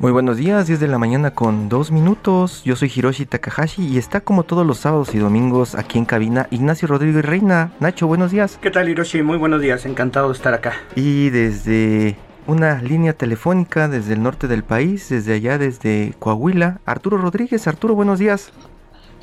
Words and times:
Muy 0.00 0.12
buenos 0.12 0.38
días, 0.38 0.66
10 0.66 0.80
de 0.80 0.88
la 0.88 0.96
mañana 0.96 1.32
con 1.32 1.68
2 1.68 1.90
minutos. 1.90 2.64
Yo 2.64 2.74
soy 2.74 2.90
Hiroshi 2.96 3.26
Takahashi 3.26 3.86
y 3.86 3.98
está 3.98 4.22
como 4.22 4.44
todos 4.44 4.66
los 4.66 4.78
sábados 4.78 5.14
y 5.14 5.18
domingos 5.18 5.74
aquí 5.74 5.98
en 5.98 6.06
cabina 6.06 6.46
Ignacio 6.50 6.88
Rodríguez 6.88 7.22
Reina. 7.22 7.72
Nacho, 7.80 8.06
buenos 8.06 8.30
días. 8.30 8.58
¿Qué 8.62 8.70
tal 8.70 8.88
Hiroshi? 8.88 9.22
Muy 9.22 9.36
buenos 9.36 9.60
días, 9.60 9.84
encantado 9.84 10.28
de 10.28 10.32
estar 10.32 10.54
acá. 10.54 10.72
Y 10.96 11.28
desde 11.28 12.16
una 12.46 12.80
línea 12.80 13.12
telefónica 13.12 13.88
desde 13.88 14.14
el 14.14 14.22
norte 14.22 14.48
del 14.48 14.64
país, 14.64 15.10
desde 15.10 15.34
allá, 15.34 15.58
desde 15.58 16.14
Coahuila, 16.18 16.80
Arturo 16.86 17.18
Rodríguez. 17.18 17.66
Arturo, 17.66 17.94
buenos 17.94 18.18
días. 18.18 18.54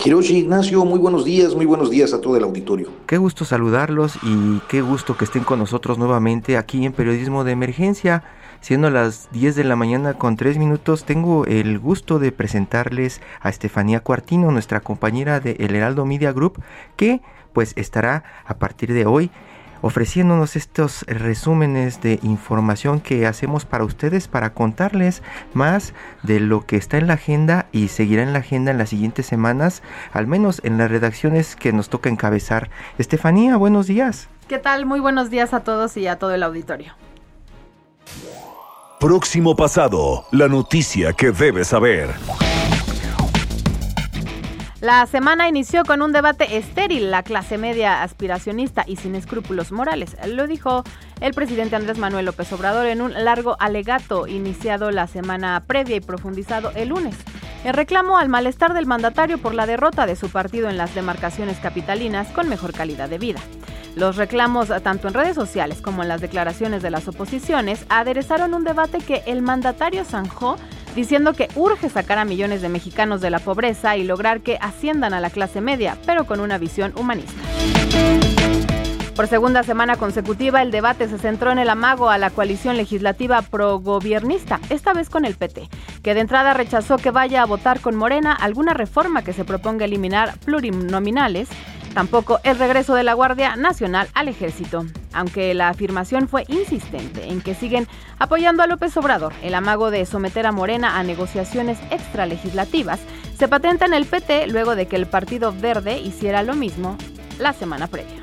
Hiroshi 0.06 0.38
Ignacio, 0.38 0.86
muy 0.86 1.00
buenos 1.00 1.26
días, 1.26 1.56
muy 1.56 1.66
buenos 1.66 1.90
días 1.90 2.14
a 2.14 2.22
todo 2.22 2.38
el 2.38 2.44
auditorio. 2.44 2.92
Qué 3.08 3.18
gusto 3.18 3.46
saludarlos 3.46 4.20
y 4.22 4.60
qué 4.68 4.82
gusto 4.82 5.18
que 5.18 5.26
estén 5.26 5.44
con 5.44 5.58
nosotros 5.58 5.98
nuevamente 5.98 6.56
aquí 6.56 6.86
en 6.86 6.94
Periodismo 6.94 7.44
de 7.44 7.54
Emergencia. 7.54 8.24
Siendo 8.62 8.90
las 8.90 9.30
10 9.32 9.56
de 9.56 9.64
la 9.64 9.76
mañana 9.76 10.16
con 10.16 10.36
3 10.36 10.58
minutos, 10.58 11.06
tengo 11.06 11.46
el 11.46 11.80
gusto 11.80 12.20
de 12.20 12.32
presentarles 12.32 13.22
a 13.40 13.50
Estefanía 13.50 14.02
Cuartino, 14.02 14.52
nuestra 14.52 14.82
compañera 14.82 15.40
de 15.40 15.58
El 15.60 15.76
Heraldo 15.76 16.06
Media 16.06 16.32
Group, 16.32 16.62
que 16.96 17.22
pues 17.54 17.74
estará 17.76 18.24
a 18.46 18.56
partir 18.56 18.94
de 18.94 19.06
hoy 19.06 19.32
ofreciéndonos 19.82 20.56
estos 20.56 21.04
resúmenes 21.04 22.02
de 22.02 22.20
información 22.24 23.00
que 23.00 23.28
hacemos 23.28 23.66
para 23.66 23.84
ustedes 23.84 24.28
para 24.28 24.54
contarles 24.54 25.22
más 25.54 25.94
de 26.24 26.40
lo 26.40 26.66
que 26.66 26.78
está 26.78 26.98
en 26.98 27.08
la 27.08 27.14
agenda 27.14 27.68
y 27.72 27.90
seguirá 27.90 28.24
en 28.24 28.34
la 28.34 28.40
agenda 28.40 28.72
en 28.72 28.78
las 28.78 28.90
siguientes 28.90 29.26
semanas, 29.26 29.84
al 30.14 30.28
menos 30.28 30.62
en 30.64 30.78
las 30.78 30.90
redacciones 30.90 31.56
que 31.56 31.74
nos 31.74 31.90
toca 31.90 32.10
encabezar. 32.10 32.70
Estefanía, 32.98 33.58
buenos 33.58 33.88
días. 33.88 34.30
¿Qué 34.48 34.58
tal? 34.58 34.86
Muy 34.86 35.00
buenos 35.00 35.30
días 35.30 35.54
a 35.54 35.62
todos 35.62 35.98
y 35.98 36.08
a 36.08 36.18
todo 36.18 36.34
el 36.34 36.44
auditorio. 36.44 36.94
Próximo 39.00 39.56
pasado, 39.56 40.26
la 40.32 40.48
noticia 40.48 41.14
que 41.14 41.30
debes 41.30 41.68
saber. 41.68 42.10
La 44.82 45.06
semana 45.06 45.48
inició 45.48 45.84
con 45.84 46.02
un 46.02 46.12
debate 46.12 46.58
estéril, 46.58 47.12
la 47.12 47.22
clase 47.22 47.60
media 47.60 48.02
aspiracionista 48.02 48.86
y 48.88 48.96
sin 48.96 49.14
escrúpulos 49.14 49.72
morales. 49.72 50.18
Lo 50.26 50.48
dijo 50.48 50.84
el 51.22 51.36
presidente 51.36 51.76
Andrés 51.76 52.00
Manuel 52.00 52.26
López 52.26 52.52
Obrador 52.54 52.88
en 52.88 53.02
un 53.02 53.14
largo 53.24 53.56
alegato 53.60 54.26
iniciado 54.26 54.90
la 54.90 55.06
semana 55.06 55.64
previa 55.68 55.98
y 55.98 56.02
profundizado 56.02 56.72
el 56.74 56.90
lunes. 56.90 57.16
El 57.64 57.74
reclamo 57.74 58.18
al 58.18 58.30
malestar 58.30 58.74
del 58.74 58.86
mandatario 58.86 59.38
por 59.38 59.54
la 59.54 59.66
derrota 59.66 60.06
de 60.06 60.16
su 60.16 60.30
partido 60.30 60.70
en 60.70 60.78
las 60.78 60.94
demarcaciones 60.96 61.58
capitalinas 61.58 62.28
con 62.30 62.48
mejor 62.48 62.74
calidad 62.74 63.10
de 63.10 63.18
vida. 63.18 63.40
Los 63.96 64.16
reclamos, 64.16 64.70
tanto 64.84 65.08
en 65.08 65.16
redes 65.16 65.36
sociales 65.36 65.82
como 65.82 66.04
en 66.04 66.10
las 66.10 66.22
declaraciones 66.22 66.84
de 66.84 66.92
las 66.92 67.08
oposiciones, 67.08 67.86
aderezaron 67.90 68.54
un 68.54 68.64
debate 68.64 69.00
que 69.00 69.24
el 69.26 69.42
mandatario 69.42 70.06
zanjó 70.06 70.56
diciendo 70.96 71.34
que 71.34 71.48
urge 71.56 71.90
sacar 71.90 72.20
a 72.20 72.26
millones 72.26 72.62
de 72.62 72.70
mexicanos 72.70 73.22
de 73.22 73.32
la 73.32 73.40
pobreza 73.40 73.98
y 73.98 74.04
lograr 74.04 74.42
que 74.42 74.58
asciendan 74.62 75.14
a 75.14 75.20
la 75.20 75.30
clase 75.30 75.62
media, 75.62 75.98
pero 76.06 76.26
con 76.26 76.40
una 76.40 76.58
visión 76.58 76.94
humanista. 76.96 77.42
Por 79.18 79.28
segunda 79.28 79.64
semana 79.64 79.98
consecutiva, 79.98 80.62
el 80.62 80.72
debate 80.72 81.10
se 81.10 81.18
centró 81.18 81.52
en 81.52 81.60
el 81.60 81.70
amago 81.70 82.10
a 82.10 82.18
la 82.18 82.30
coalición 82.30 82.78
legislativa 82.78 83.42
progobiernista, 83.42 84.62
esta 84.70 84.94
vez 84.94 85.10
con 85.10 85.26
el 85.26 85.36
PT, 85.36 85.70
que 86.04 86.14
de 86.14 86.22
entrada 86.22 86.54
rechazó 86.54 86.98
que 86.98 87.12
vaya 87.12 87.42
a 87.42 87.46
votar 87.46 87.82
con 87.82 87.96
Morena 87.96 88.32
alguna 88.32 88.74
reforma 88.74 89.24
que 89.24 89.34
se 89.34 89.44
proponga 89.44 89.86
eliminar 89.86 90.38
plurinominales 90.46 91.50
Tampoco 91.98 92.40
el 92.44 92.60
regreso 92.60 92.94
de 92.94 93.04
la 93.04 93.16
Guardia 93.16 93.56
Nacional 93.56 94.08
al 94.14 94.28
ejército, 94.28 94.86
aunque 95.14 95.56
la 95.56 95.70
afirmación 95.70 96.28
fue 96.28 96.44
insistente 96.48 97.28
en 97.28 97.42
que 97.42 97.56
siguen 97.56 97.88
apoyando 98.20 98.62
a 98.62 98.68
López 98.68 98.96
Obrador. 98.98 99.34
El 99.42 99.56
amago 99.56 99.90
de 99.90 100.06
someter 100.06 100.46
a 100.46 100.52
Morena 100.52 101.00
a 101.00 101.04
negociaciones 101.04 101.80
extralegislativas 101.90 103.00
se 103.36 103.48
patenta 103.48 103.88
en 103.88 103.96
el 103.96 104.06
PT 104.06 104.46
luego 104.46 104.76
de 104.76 104.86
que 104.88 104.96
el 104.96 105.08
Partido 105.08 105.52
Verde 105.52 105.98
hiciera 105.98 106.44
lo 106.44 106.54
mismo 106.54 107.00
la 107.40 107.54
semana 107.54 107.88
previa. 107.88 108.22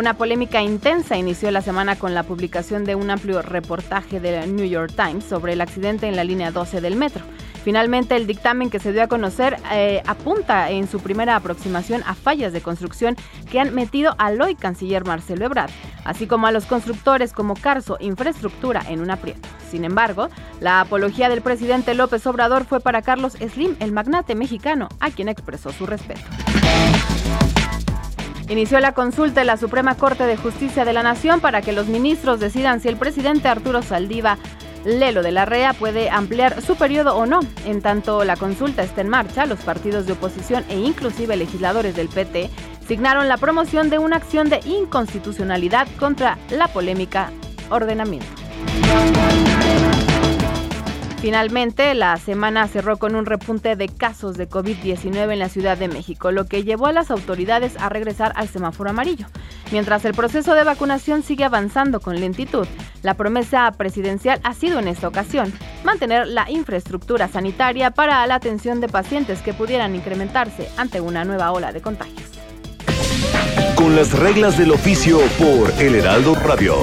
Una 0.00 0.14
polémica 0.14 0.62
intensa 0.62 1.18
inició 1.18 1.50
la 1.50 1.60
semana 1.60 1.94
con 1.94 2.14
la 2.14 2.22
publicación 2.22 2.84
de 2.84 2.94
un 2.94 3.10
amplio 3.10 3.42
reportaje 3.42 4.18
del 4.18 4.56
New 4.56 4.64
York 4.64 4.92
Times 4.96 5.24
sobre 5.24 5.52
el 5.52 5.60
accidente 5.60 6.06
en 6.06 6.16
la 6.16 6.24
línea 6.24 6.50
12 6.50 6.80
del 6.80 6.96
metro. 6.96 7.22
Finalmente, 7.64 8.16
el 8.16 8.26
dictamen 8.26 8.70
que 8.70 8.78
se 8.78 8.92
dio 8.92 9.02
a 9.02 9.08
conocer 9.08 9.58
eh, 9.70 10.02
apunta 10.06 10.70
en 10.70 10.88
su 10.88 11.00
primera 11.00 11.36
aproximación 11.36 12.02
a 12.06 12.14
fallas 12.14 12.54
de 12.54 12.62
construcción 12.62 13.16
que 13.50 13.60
han 13.60 13.74
metido 13.74 14.14
al 14.16 14.40
hoy 14.40 14.54
canciller 14.54 15.04
Marcelo 15.04 15.44
Ebrard, 15.44 15.70
así 16.04 16.26
como 16.26 16.46
a 16.46 16.52
los 16.52 16.64
constructores 16.64 17.34
como 17.34 17.54
Carso 17.54 17.98
Infraestructura 18.00 18.82
en 18.88 19.00
un 19.00 19.10
aprieto. 19.10 19.46
Sin 19.70 19.84
embargo, 19.84 20.30
la 20.60 20.80
apología 20.80 21.28
del 21.28 21.42
presidente 21.42 21.94
López 21.94 22.26
Obrador 22.26 22.64
fue 22.64 22.80
para 22.80 23.02
Carlos 23.02 23.34
Slim, 23.34 23.76
el 23.80 23.92
magnate 23.92 24.34
mexicano, 24.34 24.88
a 24.98 25.10
quien 25.10 25.28
expresó 25.28 25.72
su 25.72 25.84
respeto. 25.84 26.22
Inició 28.50 28.80
la 28.80 28.94
consulta 28.94 29.42
en 29.42 29.46
la 29.46 29.56
Suprema 29.56 29.94
Corte 29.94 30.24
de 30.26 30.36
Justicia 30.36 30.84
de 30.84 30.92
la 30.92 31.04
Nación 31.04 31.40
para 31.40 31.62
que 31.62 31.70
los 31.72 31.86
ministros 31.86 32.40
decidan 32.40 32.80
si 32.80 32.88
el 32.88 32.96
presidente 32.96 33.46
Arturo 33.46 33.80
Saldiva 33.80 34.38
Lelo 34.84 35.22
de 35.22 35.30
la 35.30 35.44
REA 35.44 35.72
puede 35.72 36.10
ampliar 36.10 36.60
su 36.60 36.74
periodo 36.74 37.14
o 37.14 37.26
no. 37.26 37.38
En 37.64 37.80
tanto 37.80 38.24
la 38.24 38.36
consulta 38.36 38.82
está 38.82 39.02
en 39.02 39.08
marcha, 39.08 39.46
los 39.46 39.60
partidos 39.60 40.06
de 40.06 40.14
oposición 40.14 40.64
e 40.68 40.80
inclusive 40.80 41.36
legisladores 41.36 41.94
del 41.94 42.08
PT 42.08 42.50
signaron 42.88 43.28
la 43.28 43.36
promoción 43.36 43.88
de 43.88 43.98
una 43.98 44.16
acción 44.16 44.48
de 44.48 44.58
inconstitucionalidad 44.64 45.86
contra 46.00 46.36
la 46.50 46.66
polémica 46.66 47.30
ordenamiento. 47.68 48.26
Finalmente, 51.20 51.94
la 51.94 52.16
semana 52.16 52.66
cerró 52.66 52.96
con 52.96 53.14
un 53.14 53.26
repunte 53.26 53.76
de 53.76 53.88
casos 53.88 54.38
de 54.38 54.48
COVID-19 54.48 55.34
en 55.34 55.38
la 55.38 55.50
Ciudad 55.50 55.76
de 55.76 55.86
México, 55.86 56.32
lo 56.32 56.46
que 56.46 56.64
llevó 56.64 56.86
a 56.86 56.92
las 56.92 57.10
autoridades 57.10 57.76
a 57.78 57.90
regresar 57.90 58.32
al 58.36 58.48
semáforo 58.48 58.88
amarillo. 58.88 59.26
Mientras 59.70 60.06
el 60.06 60.14
proceso 60.14 60.54
de 60.54 60.64
vacunación 60.64 61.22
sigue 61.22 61.44
avanzando 61.44 62.00
con 62.00 62.18
lentitud, 62.18 62.66
la 63.02 63.14
promesa 63.14 63.70
presidencial 63.72 64.40
ha 64.44 64.54
sido 64.54 64.78
en 64.78 64.88
esta 64.88 65.08
ocasión 65.08 65.52
mantener 65.84 66.26
la 66.26 66.50
infraestructura 66.50 67.28
sanitaria 67.28 67.90
para 67.90 68.26
la 68.26 68.36
atención 68.36 68.80
de 68.80 68.88
pacientes 68.88 69.40
que 69.42 69.52
pudieran 69.52 69.94
incrementarse 69.94 70.70
ante 70.78 71.02
una 71.02 71.26
nueva 71.26 71.52
ola 71.52 71.70
de 71.70 71.82
contagios. 71.82 72.30
Con 73.74 73.94
las 73.94 74.18
reglas 74.18 74.56
del 74.56 74.72
oficio 74.72 75.18
por 75.38 75.70
El 75.82 75.96
Heraldo 75.96 76.34
Radio. 76.34 76.76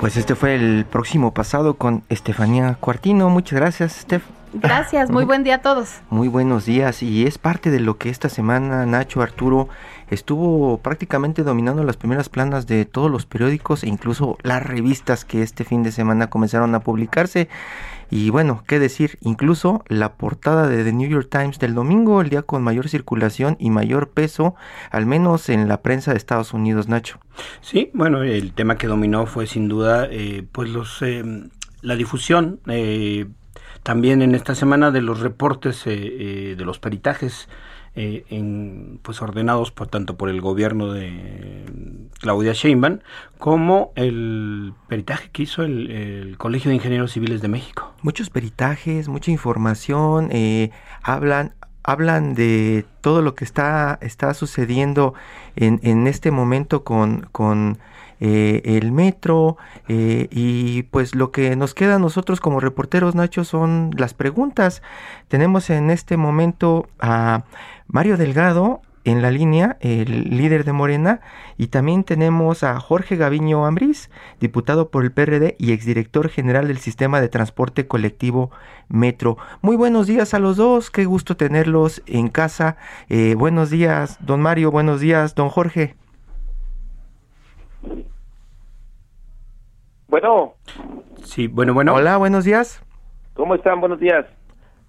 Pues 0.00 0.16
este 0.16 0.34
fue 0.34 0.54
el 0.54 0.86
próximo 0.86 1.34
pasado 1.34 1.74
con 1.74 2.02
Estefanía 2.08 2.78
Cuartino. 2.80 3.28
Muchas 3.28 3.60
gracias, 3.60 3.92
Steph. 3.92 4.22
Gracias, 4.54 5.10
muy 5.10 5.24
buen 5.26 5.44
día 5.44 5.56
a 5.56 5.60
todos. 5.60 6.00
Muy 6.08 6.26
buenos 6.26 6.64
días 6.64 7.02
y 7.02 7.26
es 7.26 7.36
parte 7.36 7.70
de 7.70 7.80
lo 7.80 7.98
que 7.98 8.08
esta 8.08 8.30
semana 8.30 8.86
Nacho 8.86 9.20
Arturo 9.20 9.68
estuvo 10.10 10.78
prácticamente 10.78 11.42
dominando 11.42 11.84
las 11.84 11.96
primeras 11.96 12.28
planas 12.28 12.66
de 12.66 12.84
todos 12.84 13.10
los 13.10 13.26
periódicos 13.26 13.84
e 13.84 13.88
incluso 13.88 14.36
las 14.42 14.62
revistas 14.62 15.24
que 15.24 15.42
este 15.42 15.64
fin 15.64 15.82
de 15.82 15.92
semana 15.92 16.28
comenzaron 16.28 16.74
a 16.74 16.80
publicarse. 16.80 17.48
Y 18.10 18.30
bueno, 18.30 18.64
qué 18.66 18.80
decir, 18.80 19.18
incluso 19.20 19.84
la 19.86 20.14
portada 20.14 20.66
de 20.66 20.82
The 20.82 20.92
New 20.92 21.08
York 21.08 21.28
Times 21.30 21.60
del 21.60 21.74
domingo, 21.74 22.20
el 22.20 22.28
día 22.28 22.42
con 22.42 22.60
mayor 22.62 22.88
circulación 22.88 23.56
y 23.60 23.70
mayor 23.70 24.10
peso, 24.10 24.56
al 24.90 25.06
menos 25.06 25.48
en 25.48 25.68
la 25.68 25.80
prensa 25.80 26.10
de 26.10 26.16
Estados 26.16 26.52
Unidos, 26.52 26.88
Nacho. 26.88 27.20
Sí, 27.60 27.90
bueno, 27.94 28.24
el 28.24 28.52
tema 28.52 28.76
que 28.76 28.88
dominó 28.88 29.26
fue 29.26 29.46
sin 29.46 29.68
duda 29.68 30.08
eh, 30.10 30.44
pues 30.50 30.68
los 30.70 31.00
eh, 31.02 31.22
la 31.82 31.94
difusión 31.94 32.58
eh, 32.66 33.26
también 33.84 34.22
en 34.22 34.34
esta 34.34 34.56
semana 34.56 34.90
de 34.90 35.02
los 35.02 35.20
reportes 35.20 35.84
de 35.84 36.56
los 36.58 36.78
peritajes 36.80 37.48
eh, 37.96 38.24
en, 38.30 39.00
pues 39.02 39.20
ordenados 39.20 39.72
por 39.72 39.88
tanto 39.88 40.16
por 40.16 40.28
el 40.28 40.40
gobierno 40.40 40.92
de 40.92 41.64
Claudia 42.20 42.52
Sheinbaum 42.52 43.00
como 43.38 43.92
el 43.96 44.72
peritaje 44.88 45.30
que 45.30 45.42
hizo 45.42 45.62
el, 45.62 46.36
Colegio 46.38 46.68
de 46.68 46.76
Ingenieros 46.76 47.12
Civiles 47.12 47.42
de 47.42 47.48
México. 47.48 47.92
Muchos 48.02 48.30
peritajes, 48.30 49.08
mucha 49.08 49.30
información, 49.30 50.28
eh, 50.30 50.70
hablan 51.02 51.54
hablan 51.82 52.34
de 52.34 52.84
todo 53.00 53.22
lo 53.22 53.34
que 53.34 53.44
está, 53.44 53.98
está 54.02 54.34
sucediendo 54.34 55.14
en, 55.56 55.80
en 55.82 56.06
este 56.06 56.30
momento 56.30 56.84
con, 56.84 57.26
con 57.32 57.78
eh, 58.22 58.60
el 58.76 58.92
metro 58.92 59.56
eh, 59.88 60.28
y 60.30 60.82
pues 60.84 61.14
lo 61.14 61.30
que 61.32 61.56
nos 61.56 61.72
queda 61.72 61.94
a 61.94 61.98
nosotros 61.98 62.38
como 62.38 62.60
reporteros 62.60 63.14
Nacho 63.14 63.44
son 63.44 63.92
las 63.96 64.12
preguntas. 64.12 64.82
Tenemos 65.28 65.70
en 65.70 65.88
este 65.90 66.18
momento 66.18 66.86
a 66.98 67.44
Mario 67.92 68.16
Delgado 68.16 68.82
en 69.04 69.20
la 69.22 69.30
línea, 69.30 69.78
el 69.80 70.36
líder 70.36 70.64
de 70.64 70.72
Morena, 70.72 71.20
y 71.56 71.68
también 71.68 72.04
tenemos 72.04 72.62
a 72.62 72.78
Jorge 72.78 73.16
Gaviño 73.16 73.66
Ambriz, 73.66 74.10
diputado 74.38 74.90
por 74.90 75.04
el 75.04 75.10
PRD 75.10 75.56
y 75.58 75.72
exdirector 75.72 76.28
general 76.28 76.68
del 76.68 76.78
Sistema 76.78 77.20
de 77.20 77.28
Transporte 77.28 77.88
Colectivo 77.88 78.50
Metro. 78.88 79.38
Muy 79.62 79.76
buenos 79.76 80.06
días 80.06 80.34
a 80.34 80.38
los 80.38 80.56
dos, 80.56 80.90
qué 80.90 81.04
gusto 81.04 81.36
tenerlos 81.36 82.02
en 82.06 82.28
casa. 82.28 82.76
Eh, 83.08 83.34
buenos 83.36 83.70
días, 83.70 84.18
don 84.24 84.40
Mario, 84.40 84.70
buenos 84.70 85.00
días, 85.00 85.34
don 85.34 85.48
Jorge. 85.48 85.96
Bueno. 90.08 90.54
Sí, 91.24 91.48
bueno, 91.48 91.74
bueno. 91.74 91.94
Hola, 91.94 92.18
buenos 92.18 92.44
días. 92.44 92.82
¿Cómo 93.34 93.54
están? 93.54 93.80
Buenos 93.80 93.98
días. 93.98 94.26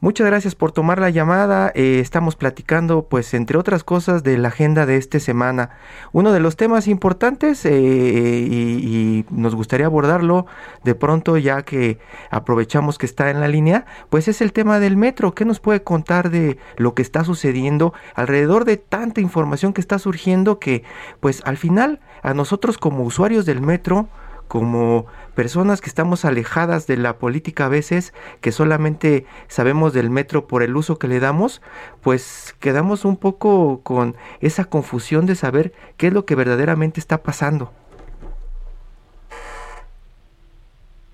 Muchas 0.03 0.25
gracias 0.25 0.55
por 0.55 0.71
tomar 0.71 0.99
la 0.99 1.11
llamada. 1.11 1.71
Eh, 1.75 1.99
estamos 1.99 2.35
platicando, 2.35 3.03
pues, 3.03 3.35
entre 3.35 3.59
otras 3.59 3.83
cosas, 3.83 4.23
de 4.23 4.35
la 4.39 4.47
agenda 4.47 4.87
de 4.87 4.97
esta 4.97 5.19
semana. 5.19 5.69
Uno 6.11 6.31
de 6.31 6.39
los 6.39 6.55
temas 6.55 6.87
importantes 6.87 7.63
eh, 7.67 7.71
y, 7.71 9.25
nos 9.29 9.53
gustaría 9.53 9.85
abordarlo 9.85 10.47
de 10.83 10.95
pronto, 10.95 11.37
ya 11.37 11.61
que 11.61 11.99
aprovechamos 12.31 12.97
que 12.97 13.05
está 13.05 13.29
en 13.29 13.41
la 13.41 13.47
línea, 13.47 13.85
pues 14.09 14.27
es 14.27 14.41
el 14.41 14.53
tema 14.53 14.79
del 14.79 14.97
metro. 14.97 15.35
¿Qué 15.35 15.45
nos 15.45 15.59
puede 15.59 15.83
contar 15.83 16.31
de 16.31 16.57
lo 16.77 16.95
que 16.95 17.03
está 17.03 17.23
sucediendo 17.23 17.93
alrededor 18.15 18.65
de 18.65 18.77
tanta 18.77 19.21
información 19.21 19.71
que 19.71 19.81
está 19.81 19.99
surgiendo 19.99 20.57
que, 20.57 20.83
pues, 21.19 21.43
al 21.45 21.57
final, 21.57 21.99
a 22.23 22.33
nosotros 22.33 22.79
como 22.79 23.03
usuarios 23.03 23.45
del 23.45 23.61
metro, 23.61 24.07
como 24.51 25.05
personas 25.33 25.79
que 25.79 25.87
estamos 25.87 26.25
alejadas 26.25 26.85
de 26.85 26.97
la 26.97 27.19
política 27.19 27.67
a 27.67 27.69
veces, 27.69 28.13
que 28.41 28.51
solamente 28.51 29.25
sabemos 29.47 29.93
del 29.93 30.09
metro 30.09 30.45
por 30.45 30.61
el 30.61 30.75
uso 30.75 30.99
que 30.99 31.07
le 31.07 31.21
damos, 31.21 31.61
pues 32.03 32.53
quedamos 32.59 33.05
un 33.05 33.15
poco 33.15 33.79
con 33.81 34.15
esa 34.41 34.65
confusión 34.65 35.25
de 35.25 35.35
saber 35.35 35.71
qué 35.95 36.07
es 36.07 36.13
lo 36.13 36.25
que 36.25 36.35
verdaderamente 36.35 36.99
está 36.99 37.23
pasando. 37.23 37.71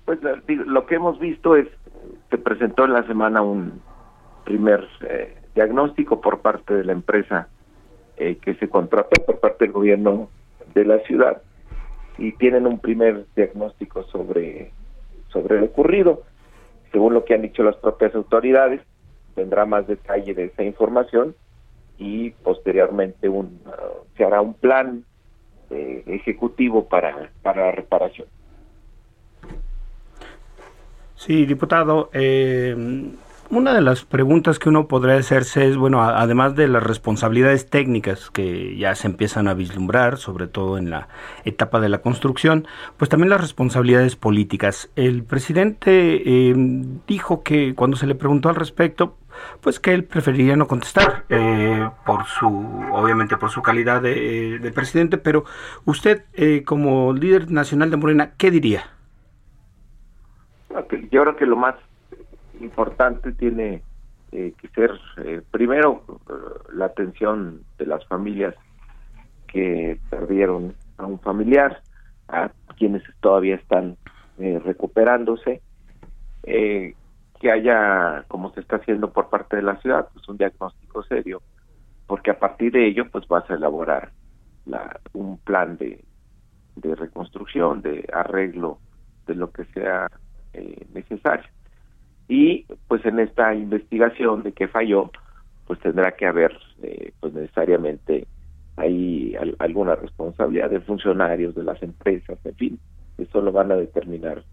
Pues 0.04 0.18
lo 0.48 0.86
que 0.86 0.96
hemos 0.96 1.20
visto 1.20 1.54
es, 1.54 1.68
se 2.30 2.38
presentó 2.38 2.86
en 2.86 2.92
la 2.92 3.06
semana 3.06 3.40
un 3.40 3.80
primer 4.46 4.84
eh, 5.02 5.36
diagnóstico 5.54 6.20
por 6.20 6.40
parte 6.40 6.74
de 6.74 6.82
la 6.82 6.90
empresa 6.90 7.46
eh, 8.16 8.36
que 8.42 8.54
se 8.54 8.68
contrató 8.68 9.24
por 9.24 9.38
parte 9.38 9.66
del 9.66 9.72
gobierno 9.74 10.28
de 10.74 10.84
la 10.84 10.98
ciudad 11.04 11.40
y 12.18 12.32
tienen 12.32 12.66
un 12.66 12.80
primer 12.80 13.26
diagnóstico 13.34 14.02
sobre, 14.04 14.72
sobre 15.28 15.60
lo 15.60 15.66
ocurrido. 15.66 16.24
Según 16.92 17.14
lo 17.14 17.24
que 17.24 17.34
han 17.34 17.42
dicho 17.42 17.62
las 17.62 17.76
propias 17.76 18.14
autoridades, 18.14 18.80
tendrá 19.34 19.64
más 19.64 19.86
detalle 19.86 20.34
de 20.34 20.46
esa 20.46 20.64
información 20.64 21.34
y 21.96 22.30
posteriormente 22.30 23.28
un, 23.28 23.60
uh, 23.66 24.06
se 24.16 24.24
hará 24.24 24.40
un 24.40 24.54
plan 24.54 25.04
eh, 25.70 26.02
ejecutivo 26.06 26.88
para, 26.88 27.30
para 27.42 27.66
la 27.66 27.72
reparación. 27.72 28.26
Sí, 31.14 31.46
diputado, 31.46 32.10
eh, 32.12 32.74
una 33.50 33.74
de 33.74 33.80
las 33.80 34.04
preguntas 34.04 34.58
que 34.58 34.68
uno 34.68 34.88
podría 34.88 35.16
hacerse 35.16 35.66
es, 35.66 35.76
bueno, 35.76 36.02
además 36.02 36.54
de 36.54 36.68
las 36.68 36.82
responsabilidades 36.82 37.68
técnicas 37.68 38.30
que 38.30 38.76
ya 38.76 38.94
se 38.94 39.06
empiezan 39.06 39.48
a 39.48 39.54
vislumbrar, 39.54 40.18
sobre 40.18 40.46
todo 40.46 40.78
en 40.78 40.90
la 40.90 41.08
etapa 41.44 41.80
de 41.80 41.88
la 41.88 41.98
construcción, 41.98 42.66
pues 42.96 43.08
también 43.08 43.30
las 43.30 43.40
responsabilidades 43.40 44.16
políticas. 44.16 44.90
El 44.96 45.24
presidente 45.24 46.22
eh, 46.24 46.54
dijo 47.06 47.42
que 47.42 47.74
cuando 47.74 47.96
se 47.96 48.06
le 48.06 48.14
preguntó 48.14 48.48
al 48.48 48.56
respecto, 48.56 49.16
pues 49.60 49.80
que 49.80 49.94
él 49.94 50.04
preferiría 50.04 50.56
no 50.56 50.66
contestar 50.66 51.24
eh, 51.28 51.88
por 52.04 52.24
su, 52.26 52.48
obviamente 52.92 53.36
por 53.36 53.50
su 53.50 53.62
calidad 53.62 54.02
de, 54.02 54.58
de 54.58 54.72
presidente, 54.72 55.16
pero 55.16 55.44
usted 55.84 56.24
eh, 56.34 56.64
como 56.64 57.12
líder 57.12 57.50
nacional 57.50 57.90
de 57.90 57.96
Morena, 57.96 58.32
¿qué 58.36 58.50
diría? 58.50 58.90
Yo 61.10 61.22
creo 61.22 61.36
que 61.36 61.46
lo 61.46 61.56
más 61.56 61.74
importante 62.60 63.32
tiene 63.32 63.82
eh, 64.32 64.52
que 64.60 64.68
ser 64.68 64.90
eh, 65.18 65.40
primero 65.50 66.04
la 66.74 66.86
atención 66.86 67.62
de 67.78 67.86
las 67.86 68.04
familias 68.06 68.54
que 69.46 69.98
perdieron 70.10 70.74
a 70.98 71.06
un 71.06 71.18
familiar, 71.18 71.82
a 72.28 72.50
quienes 72.76 73.02
todavía 73.20 73.54
están 73.54 73.96
eh, 74.38 74.60
recuperándose, 74.62 75.62
que 76.42 77.52
haya, 77.52 78.24
como 78.28 78.52
se 78.52 78.60
está 78.60 78.76
haciendo 78.76 79.12
por 79.12 79.28
parte 79.28 79.56
de 79.56 79.62
la 79.62 79.76
ciudad, 79.76 80.08
pues 80.12 80.28
un 80.28 80.38
diagnóstico 80.38 81.02
serio, 81.04 81.42
porque 82.06 82.30
a 82.30 82.38
partir 82.38 82.72
de 82.72 82.86
ello 82.86 83.08
pues 83.10 83.26
vas 83.28 83.48
a 83.50 83.54
elaborar 83.54 84.10
la, 84.66 85.00
un 85.12 85.38
plan 85.38 85.76
de, 85.76 86.02
de 86.76 86.94
reconstrucción, 86.94 87.82
de 87.82 88.08
arreglo 88.12 88.78
de 89.26 89.34
lo 89.34 89.50
que 89.50 89.64
sea 89.66 90.10
necesario 90.92 91.48
y 92.28 92.66
pues 92.86 93.04
en 93.06 93.18
esta 93.18 93.54
investigación 93.54 94.42
de 94.42 94.52
qué 94.52 94.68
falló 94.68 95.10
pues 95.66 95.78
tendrá 95.80 96.12
que 96.12 96.26
haber 96.26 96.56
eh, 96.82 97.12
pues 97.20 97.32
necesariamente 97.34 98.26
hay 98.76 99.34
alguna 99.58 99.96
responsabilidad 99.96 100.70
de 100.70 100.80
funcionarios 100.80 101.54
de 101.54 101.64
las 101.64 101.82
empresas 101.82 102.38
en 102.44 102.54
fin 102.54 102.78
eso 103.18 103.40
lo 103.40 103.52
van 103.52 103.72
a 103.72 103.76
determinar 103.76 104.44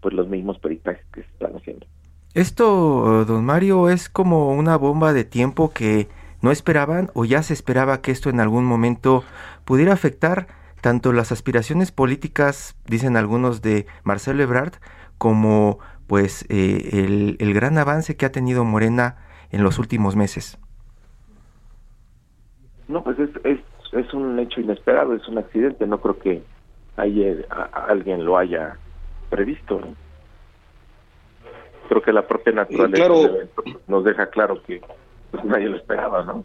pues 0.00 0.14
los 0.14 0.28
mismos 0.28 0.58
peritajes 0.58 1.04
que 1.12 1.22
se 1.22 1.28
están 1.28 1.56
haciendo. 1.56 1.86
Esto 2.34 3.24
don 3.24 3.44
Mario 3.44 3.88
es 3.88 4.08
como 4.08 4.52
una 4.52 4.76
bomba 4.76 5.12
de 5.12 5.24
tiempo 5.24 5.72
que 5.72 6.08
no 6.40 6.50
esperaban 6.50 7.10
o 7.14 7.24
ya 7.24 7.42
se 7.42 7.52
esperaba 7.52 8.00
que 8.00 8.12
esto 8.12 8.30
en 8.30 8.38
algún 8.38 8.64
momento 8.64 9.24
pudiera 9.64 9.92
afectar 9.92 10.46
tanto 10.80 11.12
las 11.12 11.32
aspiraciones 11.32 11.90
políticas, 11.90 12.76
dicen 12.86 13.16
algunos, 13.16 13.62
de 13.62 13.86
Marcelo 14.04 14.42
Ebrard, 14.42 14.74
como 15.16 15.80
pues 16.08 16.44
eh, 16.48 17.36
el, 17.38 17.54
gran 17.54 17.78
avance 17.78 18.16
que 18.16 18.26
ha 18.26 18.32
tenido 18.32 18.64
Morena 18.64 19.18
en 19.52 19.62
los 19.62 19.78
últimos 19.78 20.16
meses. 20.16 20.58
No, 22.88 23.04
pues 23.04 23.18
es, 23.18 23.30
es, 23.44 23.60
es 23.92 24.14
un 24.14 24.38
hecho 24.38 24.60
inesperado, 24.60 25.14
es 25.14 25.28
un 25.28 25.38
accidente, 25.38 25.86
no 25.86 26.00
creo 26.00 26.18
que 26.18 26.42
ayer 26.96 27.46
alguien 27.72 28.24
lo 28.24 28.38
haya 28.38 28.76
previsto. 29.28 29.80
Creo 31.88 32.02
que 32.02 32.12
la 32.12 32.26
propia 32.26 32.54
naturaleza 32.54 33.08
nos 33.86 34.04
deja 34.04 34.26
claro 34.30 34.62
que 34.62 34.80
pues, 35.30 35.44
nadie 35.44 35.68
lo 35.68 35.76
esperaba, 35.76 36.24
¿no? 36.24 36.44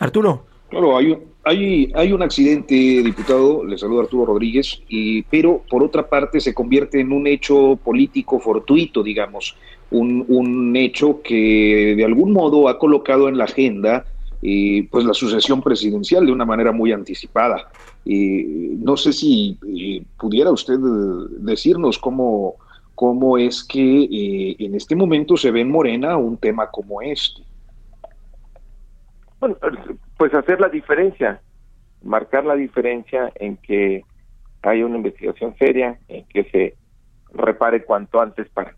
Arturo. 0.00 0.44
Claro, 0.68 0.98
hay 0.98 1.12
un, 1.12 1.32
hay, 1.48 1.90
hay 1.94 2.12
un 2.12 2.22
accidente, 2.22 2.74
diputado, 2.74 3.64
le 3.64 3.78
saludo 3.78 4.02
Arturo 4.02 4.26
Rodríguez, 4.26 4.82
y, 4.88 5.22
pero 5.22 5.62
por 5.70 5.82
otra 5.82 6.08
parte 6.08 6.40
se 6.40 6.52
convierte 6.52 7.00
en 7.00 7.12
un 7.12 7.26
hecho 7.26 7.78
político 7.82 8.38
fortuito, 8.38 9.02
digamos, 9.02 9.56
un, 9.90 10.26
un 10.28 10.76
hecho 10.76 11.22
que 11.22 11.94
de 11.96 12.04
algún 12.04 12.32
modo 12.32 12.68
ha 12.68 12.78
colocado 12.78 13.28
en 13.28 13.38
la 13.38 13.44
agenda 13.44 14.04
eh, 14.40 14.86
pues 14.90 15.04
la 15.04 15.14
sucesión 15.14 15.62
presidencial 15.62 16.26
de 16.26 16.32
una 16.32 16.44
manera 16.44 16.70
muy 16.70 16.92
anticipada. 16.92 17.68
Eh, 18.04 18.76
no 18.78 18.96
sé 18.96 19.12
si 19.12 19.58
eh, 19.66 20.04
pudiera 20.18 20.52
usted 20.52 20.78
decirnos 21.40 21.98
cómo, 21.98 22.54
cómo 22.94 23.36
es 23.38 23.64
que 23.64 24.54
en 24.58 24.74
este 24.74 24.94
momento 24.94 25.36
se 25.36 25.50
ve 25.50 25.62
en 25.62 25.70
Morena 25.70 26.16
un 26.16 26.36
tema 26.36 26.70
como 26.70 27.02
este. 27.02 27.42
Bueno, 29.40 29.56
pues 30.18 30.34
hacer 30.34 30.60
la 30.60 30.68
diferencia, 30.68 31.40
marcar 32.02 32.44
la 32.44 32.56
diferencia 32.56 33.32
en 33.36 33.56
que 33.56 34.04
haya 34.62 34.84
una 34.84 34.96
investigación 34.96 35.56
seria, 35.56 35.98
en 36.08 36.26
que 36.26 36.44
se 36.50 36.76
repare 37.32 37.84
cuanto 37.84 38.20
antes 38.20 38.48
para 38.50 38.74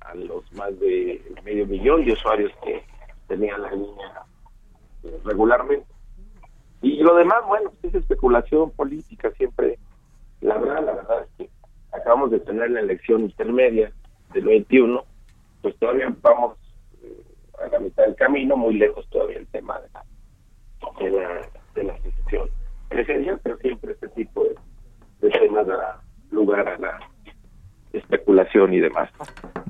a 0.00 0.14
los 0.16 0.52
más 0.54 0.78
de 0.80 1.22
medio 1.44 1.64
millón 1.66 2.04
de 2.04 2.12
usuarios 2.12 2.52
que 2.64 2.82
tenían 3.28 3.62
la 3.62 3.70
línea 3.70 4.26
eh, 5.04 5.20
regularmente. 5.24 5.86
Y 6.80 7.00
lo 7.02 7.14
demás, 7.14 7.38
bueno, 7.46 7.72
es 7.84 7.94
especulación 7.94 8.72
política 8.72 9.30
siempre. 9.36 9.78
La 10.40 10.58
verdad, 10.58 10.84
la 10.84 10.94
verdad 10.94 11.22
es 11.22 11.28
que 11.38 11.50
acabamos 11.92 12.32
de 12.32 12.40
tener 12.40 12.72
la 12.72 12.80
elección 12.80 13.20
intermedia 13.20 13.92
del 14.32 14.44
21, 14.46 15.04
pues 15.62 15.76
todavía 15.76 16.12
vamos 16.20 16.58
a 17.60 17.68
la 17.68 17.78
mitad 17.78 18.04
del 18.04 18.16
camino, 18.16 18.56
muy 18.56 18.74
lejos 18.74 19.08
todavía 19.10 19.38
el 19.38 19.46
tema 19.48 19.80
de 19.80 19.88
la 19.92 20.04
de 21.00 21.10
la, 21.10 21.48
de 21.74 21.84
la 21.84 21.94
presidencial, 22.88 23.40
pero 23.42 23.58
siempre 23.58 23.92
este 23.92 24.08
tipo 24.08 24.44
de, 24.44 24.56
de 25.20 25.30
temas 25.38 25.66
da 25.66 26.00
lugar 26.30 26.68
a 26.68 26.78
la 26.78 26.98
especulación 27.92 28.72
y 28.72 28.80
demás. 28.80 29.10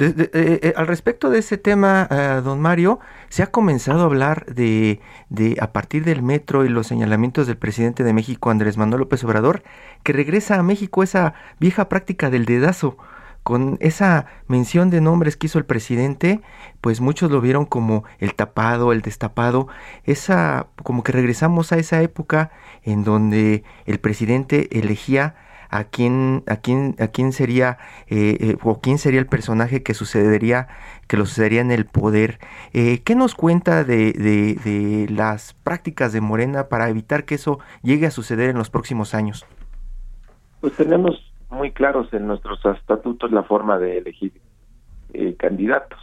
Eh, 0.00 0.30
eh, 0.32 0.72
al 0.76 0.86
respecto 0.86 1.28
de 1.28 1.40
ese 1.40 1.58
tema, 1.58 2.08
eh, 2.10 2.40
don 2.42 2.60
Mario, 2.60 3.00
se 3.28 3.42
ha 3.42 3.48
comenzado 3.48 4.02
a 4.02 4.04
hablar 4.04 4.46
de, 4.46 5.00
de, 5.28 5.56
a 5.60 5.72
partir 5.72 6.04
del 6.04 6.22
metro 6.22 6.64
y 6.64 6.68
los 6.68 6.86
señalamientos 6.86 7.46
del 7.46 7.56
presidente 7.56 8.04
de 8.04 8.12
México, 8.12 8.50
Andrés 8.50 8.76
Manuel 8.76 9.00
López 9.00 9.24
Obrador, 9.24 9.62
que 10.02 10.12
regresa 10.12 10.58
a 10.58 10.62
México 10.62 11.02
esa 11.02 11.34
vieja 11.58 11.88
práctica 11.88 12.30
del 12.30 12.44
dedazo. 12.44 12.96
Con 13.42 13.76
esa 13.80 14.26
mención 14.46 14.90
de 14.90 15.00
nombres 15.00 15.36
que 15.36 15.46
hizo 15.46 15.58
el 15.58 15.64
presidente, 15.64 16.40
pues 16.80 17.00
muchos 17.00 17.30
lo 17.30 17.40
vieron 17.40 17.66
como 17.66 18.04
el 18.18 18.34
tapado, 18.34 18.92
el 18.92 19.02
destapado, 19.02 19.68
esa, 20.04 20.68
como 20.82 21.02
que 21.02 21.12
regresamos 21.12 21.72
a 21.72 21.78
esa 21.78 22.02
época 22.02 22.52
en 22.84 23.02
donde 23.04 23.64
el 23.86 23.98
presidente 23.98 24.68
elegía 24.78 25.34
a 25.72 25.84
quién, 25.84 26.44
a 26.46 26.56
quién, 26.56 26.94
a 26.98 27.08
quién 27.08 27.32
sería 27.32 27.78
eh, 28.06 28.36
eh, 28.40 28.56
o 28.62 28.80
quién 28.80 28.98
sería 28.98 29.18
el 29.18 29.26
personaje 29.26 29.82
que 29.82 29.94
sucedería, 29.94 30.68
que 31.08 31.16
lo 31.16 31.24
sucedería 31.24 31.62
en 31.62 31.70
el 31.70 31.86
poder. 31.86 32.38
Eh, 32.74 33.00
¿Qué 33.02 33.14
nos 33.14 33.34
cuenta 33.34 33.82
de, 33.82 34.12
de, 34.12 35.06
las 35.10 35.54
prácticas 35.54 36.12
de 36.12 36.20
Morena 36.20 36.68
para 36.68 36.90
evitar 36.90 37.24
que 37.24 37.36
eso 37.36 37.58
llegue 37.82 38.06
a 38.06 38.10
suceder 38.10 38.50
en 38.50 38.58
los 38.58 38.68
próximos 38.68 39.14
años? 39.14 39.46
Pues 40.60 40.74
tenemos 40.74 41.31
muy 41.52 41.72
claros 41.72 42.12
en 42.12 42.26
nuestros 42.26 42.60
estatutos 42.64 43.30
la 43.30 43.42
forma 43.42 43.78
de 43.78 43.98
elegir 43.98 44.32
candidatos. 45.38 46.00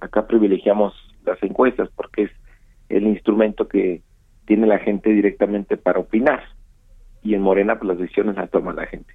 Acá 0.00 0.26
privilegiamos 0.26 0.94
las 1.24 1.42
encuestas 1.42 1.88
porque 1.96 2.24
es 2.24 2.30
el 2.88 3.06
instrumento 3.06 3.68
que 3.68 4.02
tiene 4.46 4.66
la 4.66 4.78
gente 4.78 5.10
directamente 5.10 5.76
para 5.76 5.98
opinar 5.98 6.42
y 7.22 7.34
en 7.34 7.42
Morena 7.42 7.78
pues 7.78 7.88
las 7.88 7.98
decisiones 7.98 8.36
las 8.36 8.50
toma 8.50 8.72
la 8.72 8.86
gente. 8.86 9.14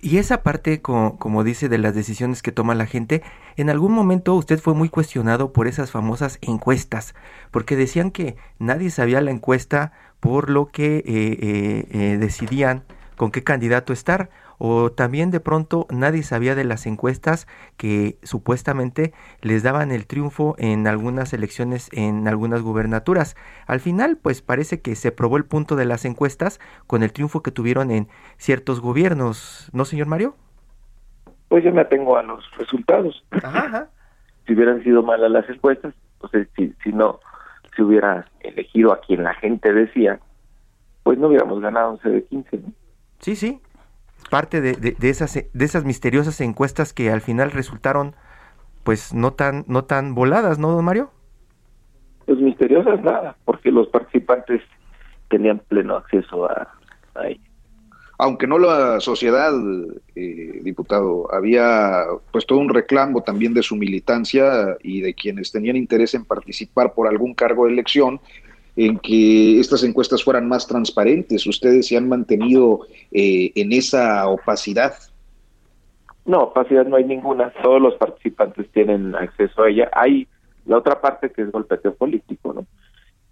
Y 0.00 0.18
esa 0.18 0.42
parte, 0.42 0.82
como, 0.82 1.18
como, 1.18 1.44
dice, 1.44 1.70
de 1.70 1.78
las 1.78 1.94
decisiones 1.94 2.42
que 2.42 2.52
toma 2.52 2.74
la 2.74 2.84
gente, 2.84 3.22
en 3.56 3.70
algún 3.70 3.92
momento 3.92 4.34
usted 4.34 4.58
fue 4.58 4.74
muy 4.74 4.90
cuestionado 4.90 5.54
por 5.54 5.66
esas 5.66 5.90
famosas 5.90 6.38
encuestas, 6.42 7.14
porque 7.50 7.74
decían 7.74 8.10
que 8.10 8.36
nadie 8.58 8.90
sabía 8.90 9.22
la 9.22 9.30
encuesta 9.30 9.92
por 10.20 10.50
lo 10.50 10.66
que 10.66 10.98
eh, 10.98 11.02
eh, 11.06 11.86
eh, 11.90 12.16
decidían 12.18 12.84
con 13.16 13.30
qué 13.30 13.42
candidato 13.42 13.92
estar 13.92 14.30
o 14.58 14.90
también 14.92 15.30
de 15.30 15.40
pronto 15.40 15.86
nadie 15.90 16.22
sabía 16.22 16.54
de 16.54 16.64
las 16.64 16.86
encuestas 16.86 17.46
que 17.76 18.18
supuestamente 18.22 19.12
les 19.42 19.62
daban 19.62 19.90
el 19.90 20.06
triunfo 20.06 20.54
en 20.58 20.86
algunas 20.86 21.32
elecciones 21.32 21.90
en 21.92 22.28
algunas 22.28 22.62
gubernaturas. 22.62 23.36
Al 23.66 23.80
final, 23.80 24.16
pues 24.16 24.42
parece 24.42 24.80
que 24.80 24.94
se 24.94 25.12
probó 25.12 25.36
el 25.36 25.44
punto 25.44 25.76
de 25.76 25.84
las 25.84 26.04
encuestas 26.04 26.60
con 26.86 27.02
el 27.02 27.12
triunfo 27.12 27.42
que 27.42 27.50
tuvieron 27.50 27.90
en 27.90 28.08
ciertos 28.36 28.80
gobiernos, 28.80 29.70
¿no, 29.72 29.84
señor 29.84 30.06
Mario? 30.06 30.34
Pues 31.48 31.64
yo 31.64 31.72
me 31.72 31.82
atengo 31.82 32.16
a 32.16 32.22
los 32.22 32.44
resultados. 32.56 33.24
Si 34.46 34.52
hubieran 34.52 34.82
sido 34.82 35.02
malas 35.02 35.30
las 35.30 35.48
encuestas, 35.48 35.94
pues 36.18 36.48
si, 36.56 36.74
si 36.82 36.92
no 36.92 37.20
se 37.74 37.82
hubiera 37.82 38.26
elegido 38.40 38.92
a 38.92 39.00
quien 39.00 39.24
la 39.24 39.34
gente 39.34 39.72
decía, 39.72 40.20
pues 41.02 41.18
no 41.18 41.28
hubiéramos 41.28 41.60
ganado 41.60 41.92
11 41.92 42.08
de 42.08 42.24
15, 42.24 42.56
¿no? 42.58 42.72
Sí, 43.24 43.36
sí, 43.36 43.58
parte 44.28 44.60
de, 44.60 44.74
de, 44.74 45.08
esas, 45.08 45.32
de 45.32 45.64
esas 45.64 45.86
misteriosas 45.86 46.42
encuestas 46.42 46.92
que 46.92 47.10
al 47.10 47.22
final 47.22 47.52
resultaron 47.52 48.14
pues 48.82 49.14
no 49.14 49.32
tan, 49.32 49.64
no 49.66 49.84
tan 49.84 50.14
voladas, 50.14 50.58
¿no, 50.58 50.72
don 50.72 50.84
Mario? 50.84 51.10
Pues 52.26 52.38
misteriosas 52.38 53.02
nada, 53.02 53.34
porque 53.46 53.70
los 53.70 53.88
participantes 53.88 54.60
tenían 55.30 55.58
pleno 55.58 55.96
acceso 55.96 56.44
a, 56.44 56.68
a 57.14 57.22
Aunque 58.18 58.46
no 58.46 58.58
la 58.58 59.00
sociedad, 59.00 59.54
eh, 60.14 60.60
diputado, 60.62 61.32
había 61.32 62.04
pues 62.30 62.44
todo 62.44 62.58
un 62.58 62.68
reclamo 62.68 63.22
también 63.22 63.54
de 63.54 63.62
su 63.62 63.74
militancia 63.74 64.76
y 64.82 65.00
de 65.00 65.14
quienes 65.14 65.50
tenían 65.50 65.76
interés 65.76 66.12
en 66.12 66.26
participar 66.26 66.92
por 66.92 67.08
algún 67.08 67.32
cargo 67.32 67.64
de 67.64 67.72
elección, 67.72 68.20
en 68.76 68.98
que 68.98 69.60
estas 69.60 69.84
encuestas 69.84 70.24
fueran 70.24 70.48
más 70.48 70.66
transparentes. 70.66 71.46
¿Ustedes 71.46 71.88
se 71.88 71.96
han 71.96 72.08
mantenido 72.08 72.80
eh, 73.12 73.52
en 73.54 73.72
esa 73.72 74.28
opacidad? 74.28 74.94
No, 76.24 76.44
opacidad 76.44 76.86
no 76.86 76.96
hay 76.96 77.04
ninguna. 77.04 77.52
Todos 77.62 77.80
los 77.80 77.94
participantes 77.94 78.68
tienen 78.72 79.14
acceso 79.14 79.62
a 79.62 79.68
ella. 79.68 79.90
Hay 79.92 80.26
la 80.66 80.78
otra 80.78 81.00
parte 81.00 81.30
que 81.30 81.42
es 81.42 81.52
golpeteo 81.52 81.94
político, 81.94 82.52
¿no? 82.52 82.66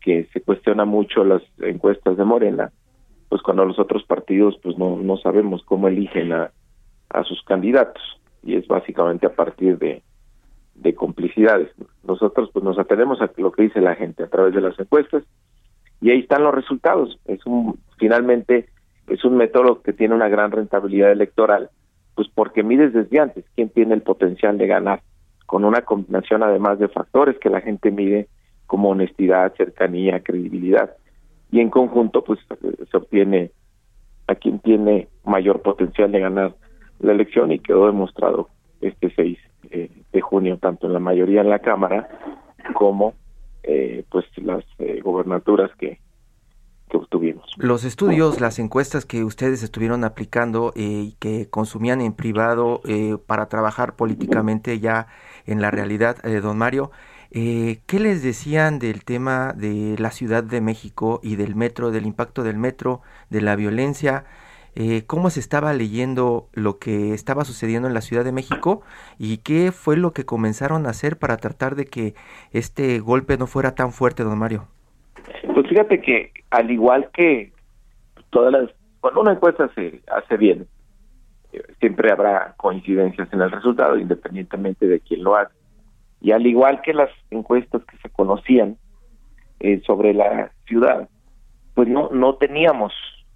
Que 0.01 0.29
se 0.33 0.41
cuestiona 0.43 0.85
mucho 0.85 1.25
las 1.25 1.43
encuestas 1.61 2.17
de 2.17 2.25
Morena, 2.25 2.71
pues 3.29 3.41
cuando 3.43 3.65
los 3.65 3.79
otros 3.79 4.05
partidos 4.05 4.59
pues 4.63 4.77
no, 4.77 4.97
no 4.97 5.17
sabemos 5.17 5.63
cómo 5.65 5.89
eligen 5.89 6.33
a, 6.33 6.51
a 7.09 7.25
sus 7.25 7.43
candidatos. 7.45 8.03
Y 8.43 8.57
es 8.57 8.67
básicamente 8.67 9.27
a 9.27 9.35
partir 9.35 9.79
de, 9.79 10.03
de 10.83 10.95
complicidades. 10.95 11.71
Nosotros 12.05 12.51
pues 12.53 12.65
nos 12.65 12.79
atenemos 12.79 13.21
a 13.21 13.31
lo 13.37 13.53
que 13.53 13.63
dice 13.63 13.81
la 13.81 13.95
gente 13.95 14.25
a 14.25 14.29
través 14.29 14.55
de 14.55 14.61
las 14.61 14.79
encuestas 14.79 15.25
y 16.01 16.11
ahí 16.11 16.21
están 16.21 16.43
los 16.43 16.55
resultados. 16.55 17.19
Es 17.27 17.45
un 17.47 17.79
finalmente 17.99 18.69
es 19.09 19.25
un 19.25 19.37
método 19.37 19.83
que 19.83 19.93
tiene 19.93 20.15
una 20.15 20.29
gran 20.29 20.51
rentabilidad 20.51 21.13
electoral, 21.13 21.71
pues 22.15 22.29
porque 22.35 22.63
mides 22.63 22.93
desde 22.93 23.21
antes 23.21 23.45
quién 23.55 23.69
tiene 23.69 23.95
el 23.95 24.03
potencial 24.03 24.59
de 24.59 24.67
ganar 24.67 25.03
con 25.47 25.65
una 25.65 25.83
combinación 25.83 26.43
además 26.43 26.79
de 26.79 26.89
factores 26.89 27.39
que 27.39 27.51
la 27.51 27.61
gente 27.61 27.91
mide 27.91 28.29
como 28.67 28.91
honestidad, 28.91 29.55
cercanía, 29.57 30.23
credibilidad 30.23 30.97
y 31.51 31.61
en 31.61 31.71
conjunto 31.71 32.25
pues 32.25 32.41
se 32.91 32.97
obtiene 32.97 33.51
a 34.27 34.35
quien 34.35 34.61
tiene 34.61 35.09
mayor 35.25 35.61
potencial 35.61 36.11
de 36.11 36.21
ganar 36.21 36.55
la 37.01 37.13
elección 37.13 37.53
y 37.53 37.59
quedó 37.59 37.87
demostrado 37.87 38.49
este 38.81 39.13
6 39.15 39.39
eh, 39.71 39.91
de 40.13 40.21
junio, 40.21 40.59
tanto 40.59 40.87
en 40.87 40.93
la 40.93 40.99
mayoría 40.99 41.41
en 41.41 41.51
la 41.51 41.61
Cámara 41.61 42.09
como 42.75 43.15
eh, 43.63 44.05
pues 44.11 44.25
las 44.37 44.65
eh, 44.79 45.01
gobernaturas 45.03 45.71
que, 45.79 46.01
que 46.91 46.97
obtuvimos. 46.97 47.49
Los 47.57 47.85
estudios, 47.85 48.41
las 48.41 48.59
encuestas 48.59 49.05
que 49.05 49.25
ustedes 49.25 49.63
estuvieron 49.63 50.05
aplicando 50.05 50.73
y 50.75 51.13
que 51.21 51.49
consumían 51.49 52.01
en 52.01 52.13
privado 52.13 52.83
para 53.27 53.47
trabajar 53.47 53.97
políticamente 53.97 54.81
ya 54.81 55.07
en 55.47 55.61
la 55.61 55.71
realidad, 55.71 56.17
don 56.43 56.59
Mario, 56.59 56.91
¿qué 57.31 57.99
les 58.01 58.23
decían 58.23 58.79
del 58.79 59.05
tema 59.05 59.53
de 59.57 59.97
la 59.99 60.11
Ciudad 60.11 60.45
de 60.45 60.61
México 60.61 61.21
y 61.23 61.37
del 61.37 61.55
metro, 61.55 61.91
del 61.91 62.07
impacto 62.07 62.43
del 62.43 62.59
metro, 62.59 63.01
de 63.31 63.41
la 63.41 63.57
violencia? 63.57 64.25
Eh, 64.75 65.05
cómo 65.07 65.29
se 65.29 65.41
estaba 65.41 65.73
leyendo 65.75 66.49
lo 66.55 66.79
que 66.79 67.13
estaba 67.13 67.45
sucediendo 67.45 67.89
en 67.89 67.95
la 67.95 68.01
Ciudad 68.01 68.25
de 68.25 68.33
México 68.33 68.83
y 69.19 69.39
qué 69.39 69.71
fue 69.71 69.97
lo 69.97 70.13
que 70.13 70.25
comenzaron 70.25 70.87
a 70.87 70.91
hacer 70.91 71.19
para 71.19 71.37
tratar 71.37 71.75
de 71.75 71.85
que 71.85 72.15
este 72.53 72.99
golpe 73.01 73.37
no 73.37 73.47
fuera 73.47 73.75
tan 73.75 73.93
fuerte, 73.93 74.23
don 74.23 74.39
Mario. 74.39 74.69
Pues 75.55 75.69
fíjate 75.69 76.01
que 76.01 76.33
al 76.51 76.71
igual 76.71 77.11
que 77.13 77.53
todas 78.31 78.53
las, 78.53 78.71
cuando 79.01 79.21
una 79.21 79.33
encuesta 79.33 79.71
se 79.75 80.01
hace 80.07 80.37
bien, 80.39 80.67
eh, 81.53 81.63
siempre 81.79 82.11
habrá 82.11 82.55
coincidencias 82.57 83.31
en 83.33 83.43
el 83.43 83.51
resultado, 83.51 83.99
independientemente 83.99 84.87
de 84.87 85.01
quién 85.01 85.23
lo 85.23 85.37
haga. 85.37 85.51
Y 86.23 86.33
al 86.33 86.47
igual 86.47 86.81
que 86.83 86.95
las 86.95 87.11
encuestas 87.31 87.85
que 87.85 87.99
se 87.99 88.09
conocían 88.09 88.79
eh, 89.61 89.83
sobre 89.85 90.15
la 90.15 90.51
ciudad, 90.67 91.09
pues 91.75 91.89
no, 91.89 92.09
no 92.11 92.37
teníamos 92.37 92.93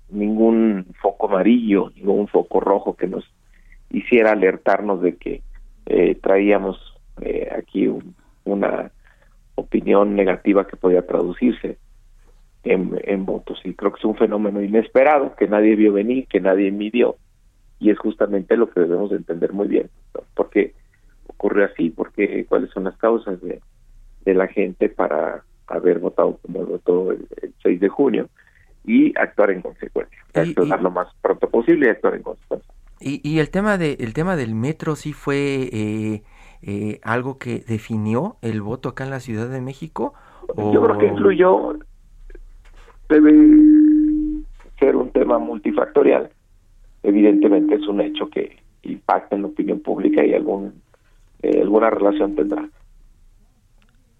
ningún 0.08 0.86
foco 1.00 1.28
amarillo, 1.28 1.92
ningún 1.96 2.28
foco 2.28 2.60
rojo 2.60 2.96
que 2.96 3.06
nos 3.06 3.24
hiciera 3.90 4.32
alertarnos 4.32 5.02
de 5.02 5.16
que 5.16 5.42
eh, 5.86 6.16
traíamos 6.16 6.78
eh, 7.20 7.48
aquí 7.56 7.88
una 8.44 8.90
opinión 9.54 10.14
negativa 10.14 10.66
que 10.66 10.76
podía 10.76 11.06
traducirse 11.06 11.78
en, 12.64 13.24
votos. 13.24 13.60
Y 13.64 13.74
creo 13.74 13.92
que 13.92 13.98
es 13.98 14.04
un 14.04 14.16
fenómeno 14.16 14.60
inesperado 14.60 15.34
que 15.36 15.46
nadie 15.46 15.76
vio 15.76 15.92
venir, 15.92 16.26
que 16.26 16.40
nadie 16.40 16.70
midió, 16.72 17.16
y 17.78 17.90
es 17.90 17.98
justamente 17.98 18.56
lo 18.56 18.68
que 18.68 18.80
debemos 18.80 19.12
entender 19.12 19.52
muy 19.52 19.68
bien. 19.68 19.88
¿Por 20.34 20.50
qué 20.50 20.74
ocurre 21.28 21.64
así? 21.64 21.90
Porque 21.90 22.44
cuáles 22.46 22.70
son 22.70 22.84
las 22.84 22.96
causas 22.96 23.40
de, 23.40 23.60
de 24.24 24.34
la 24.34 24.48
gente 24.48 24.88
para 24.88 25.44
haber 25.68 25.98
votado 25.98 26.38
como 26.42 26.64
votó 26.64 27.12
el, 27.12 27.26
6 27.62 27.80
de 27.80 27.88
junio 27.88 28.28
y 28.86 29.12
actuar 29.18 29.50
en 29.50 29.62
consecuencia, 29.62 30.18
actuar 30.34 30.82
lo 30.82 30.90
más 30.90 31.08
pronto 31.20 31.48
posible 31.48 31.86
y 31.86 31.90
actuar 31.90 32.14
en 32.14 32.22
consecuencia. 32.22 32.72
Y, 33.00 33.20
y 33.28 33.40
el 33.40 33.50
tema 33.50 33.76
de 33.76 33.96
el 34.00 34.14
tema 34.14 34.36
del 34.36 34.54
metro 34.54 34.96
sí 34.96 35.12
fue 35.12 35.68
eh, 35.72 36.22
eh, 36.62 37.00
algo 37.02 37.38
que 37.38 37.60
definió 37.60 38.36
el 38.42 38.62
voto 38.62 38.88
acá 38.90 39.04
en 39.04 39.10
la 39.10 39.20
Ciudad 39.20 39.48
de 39.48 39.60
México. 39.60 40.14
Yo 40.56 40.82
creo 40.82 40.98
que 40.98 41.06
influyó, 41.06 41.78
debe 43.08 43.32
ser 44.78 44.96
un 44.96 45.10
tema 45.10 45.38
multifactorial. 45.38 46.30
Evidentemente 47.02 47.74
es 47.74 47.86
un 47.86 48.00
hecho 48.00 48.28
que 48.30 48.56
impacta 48.82 49.36
en 49.36 49.42
la 49.42 49.48
opinión 49.48 49.80
pública 49.80 50.24
y 50.24 50.34
algún 50.34 50.82
eh, 51.42 51.60
alguna 51.60 51.90
relación 51.90 52.34
tendrá. 52.34 52.68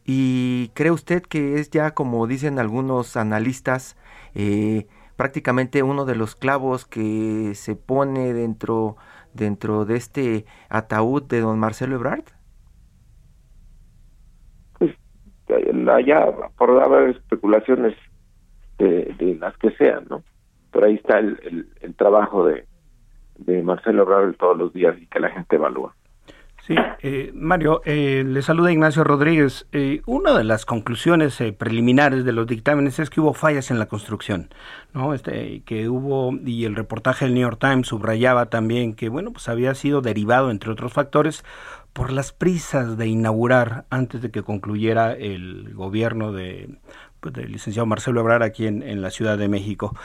¿Y 0.08 0.68
cree 0.74 0.92
usted 0.92 1.22
que 1.22 1.58
es 1.58 1.68
ya, 1.70 1.90
como 1.90 2.28
dicen 2.28 2.60
algunos 2.60 3.16
analistas, 3.16 3.96
eh, 4.36 4.86
prácticamente 5.16 5.82
uno 5.82 6.04
de 6.04 6.14
los 6.14 6.36
clavos 6.36 6.86
que 6.86 7.52
se 7.56 7.74
pone 7.74 8.32
dentro, 8.32 8.96
dentro 9.34 9.84
de 9.84 9.96
este 9.96 10.44
ataúd 10.68 11.24
de 11.24 11.40
don 11.40 11.58
Marcelo 11.58 11.96
Ebrard? 11.96 12.22
Pues 14.78 14.94
allá 15.88 16.32
por 16.56 16.80
haber 16.80 17.16
especulaciones 17.16 17.96
de, 18.78 19.36
las 19.40 19.56
que 19.56 19.72
sean, 19.72 20.06
¿no? 20.08 20.22
Pero 20.70 20.86
ahí 20.86 20.94
está 20.94 21.18
el, 21.18 21.68
el, 21.80 21.94
trabajo 21.96 22.46
de, 22.46 22.64
de 23.38 23.60
Marcelo 23.64 24.04
Ebrard 24.04 24.36
todos 24.36 24.56
los 24.56 24.72
días 24.72 24.96
y 25.00 25.06
que 25.08 25.18
la 25.18 25.30
gente 25.30 25.56
evalúa. 25.56 25.95
Sí, 26.66 26.74
eh, 27.00 27.30
Mario, 27.32 27.80
eh, 27.84 28.24
le 28.26 28.42
saluda 28.42 28.72
Ignacio 28.72 29.04
Rodríguez. 29.04 29.68
Eh, 29.70 30.02
una 30.04 30.36
de 30.36 30.42
las 30.42 30.64
conclusiones 30.66 31.40
eh, 31.40 31.52
preliminares 31.52 32.24
de 32.24 32.32
los 32.32 32.48
dictámenes 32.48 32.98
es 32.98 33.08
que 33.08 33.20
hubo 33.20 33.34
fallas 33.34 33.70
en 33.70 33.78
la 33.78 33.86
construcción, 33.86 34.50
¿no? 34.92 35.14
Este, 35.14 35.62
que 35.64 35.88
hubo, 35.88 36.32
y 36.44 36.64
el 36.64 36.74
reportaje 36.74 37.26
del 37.26 37.34
New 37.34 37.42
York 37.42 37.60
Times 37.60 37.86
subrayaba 37.86 38.46
también 38.46 38.94
que, 38.94 39.08
bueno, 39.08 39.30
pues 39.30 39.48
había 39.48 39.76
sido 39.76 40.00
derivado, 40.00 40.50
entre 40.50 40.72
otros 40.72 40.92
factores, 40.92 41.44
por 41.92 42.10
las 42.12 42.32
prisas 42.32 42.98
de 42.98 43.06
inaugurar 43.06 43.84
antes 43.88 44.20
de 44.20 44.32
que 44.32 44.42
concluyera 44.42 45.12
el 45.12 45.72
gobierno 45.72 46.32
de 46.32 46.80
del 47.22 47.52
licenciado 47.52 47.86
Marcelo 47.86 48.20
Ebrard 48.20 48.42
aquí 48.42 48.66
en, 48.66 49.02
la 49.02 49.10
Ciudad 49.10 49.38
de 49.38 49.48
México. 49.48 49.96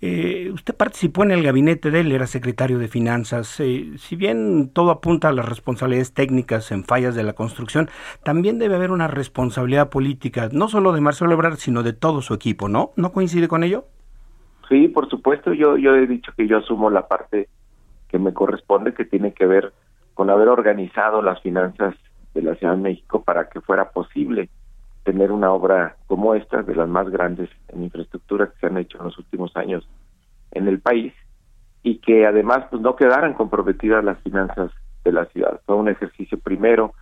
Eh, 0.00 0.50
usted 0.52 0.74
participó 0.74 1.22
en 1.22 1.30
el 1.30 1.42
gabinete 1.42 1.90
de 1.90 2.00
él, 2.00 2.12
era 2.12 2.26
secretario 2.26 2.78
de 2.78 2.88
Finanzas. 2.88 3.60
Eh, 3.60 3.92
si 3.96 4.16
bien 4.16 4.70
todo 4.72 4.90
apunta 4.90 5.28
a 5.28 5.32
las 5.32 5.48
responsabilidades 5.48 6.12
técnicas 6.12 6.70
en 6.72 6.84
fallas 6.84 7.14
de 7.14 7.22
la 7.22 7.34
construcción, 7.34 7.88
también 8.22 8.58
debe 8.58 8.76
haber 8.76 8.90
una 8.90 9.08
responsabilidad 9.08 9.88
política, 9.90 10.48
no 10.52 10.68
solo 10.68 10.92
de 10.92 11.00
Marcelo 11.00 11.32
Ebrard, 11.32 11.56
sino 11.56 11.82
de 11.82 11.92
todo 11.92 12.22
su 12.22 12.34
equipo, 12.34 12.68
¿no? 12.68 12.92
¿No 12.96 13.12
coincide 13.12 13.48
con 13.48 13.64
ello? 13.64 13.84
Sí, 14.68 14.88
por 14.88 15.08
supuesto. 15.08 15.52
Yo, 15.52 15.76
yo 15.76 15.94
he 15.94 16.06
dicho 16.06 16.32
que 16.36 16.48
yo 16.48 16.58
asumo 16.58 16.90
la 16.90 17.06
parte 17.06 17.48
que 18.08 18.18
me 18.18 18.32
corresponde, 18.32 18.94
que 18.94 19.04
tiene 19.04 19.32
que 19.32 19.46
ver 19.46 19.72
con 20.14 20.30
haber 20.30 20.48
organizado 20.48 21.20
las 21.22 21.40
finanzas 21.42 21.94
de 22.34 22.42
la 22.42 22.54
Ciudad 22.54 22.74
de 22.74 22.82
México 22.82 23.22
para 23.22 23.48
que 23.48 23.60
fuera 23.60 23.90
posible 23.90 24.48
tener 25.04 25.30
una 25.30 25.52
obra 25.52 25.96
como 26.06 26.34
esta, 26.34 26.62
de 26.62 26.74
las 26.74 26.88
más 26.88 27.08
grandes 27.10 27.50
en 27.68 27.84
infraestructura 27.84 28.46
que 28.48 28.58
se 28.58 28.66
han 28.66 28.78
hecho 28.78 28.98
en 28.98 29.04
los 29.04 29.18
últimos 29.18 29.54
años 29.56 29.86
en 30.50 30.66
el 30.66 30.80
país, 30.80 31.12
y 31.82 31.98
que 31.98 32.26
además 32.26 32.64
pues 32.70 32.80
no 32.80 32.96
quedaran 32.96 33.34
comprometidas 33.34 34.02
las 34.02 34.18
finanzas 34.20 34.70
de 35.04 35.12
la 35.12 35.26
ciudad. 35.26 35.60
Fue 35.66 35.76
un 35.76 35.88
ejercicio 35.88 36.38
primero 36.38 36.94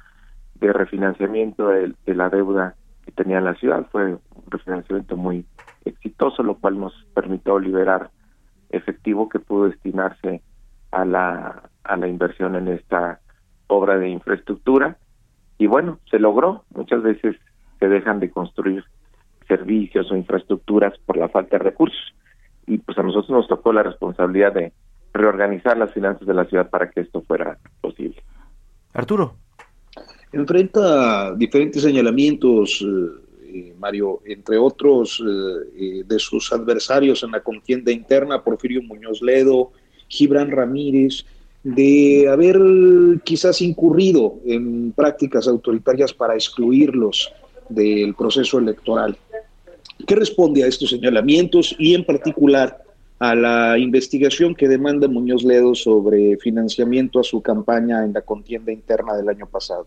de 0.56 0.72
refinanciamiento 0.72 1.68
de, 1.68 1.94
la 2.06 2.28
deuda 2.28 2.74
que 3.04 3.12
tenía 3.12 3.40
la 3.40 3.54
ciudad, 3.54 3.86
fue 3.90 4.14
un 4.14 4.20
refinanciamiento 4.48 5.16
muy 5.16 5.46
exitoso, 5.84 6.42
lo 6.42 6.56
cual 6.56 6.78
nos 6.80 6.92
permitió 7.14 7.58
liberar 7.58 8.10
efectivo 8.70 9.28
que 9.28 9.38
pudo 9.38 9.68
destinarse 9.68 10.42
a 10.90 11.04
la, 11.04 11.70
a 11.84 11.96
la 11.96 12.08
inversión 12.08 12.56
en 12.56 12.68
esta 12.68 13.20
obra 13.68 13.98
de 13.98 14.08
infraestructura. 14.08 14.96
Y 15.58 15.66
bueno, 15.66 15.98
se 16.10 16.18
logró. 16.18 16.64
Muchas 16.74 17.02
veces 17.02 17.36
se 17.82 17.88
dejan 17.88 18.20
de 18.20 18.30
construir 18.30 18.84
servicios 19.48 20.08
o 20.12 20.16
infraestructuras 20.16 20.96
por 21.04 21.16
la 21.16 21.28
falta 21.28 21.58
de 21.58 21.64
recursos. 21.64 22.14
Y 22.64 22.78
pues 22.78 22.96
a 22.96 23.02
nosotros 23.02 23.30
nos 23.30 23.48
tocó 23.48 23.72
la 23.72 23.82
responsabilidad 23.82 24.52
de 24.52 24.72
reorganizar 25.12 25.76
las 25.76 25.92
finanzas 25.92 26.28
de 26.28 26.32
la 26.32 26.44
ciudad 26.44 26.70
para 26.70 26.88
que 26.88 27.00
esto 27.00 27.22
fuera 27.22 27.58
posible. 27.80 28.22
Arturo. 28.92 29.34
Enfrenta 30.32 31.34
diferentes 31.34 31.82
señalamientos, 31.82 32.86
eh, 32.86 33.48
eh, 33.52 33.74
Mario, 33.80 34.20
entre 34.26 34.58
otros 34.58 35.20
eh, 35.20 36.04
de 36.06 36.18
sus 36.20 36.52
adversarios 36.52 37.24
en 37.24 37.32
la 37.32 37.40
contienda 37.40 37.90
interna, 37.90 38.44
Porfirio 38.44 38.80
Muñoz 38.84 39.20
Ledo, 39.22 39.72
Gibran 40.06 40.52
Ramírez, 40.52 41.26
de 41.64 42.28
haber 42.30 42.60
quizás 43.24 43.60
incurrido 43.60 44.38
en 44.46 44.92
prácticas 44.92 45.48
autoritarias 45.48 46.14
para 46.14 46.34
excluirlos 46.34 47.32
del 47.68 48.14
proceso 48.14 48.58
electoral. 48.58 49.16
¿Qué 50.06 50.14
responde 50.16 50.64
a 50.64 50.66
estos 50.66 50.90
señalamientos 50.90 51.74
y 51.78 51.94
en 51.94 52.04
particular 52.04 52.82
a 53.18 53.34
la 53.34 53.78
investigación 53.78 54.54
que 54.54 54.68
demanda 54.68 55.06
Muñoz 55.06 55.44
Ledo 55.44 55.74
sobre 55.74 56.36
financiamiento 56.38 57.20
a 57.20 57.22
su 57.22 57.40
campaña 57.40 58.04
en 58.04 58.12
la 58.12 58.22
contienda 58.22 58.72
interna 58.72 59.14
del 59.14 59.28
año 59.28 59.46
pasado? 59.46 59.86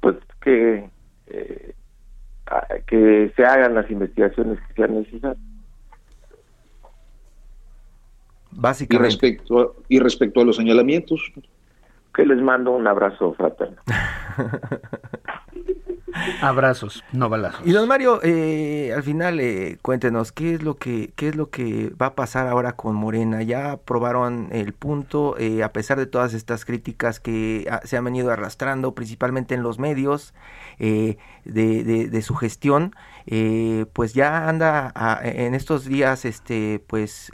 Pues 0.00 0.16
que, 0.42 0.90
eh, 1.28 1.74
que 2.86 3.32
se 3.34 3.44
hagan 3.44 3.74
las 3.74 3.90
investigaciones 3.90 4.58
que 4.68 4.74
sean 4.74 4.94
necesarias. 4.94 5.38
Básicamente. 8.50 9.06
Y 9.06 9.10
respecto, 9.10 9.76
y 9.88 9.98
respecto 9.98 10.40
a 10.40 10.44
los 10.44 10.56
señalamientos. 10.56 11.32
Que 12.14 12.26
les 12.26 12.42
mando 12.42 12.72
un 12.72 12.86
abrazo 12.86 13.32
fraterno. 13.32 13.80
Abrazos, 16.40 17.04
no 17.12 17.28
balazos. 17.28 17.66
Y 17.66 17.72
don 17.72 17.88
Mario, 17.88 18.20
eh, 18.22 18.92
al 18.94 19.02
final 19.02 19.40
eh, 19.40 19.78
cuéntenos 19.82 20.32
qué 20.32 20.54
es 20.54 20.62
lo 20.62 20.76
que 20.76 21.12
qué 21.16 21.28
es 21.28 21.36
lo 21.36 21.50
que 21.50 21.92
va 22.00 22.06
a 22.06 22.14
pasar 22.14 22.46
ahora 22.46 22.72
con 22.72 22.94
Morena. 22.94 23.42
Ya 23.42 23.72
aprobaron 23.72 24.48
el 24.52 24.72
punto 24.72 25.36
eh, 25.38 25.62
a 25.62 25.72
pesar 25.72 25.98
de 25.98 26.06
todas 26.06 26.34
estas 26.34 26.64
críticas 26.64 27.20
que 27.20 27.66
ah, 27.70 27.80
se 27.84 27.96
han 27.96 28.04
venido 28.04 28.30
arrastrando, 28.30 28.94
principalmente 28.94 29.54
en 29.54 29.62
los 29.62 29.78
medios 29.78 30.34
de, 30.78 31.18
de, 31.44 32.08
de, 32.08 32.22
su 32.22 32.34
gestión. 32.34 32.94
pues 33.92 34.14
ya 34.14 34.48
anda 34.48 34.92
ah, 34.94 35.20
en 35.22 35.54
estos 35.54 35.84
días, 35.84 36.24
este, 36.24 36.82
pues 36.86 37.30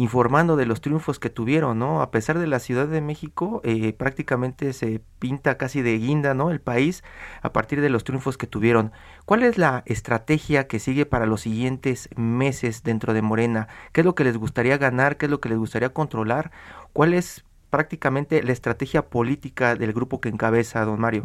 informando 0.00 0.56
de 0.56 0.64
los 0.64 0.80
triunfos 0.80 1.18
que 1.18 1.28
tuvieron, 1.28 1.78
¿no? 1.78 2.00
A 2.00 2.10
pesar 2.10 2.38
de 2.38 2.46
la 2.46 2.58
Ciudad 2.58 2.88
de 2.88 3.02
México, 3.02 3.60
eh, 3.64 3.92
prácticamente 3.92 4.72
se 4.72 5.02
pinta 5.18 5.58
casi 5.58 5.82
de 5.82 5.98
guinda, 5.98 6.32
¿no? 6.32 6.50
El 6.50 6.60
país 6.60 7.04
a 7.42 7.52
partir 7.52 7.82
de 7.82 7.90
los 7.90 8.02
triunfos 8.02 8.38
que 8.38 8.46
tuvieron. 8.46 8.92
¿Cuál 9.26 9.42
es 9.42 9.58
la 9.58 9.82
estrategia 9.84 10.66
que 10.68 10.78
sigue 10.78 11.04
para 11.04 11.26
los 11.26 11.42
siguientes 11.42 12.08
meses 12.16 12.82
dentro 12.82 13.12
de 13.12 13.20
Morena? 13.20 13.68
¿Qué 13.92 14.00
es 14.00 14.06
lo 14.06 14.14
que 14.14 14.24
les 14.24 14.38
gustaría 14.38 14.78
ganar? 14.78 15.18
¿Qué 15.18 15.26
es 15.26 15.30
lo 15.30 15.40
que 15.40 15.50
les 15.50 15.58
gustaría 15.58 15.90
controlar? 15.90 16.50
¿Cuál 16.94 17.12
es 17.12 17.44
prácticamente 17.68 18.42
la 18.42 18.52
estrategia 18.52 19.02
política 19.02 19.74
del 19.74 19.92
grupo 19.92 20.18
que 20.18 20.30
encabeza 20.30 20.82
don 20.86 20.98
Mario? 20.98 21.24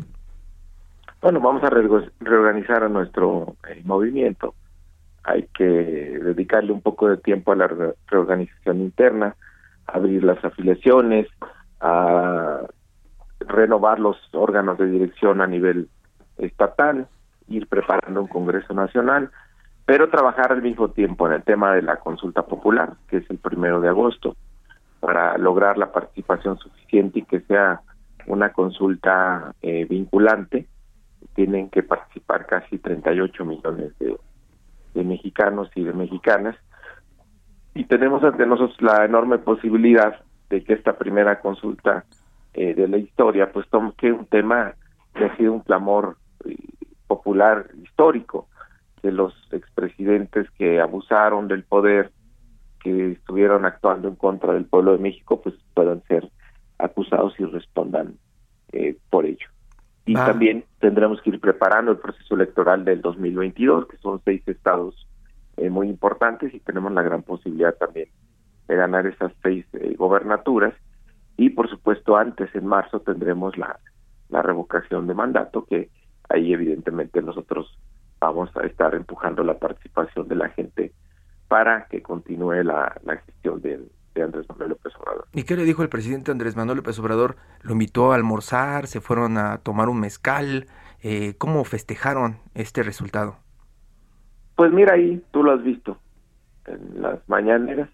Bueno, 1.21 1.39
vamos 1.39 1.63
a 1.63 1.69
reorganizar 1.69 2.83
a 2.83 2.89
nuestro 2.89 3.55
eh, 3.69 3.81
movimiento 3.85 4.53
que 5.57 5.63
dedicarle 5.63 6.71
un 6.71 6.81
poco 6.81 7.07
de 7.07 7.17
tiempo 7.17 7.51
a 7.51 7.55
la 7.55 7.69
reorganización 8.07 8.81
interna, 8.81 9.35
abrir 9.87 10.23
las 10.23 10.43
afiliaciones, 10.43 11.27
a 11.79 12.61
renovar 13.39 13.99
los 13.99 14.17
órganos 14.33 14.77
de 14.77 14.87
dirección 14.87 15.41
a 15.41 15.47
nivel 15.47 15.89
estatal, 16.37 17.07
ir 17.47 17.67
preparando 17.67 18.21
un 18.21 18.27
Congreso 18.27 18.73
Nacional, 18.73 19.29
pero 19.85 20.09
trabajar 20.09 20.51
al 20.51 20.61
mismo 20.61 20.89
tiempo 20.89 21.27
en 21.27 21.33
el 21.33 21.43
tema 21.43 21.73
de 21.73 21.81
la 21.81 21.97
consulta 21.97 22.43
popular, 22.43 22.93
que 23.07 23.17
es 23.17 23.29
el 23.29 23.37
primero 23.37 23.81
de 23.81 23.89
agosto, 23.89 24.35
para 24.99 25.37
lograr 25.37 25.77
la 25.77 25.91
participación 25.91 26.57
suficiente 26.57 27.19
y 27.19 27.25
que 27.25 27.41
sea 27.41 27.81
una 28.25 28.51
consulta 28.51 29.53
eh, 29.61 29.85
vinculante. 29.87 30.67
Tienen 31.35 31.69
que 31.69 31.83
participar 31.83 32.45
casi 32.47 32.79
38 32.79 33.45
millones 33.45 33.97
de 33.99 34.17
de 34.95 35.03
mexicanos 35.03 35.69
y 35.75 35.83
de 35.83 35.93
mexicanas. 35.93 36.55
Y 37.75 37.83
tenemos 37.85 38.23
ante 38.23 38.47
nosotros 38.47 38.81
la 38.81 39.05
enorme 39.05 39.37
posibilidad 39.37 40.21
de 40.49 40.63
que 40.63 40.73
esta 40.73 40.97
primera 40.97 41.39
consulta 41.41 42.05
eh, 42.53 42.73
de 42.73 42.87
la 42.87 42.97
historia 42.97 43.51
pues 43.51 43.67
que 43.97 44.11
un 44.11 44.25
tema 44.25 44.73
que 45.13 45.25
ha 45.25 45.35
sido 45.35 45.53
un 45.53 45.59
clamor 45.59 46.17
eh, 46.45 46.55
popular 47.07 47.67
histórico 47.83 48.47
de 49.03 49.11
los 49.11 49.33
expresidentes 49.51 50.49
que 50.51 50.79
abusaron 50.79 51.47
del 51.47 51.63
poder, 51.63 52.11
que 52.81 53.11
estuvieron 53.11 53.65
actuando 53.65 54.07
en 54.07 54.15
contra 54.15 54.53
del 54.53 54.65
pueblo 54.65 54.93
de 54.93 54.99
México, 54.99 55.41
pues 55.41 55.55
puedan 55.73 56.01
ser 56.03 56.29
acusados 56.77 57.39
y 57.39 57.45
respondan 57.45 58.15
eh, 58.71 58.97
por 59.09 59.25
ello. 59.25 59.47
Y 60.05 60.13
también 60.13 60.65
tendremos 60.79 61.19
que 61.21 61.31
ir 61.31 61.39
preparando 61.39 61.91
el 61.91 61.97
proceso 61.97 62.35
electoral 62.35 62.85
del 62.85 63.01
2022, 63.01 63.87
que 63.87 63.97
son 63.97 64.21
seis 64.23 64.47
estados 64.47 65.07
eh, 65.57 65.69
muy 65.69 65.89
importantes 65.89 66.53
y 66.53 66.59
tenemos 66.59 66.91
la 66.91 67.01
gran 67.01 67.23
posibilidad 67.23 67.73
también 67.75 68.09
de 68.67 68.75
ganar 68.75 69.07
esas 69.07 69.31
seis 69.41 69.65
eh, 69.73 69.95
gobernaturas. 69.97 70.73
Y 71.37 71.49
por 71.49 71.69
supuesto 71.69 72.17
antes 72.17 72.53
en 72.55 72.67
marzo 72.67 72.99
tendremos 72.99 73.57
la, 73.57 73.79
la 74.29 74.41
revocación 74.41 75.07
de 75.07 75.13
mandato 75.15 75.65
que 75.65 75.89
ahí 76.29 76.53
evidentemente 76.53 77.21
nosotros 77.21 77.77
vamos 78.19 78.49
a 78.55 78.65
estar 78.65 78.93
empujando 78.95 79.43
la 79.43 79.57
participación 79.57 80.27
de 80.27 80.35
la 80.35 80.49
gente 80.49 80.93
para 81.47 81.85
que 81.87 82.01
continúe 82.01 82.63
la, 82.63 82.95
la 83.03 83.17
gestión 83.17 83.61
de, 83.61 83.79
de 84.15 84.23
Andrés 84.23 84.47
Manuel 84.49 84.69
López 84.69 84.93
Obrador. 84.97 85.27
¿Y 85.33 85.43
qué 85.43 85.55
le 85.55 85.63
dijo 85.63 85.83
el 85.83 85.89
presidente 85.89 86.31
Andrés 86.31 86.55
Manuel 86.55 86.77
López 86.77 86.97
Obrador? 86.99 87.35
¿Lo 87.61 87.73
invitó 87.73 88.11
a 88.11 88.15
almorzar? 88.15 88.87
¿Se 88.87 89.01
fueron 89.01 89.37
a 89.37 89.59
tomar 89.59 89.89
un 89.89 89.99
mezcal? 89.99 90.67
Eh, 91.03 91.35
¿Cómo 91.37 91.63
festejaron 91.65 92.37
este 92.55 92.81
resultado? 92.81 93.37
Pues 94.55 94.71
mira 94.71 94.95
ahí, 94.95 95.21
tú 95.31 95.43
lo 95.43 95.51
has 95.51 95.63
visto 95.63 95.97
en 96.65 97.01
las 97.01 97.19
mañaneras. 97.27 97.89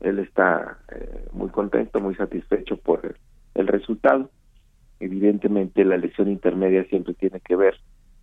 Él 0.00 0.18
está 0.18 0.78
eh, 0.88 1.28
muy 1.32 1.50
contento, 1.50 2.00
muy 2.00 2.14
satisfecho 2.16 2.76
por 2.78 3.14
el 3.54 3.66
resultado. 3.68 4.30
Evidentemente 4.98 5.84
la 5.84 5.94
elección 5.94 6.28
intermedia 6.28 6.84
siempre 6.84 7.14
tiene 7.14 7.40
que 7.40 7.54
ver 7.56 7.76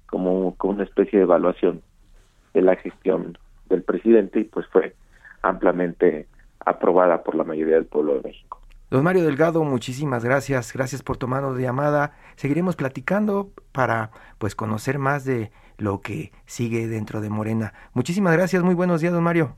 como 0.07 0.55
con 0.55 0.75
una 0.75 0.83
especie 0.83 1.19
de 1.19 1.23
evaluación 1.23 1.81
de 2.53 2.61
la 2.63 2.75
gestión 2.75 3.37
del 3.69 3.83
presidente 3.83 4.39
y 4.39 4.43
pues 4.45 4.65
fue 4.67 4.95
ampliamente 5.43 6.27
aprobada 6.65 7.23
por 7.23 7.35
la 7.35 7.43
mayoría 7.43 7.75
del 7.75 7.85
pueblo 7.85 8.15
de 8.15 8.21
México. 8.21 8.61
Don 8.91 9.03
Mario 9.03 9.23
Delgado, 9.23 9.63
muchísimas 9.63 10.25
gracias, 10.25 10.73
gracias 10.73 11.03
por 11.03 11.17
tomarnos 11.17 11.55
de 11.55 11.61
llamada. 11.63 12.13
Seguiremos 12.35 12.75
platicando 12.75 13.51
para 13.71 14.09
pues 14.39 14.55
conocer 14.55 14.97
más 14.97 15.25
de 15.25 15.51
lo 15.77 16.01
que 16.01 16.31
sigue 16.45 16.87
dentro 16.87 17.21
de 17.21 17.29
Morena. 17.29 17.73
Muchísimas 17.93 18.33
gracias, 18.33 18.63
muy 18.63 18.73
buenos 18.75 19.01
días, 19.01 19.13
don 19.13 19.23
Mario. 19.23 19.55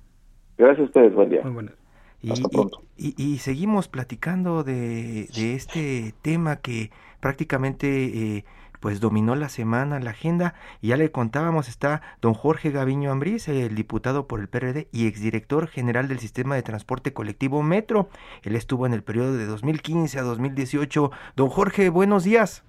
Gracias 0.58 0.80
a 0.82 0.84
ustedes, 0.84 1.14
buen 1.16 1.30
día. 1.30 1.42
Muy 1.44 1.54
buenas. 1.54 1.74
Y, 2.22 2.32
Hasta 2.34 2.50
pronto. 2.50 2.82
y- 2.98 3.16
y- 3.18 3.34
y 3.34 3.38
seguimos 3.40 3.88
platicando 3.88 4.64
de, 4.64 5.28
de 5.34 5.56
este 5.56 6.14
tema 6.22 6.58
que 6.58 6.92
prácticamente 7.20 8.38
eh, 8.38 8.46
pues 8.82 9.00
dominó 9.00 9.36
la 9.36 9.48
semana, 9.48 10.02
la 10.02 10.10
agenda, 10.10 10.56
y 10.82 10.90
ya 10.90 10.98
le 10.98 11.12
contábamos, 11.12 11.70
está 11.70 12.02
don 12.20 12.34
Jorge 12.34 12.72
Gaviño 12.72 13.12
Ambriz, 13.12 13.48
el 13.48 13.76
diputado 13.76 14.28
por 14.28 14.42
el 14.42 14.50
PRD 14.50 14.90
y 14.92 15.08
exdirector 15.08 15.68
general 15.68 16.10
del 16.10 16.20
sistema 16.20 16.56
de 16.56 16.64
transporte 16.64 17.14
colectivo 17.14 17.64
Metro. 17.64 18.10
Él 18.42 18.56
estuvo 18.56 18.86
en 18.86 18.94
el 18.94 19.04
periodo 19.04 19.38
de 19.38 19.46
2015 19.46 20.20
a 20.20 20.24
2018. 20.24 21.12
Don 21.38 21.50
Jorge, 21.50 21.90
buenos 21.90 22.26
días. 22.26 22.64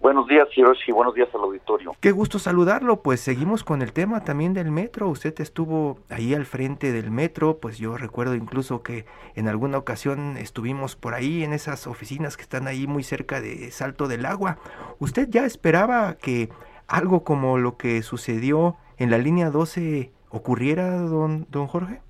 Buenos 0.00 0.26
días, 0.28 0.48
Hiroshi. 0.56 0.92
Buenos 0.92 1.14
días 1.14 1.28
al 1.34 1.42
auditorio. 1.42 1.94
Qué 2.00 2.10
gusto 2.10 2.38
saludarlo, 2.38 3.02
pues 3.02 3.20
seguimos 3.20 3.64
con 3.64 3.82
el 3.82 3.92
tema 3.92 4.24
también 4.24 4.54
del 4.54 4.70
metro. 4.70 5.08
Usted 5.08 5.38
estuvo 5.40 5.98
ahí 6.08 6.32
al 6.32 6.46
frente 6.46 6.90
del 6.90 7.10
metro, 7.10 7.58
pues 7.58 7.76
yo 7.76 7.98
recuerdo 7.98 8.34
incluso 8.34 8.82
que 8.82 9.04
en 9.34 9.46
alguna 9.46 9.76
ocasión 9.76 10.38
estuvimos 10.38 10.96
por 10.96 11.12
ahí 11.12 11.44
en 11.44 11.52
esas 11.52 11.86
oficinas 11.86 12.38
que 12.38 12.44
están 12.44 12.66
ahí 12.66 12.86
muy 12.86 13.02
cerca 13.02 13.42
de 13.42 13.70
Salto 13.72 14.08
del 14.08 14.24
Agua. 14.24 14.56
¿Usted 15.00 15.28
ya 15.28 15.44
esperaba 15.44 16.14
que 16.14 16.48
algo 16.88 17.22
como 17.22 17.58
lo 17.58 17.76
que 17.76 18.00
sucedió 18.00 18.76
en 18.96 19.10
la 19.10 19.18
línea 19.18 19.50
12 19.50 20.12
ocurriera, 20.30 20.96
don, 20.96 21.46
don 21.50 21.66
Jorge? 21.66 22.00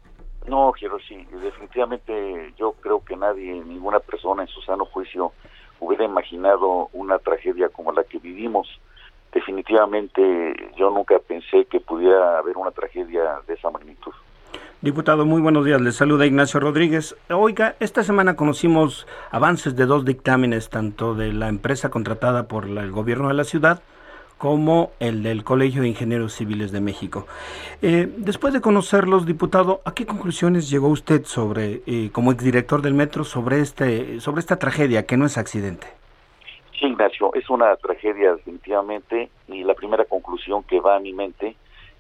No, 0.47 0.73
Hiroshi, 0.81 1.27
definitivamente 1.43 2.55
yo 2.57 2.73
creo 2.81 3.05
que 3.05 3.17
nadie, 3.17 3.65
ninguna 3.65 3.99
persona 3.99 4.43
en 4.43 4.49
su 4.49 4.63
sano 4.63 4.85
juicio 4.85 5.33
hubiera 5.81 6.05
imaginado 6.05 6.89
una 6.93 7.19
tragedia 7.19 7.69
como 7.69 7.93
la 7.93 8.05
que 8.05 8.19
vivimos. 8.19 8.69
Definitivamente 9.33 10.55
yo 10.77 10.91
nunca 10.91 11.19
pensé 11.19 11.65
que 11.65 11.81
pudiera 11.81 12.39
haber 12.39 12.57
una 12.57 12.71
tragedia 12.71 13.41
de 13.47 13.55
esa 13.55 13.71
magnitud. 13.71 14.13
Diputado, 14.83 15.27
muy 15.27 15.43
buenos 15.43 15.65
días. 15.65 15.81
Les 15.81 15.97
saluda 15.97 16.25
Ignacio 16.25 16.59
Rodríguez. 16.59 17.15
Oiga, 17.29 17.77
esta 17.81 18.03
semana 18.03 18.35
conocimos 18.35 19.07
avances 19.31 19.77
de 19.77 19.85
dos 19.85 20.05
dictámenes, 20.05 20.71
tanto 20.71 21.15
de 21.15 21.33
la 21.33 21.49
empresa 21.49 21.91
contratada 21.91 22.49
por 22.49 22.65
el 22.65 22.91
gobierno 22.91 23.29
de 23.29 23.35
la 23.35 23.45
ciudad 23.45 23.83
como 24.41 24.93
el 25.01 25.23
del 25.23 25.45
Colegio 25.45 25.83
de 25.83 25.89
Ingenieros 25.89 26.33
Civiles 26.33 26.73
de 26.73 26.81
México. 26.81 27.27
Eh, 27.83 28.09
después 28.17 28.55
de 28.55 28.63
conocerlos, 28.63 29.27
diputado, 29.27 29.83
¿a 29.85 29.93
qué 29.93 30.07
conclusiones 30.07 30.71
llegó 30.71 30.89
usted 30.89 31.27
sobre, 31.27 31.83
eh, 31.87 32.09
como 32.11 32.33
exdirector 32.33 32.81
del 32.81 32.95
metro, 32.95 33.23
sobre 33.25 33.61
este, 33.61 34.19
sobre 34.19 34.41
esta 34.41 34.59
tragedia 34.59 35.05
que 35.05 35.19
no 35.19 35.27
es 35.27 35.37
accidente? 35.37 35.89
Sí, 36.73 36.87
Ignacio, 36.87 37.35
es 37.35 37.51
una 37.51 37.77
tragedia 37.77 38.35
definitivamente 38.35 39.29
y 39.47 39.63
la 39.63 39.75
primera 39.75 40.07
conclusión 40.07 40.63
que 40.63 40.81
va 40.81 40.97
a 40.97 41.01
mi 41.01 41.13
mente 41.13 41.55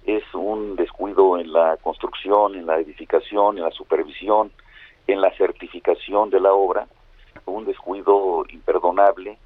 es 0.07 0.25
un 0.33 0.77
descuido 0.77 1.39
en 1.39 1.53
la 1.53 1.77
construcción, 1.83 2.55
en 2.55 2.65
la 2.65 2.79
edificación, 2.79 3.59
en 3.59 3.65
la 3.65 3.71
supervisión, 3.71 4.51
en 5.07 5.21
la 5.21 5.31
certificación 5.37 6.31
de 6.31 6.41
la 6.41 6.55
obra, 6.55 6.87
un 7.45 7.67
descuido 7.67 8.47
imperdonable 8.49 9.37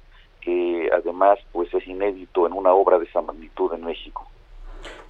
que 0.45 0.89
además 0.93 1.39
pues 1.51 1.73
es 1.73 1.85
inédito 1.87 2.45
en 2.45 2.53
una 2.53 2.71
obra 2.71 2.99
de 2.99 3.05
esa 3.05 3.21
magnitud 3.21 3.73
en 3.73 3.83
México. 3.83 4.25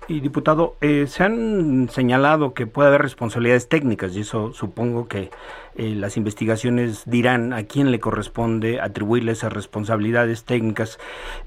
Y 0.08 0.19
diputado, 0.19 0.76
eh, 0.82 1.08
se 1.08 1.24
han 1.24 1.89
señalado 1.89 2.54
que 2.54 2.67
puede 2.67 2.89
haber 2.89 3.02
responsabilidades 3.02 3.67
técnicas 3.67 4.15
y 4.15 4.21
eso 4.21 4.54
supongo 4.54 5.08
que 5.08 5.32
eh, 5.76 5.95
las 5.95 6.15
investigaciones 6.15 7.10
dirán 7.10 7.54
a 7.54 7.63
quién 7.63 7.91
le 7.91 8.00
corresponde 8.00 8.80
atribuirle 8.80 9.32
esas 9.32 9.52
responsabilidades 9.52 10.45
técnicas. 10.45 11.00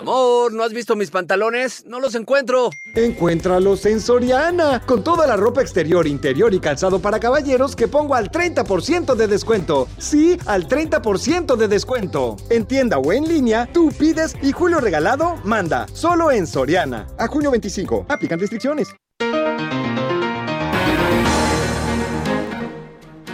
Amor, 0.00 0.54
¿no 0.54 0.62
has 0.64 0.72
visto 0.72 0.96
mis 0.96 1.10
pantalones? 1.10 1.84
No 1.84 2.00
los 2.00 2.14
encuentro. 2.14 2.70
Encuéntralos 2.94 3.84
en 3.84 4.00
Soriana, 4.00 4.80
con 4.86 5.04
toda 5.04 5.26
la 5.26 5.36
ropa 5.36 5.60
exterior, 5.60 6.06
interior 6.06 6.54
y 6.54 6.58
calzado 6.58 7.00
para 7.00 7.20
caballeros 7.20 7.76
que 7.76 7.86
pongo 7.86 8.14
al 8.14 8.30
30% 8.30 9.14
de 9.14 9.26
descuento. 9.26 9.86
Sí, 9.98 10.38
al 10.46 10.66
30% 10.66 11.56
de 11.56 11.68
descuento. 11.68 12.36
En 12.48 12.64
tienda 12.64 12.96
o 12.96 13.12
en 13.12 13.28
línea, 13.28 13.68
tú 13.70 13.92
pides 13.92 14.36
y 14.40 14.52
Julio 14.52 14.80
Regalado 14.80 15.36
manda. 15.44 15.86
Solo 15.92 16.30
en 16.30 16.46
Soriana. 16.46 17.06
A 17.18 17.26
junio 17.26 17.50
25. 17.50 18.06
Aplican 18.08 18.40
restricciones. 18.40 18.88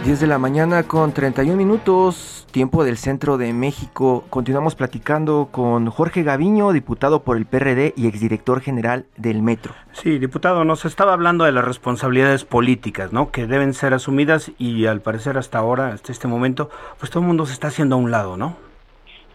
10 0.05 0.19
de 0.19 0.27
la 0.27 0.37
mañana 0.37 0.83
con 0.83 1.13
31 1.13 1.57
minutos, 1.57 2.45
tiempo 2.51 2.83
del 2.83 2.97
centro 2.97 3.39
de 3.39 3.53
México. 3.53 4.23
Continuamos 4.29 4.75
platicando 4.75 5.49
con 5.51 5.89
Jorge 5.89 6.21
Gaviño, 6.21 6.73
diputado 6.73 7.23
por 7.23 7.37
el 7.37 7.47
PRD 7.47 7.91
y 7.97 8.05
exdirector 8.05 8.61
general 8.61 9.07
del 9.17 9.41
Metro. 9.41 9.73
Sí, 9.93 10.19
diputado, 10.19 10.63
nos 10.63 10.85
estaba 10.85 11.13
hablando 11.13 11.45
de 11.45 11.53
las 11.53 11.65
responsabilidades 11.65 12.45
políticas, 12.45 13.13
¿no? 13.13 13.31
Que 13.31 13.47
deben 13.47 13.73
ser 13.73 13.95
asumidas 13.95 14.51
y 14.59 14.85
al 14.85 15.01
parecer 15.01 15.39
hasta 15.39 15.57
ahora, 15.57 15.87
hasta 15.87 16.11
este 16.11 16.27
momento, 16.27 16.69
pues 16.99 17.09
todo 17.09 17.21
el 17.21 17.27
mundo 17.27 17.47
se 17.47 17.53
está 17.53 17.69
haciendo 17.69 17.95
a 17.95 17.97
un 17.97 18.11
lado, 18.11 18.37
¿no? 18.37 18.57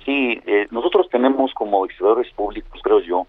Sí, 0.05 0.41
eh, 0.47 0.69
nosotros 0.71 1.09
tenemos 1.11 1.53
como 1.53 1.85
legisladores 1.85 2.33
públicos, 2.35 2.81
creo 2.85 3.01
yo, 3.01 3.27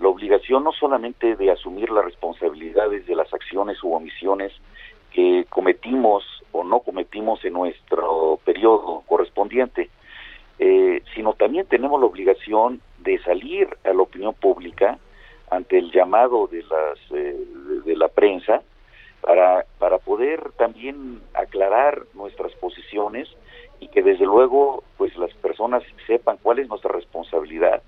la 0.00 0.08
obligación 0.08 0.64
no 0.64 0.72
solamente 0.72 1.36
de 1.36 1.52
asumir 1.52 1.88
las 1.90 2.04
responsabilidades 2.04 3.06
de 3.06 3.14
las 3.14 3.32
acciones 3.32 3.80
u 3.84 3.94
omisiones 3.94 4.50
que 5.12 5.46
cometimos 5.50 6.24
o 6.52 6.64
no 6.64 6.80
cometimos 6.80 7.44
en 7.44 7.54
nuestro 7.54 8.38
periodo 8.44 9.02
correspondiente, 9.06 9.90
eh, 10.58 11.02
sino 11.14 11.32
también 11.34 11.66
tenemos 11.66 12.00
la 12.00 12.06
obligación 12.06 12.80
de 12.98 13.18
salir 13.22 13.68
a 13.84 13.92
la 13.92 14.02
opinión 14.02 14.34
pública 14.34 14.98
ante 15.50 15.78
el 15.78 15.90
llamado 15.90 16.46
de 16.46 16.62
las 16.62 16.98
eh, 17.12 17.36
de 17.84 17.96
la 17.96 18.08
prensa 18.08 18.62
para 19.20 19.64
para 19.78 19.98
poder 19.98 20.52
también 20.52 21.20
aclarar 21.34 22.02
nuestras 22.14 22.52
posiciones 22.52 23.28
y 23.80 23.88
que 23.88 24.02
desde 24.02 24.26
luego 24.26 24.84
pues 24.98 25.16
las 25.16 25.32
personas 25.34 25.82
sepan 26.06 26.38
cuál 26.42 26.58
es 26.58 26.68
nuestra 26.68 26.92
responsabilidad. 26.92 27.82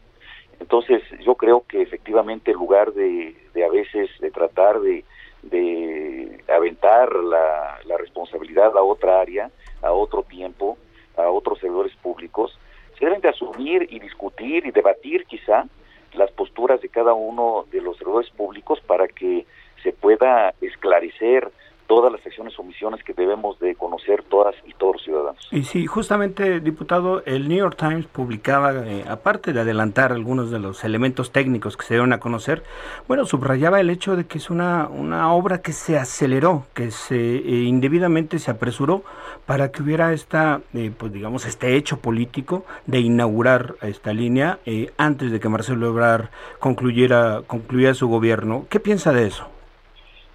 Entonces 0.61 1.03
yo 1.21 1.35
creo 1.35 1.65
que 1.69 1.83
efectivamente 1.83 2.53
en 2.53 2.57
lugar 2.57 2.93
de, 2.93 3.37
de 3.53 3.65
a 3.65 3.69
veces 3.69 4.09
de 4.21 4.31
tratar 4.31 4.81
de 4.81 5.05
de 5.43 6.43
aventar 6.49 7.15
la, 7.15 7.79
responsabilidad 7.99 8.77
a 8.77 8.83
otra 8.83 9.21
área, 9.21 9.51
a 9.81 9.93
otro 9.93 10.23
tiempo, 10.23 10.77
a 11.17 11.29
otros 11.29 11.59
servidores 11.61 11.95
públicos, 11.97 12.59
se 12.99 13.05
deben 13.05 13.21
de 13.21 13.29
asumir 13.29 13.87
y 13.91 14.01
discutir 14.01 14.67
y 14.67 14.71
debatir 14.71 15.25
quizá 15.27 15.67
las 16.15 16.31
posturas 16.33 16.81
de 16.81 16.89
cada 16.89 17.15
uno 17.15 17.65
de 17.71 17.81
los 17.81 17.97
servidores 17.97 18.31
públicos 18.31 18.81
para 18.87 19.09
que 19.09 19.47
se 19.83 19.93
pueda 19.93 20.55
esclarecer 20.61 21.51
todas 21.93 22.11
las 22.11 22.25
acciones 22.25 22.59
o 22.59 22.63
misiones 22.63 23.05
que 23.05 23.13
debemos 23.13 23.59
de 23.59 23.75
conocer 23.75 24.23
todas 24.23 24.55
y 24.67 24.73
todos 24.73 24.95
los 24.95 25.03
ciudadanos. 25.03 25.47
Y 25.51 25.65
sí, 25.65 25.85
justamente, 25.85 26.61
diputado, 26.61 27.23
el 27.27 27.51
New 27.51 27.59
York 27.59 27.77
Times 27.77 28.07
publicaba, 28.07 28.73
eh, 28.73 29.05
aparte 29.07 29.53
de 29.53 29.61
adelantar 29.61 30.11
algunos 30.11 30.51
de 30.51 30.59
los 30.59 30.85
elementos 30.85 31.33
técnicos 31.33 31.77
que 31.77 31.85
se 31.85 31.93
dieron 31.93 32.15
a 32.15 32.19
conocer, 32.19 32.63
bueno, 33.09 33.27
subrayaba 33.27 33.79
el 33.79 33.91
hecho 33.91 34.17
de 34.17 34.27
que 34.27 34.39
es 34.39 34.49
una, 34.49 34.89
una 34.89 35.35
obra 35.35 35.61
que 35.61 35.75
se 35.75 35.99
aceleró, 35.99 36.65
que 36.73 36.91
se 36.91 37.15
eh, 37.15 37.65
indebidamente 37.65 38.39
se 38.39 38.51
apresuró 38.51 39.03
para 39.45 39.71
que 39.71 39.83
hubiera 39.83 40.15
esta, 40.15 40.63
eh, 40.73 40.91
pues 40.97 41.13
digamos, 41.13 41.45
este 41.45 41.77
hecho 41.77 41.99
político 41.99 42.65
de 42.87 43.01
inaugurar 43.01 43.75
esta 43.83 44.15
línea 44.15 44.61
antes 44.97 45.31
de 45.31 45.41
que 45.41 45.49
Marcelo 45.51 45.89
Ebrard 45.89 46.31
concluyera, 46.59 47.43
concluyera 47.47 47.93
su 47.93 48.09
gobierno. 48.09 48.65
¿Qué 48.71 48.81
piensa 48.81 49.13
de 49.13 49.27
eso? 49.27 49.47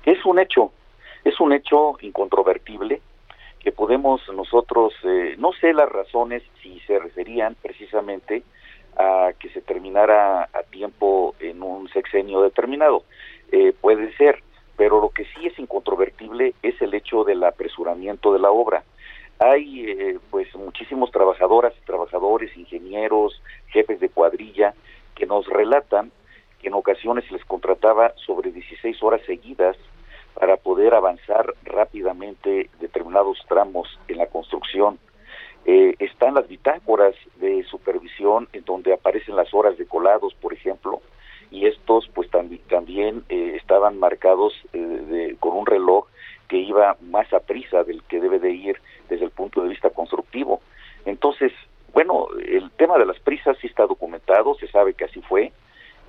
Es 0.06 0.24
un 0.24 0.38
hecho, 0.38 0.72
es 1.28 1.40
un 1.42 1.52
hecho 1.52 1.98
incontrovertible 2.02 3.02
que 3.60 3.74
podemos 3.74 4.22
nosotros, 4.34 4.94
eh, 5.04 5.36
no 5.38 5.52
sé 5.52 5.74
las 5.74 5.90
razones 5.90 6.42
si 6.62 6.80
se 6.82 7.00
referían 7.00 7.56
precisamente 7.62 8.44
a 8.96 9.32
que 9.38 9.50
se 9.50 9.62
terminara 9.62 10.44
a 10.44 10.64
tiempo 10.72 11.36
en 11.42 11.62
un 11.62 11.90
sexenio 11.90 12.42
determinado. 12.42 13.04
Eh, 13.52 13.74
puede 13.80 14.16
ser, 14.16 14.42
pero 14.78 15.02
lo 15.02 15.10
que 15.10 15.26
sí 15.26 15.48
es 15.48 15.60
incontrovertible 15.60 16.54
es 16.64 16.82
el 16.82 16.94
hecho 16.94 17.26
del 17.26 17.44
apresuramiento 17.44 18.32
de 18.32 18.40
la 18.40 18.52
obra. 18.52 18.86
Hay 19.40 19.82
eh, 19.86 20.20
pues 20.32 20.56
muchísimos 20.56 21.12
trabajadoras 21.12 21.74
y 21.78 21.86
trabajadores, 21.86 22.56
ingenieros, 22.56 23.42
jefes 23.68 24.00
de 24.00 24.10
cuadrilla 24.10 24.74
que 25.14 25.26
nos 25.26 25.46
relatan 25.46 26.12
que 26.62 26.70
en 26.70 26.74
ocasiones 26.74 27.26
se 27.26 27.34
les 27.34 27.44
contrataba 27.44 28.14
sobre 28.16 28.52
16 28.52 29.04
horas 29.04 29.22
seguidas 29.26 29.76
para 30.40 30.58
poder 30.58 30.94
avanzar 30.94 31.52
rápidamente 31.64 32.70
determinados 32.80 33.40
tramos 33.48 33.88
en 34.08 34.18
la 34.18 34.28
construcción. 34.28 35.00
Eh, 35.66 35.96
están 36.00 36.36
las 36.36 36.48
bitácoras 36.48 37.16
de 37.38 37.64
supervisión 37.64 38.48
en 38.54 38.64
donde 38.64 38.94
aparecen 38.94 39.36
las 39.36 39.52
horas 39.54 39.78
de 39.78 39.88
colados, 39.88 40.36
por 40.36 40.54
ejemplo, 40.54 41.02
y 41.50 41.66
estos 41.66 42.08
pues 42.14 42.30
también 42.30 43.24
eh, 43.30 43.54
estaban 43.56 43.98
marcados 43.98 44.54
eh, 44.74 45.36
con 45.40 45.58
un 45.58 45.66
reloj 45.66 46.06
que 46.48 46.58
iba 46.58 46.96
más 47.02 47.34
a 47.34 47.40
prisa 47.40 47.84
del 47.84 48.04
que 48.04 48.22
debe 48.22 48.40
de 48.40 48.52
ir 48.52 48.80
desde 49.10 49.26
el 49.26 49.32
punto 49.32 49.64
de 49.64 49.70
vista 49.70 49.90
constructivo. 49.90 50.62
Entonces, 51.06 51.52
bueno, 51.94 52.28
el 52.48 52.70
tema 52.72 52.98
de 53.00 53.06
las 53.06 53.20
prisas 53.20 53.58
sí 53.60 53.68
está 53.68 53.88
documentado, 53.88 54.54
se 54.56 54.68
sabe 54.68 54.94
que 54.94 55.06
así 55.06 55.22
fue, 55.22 55.52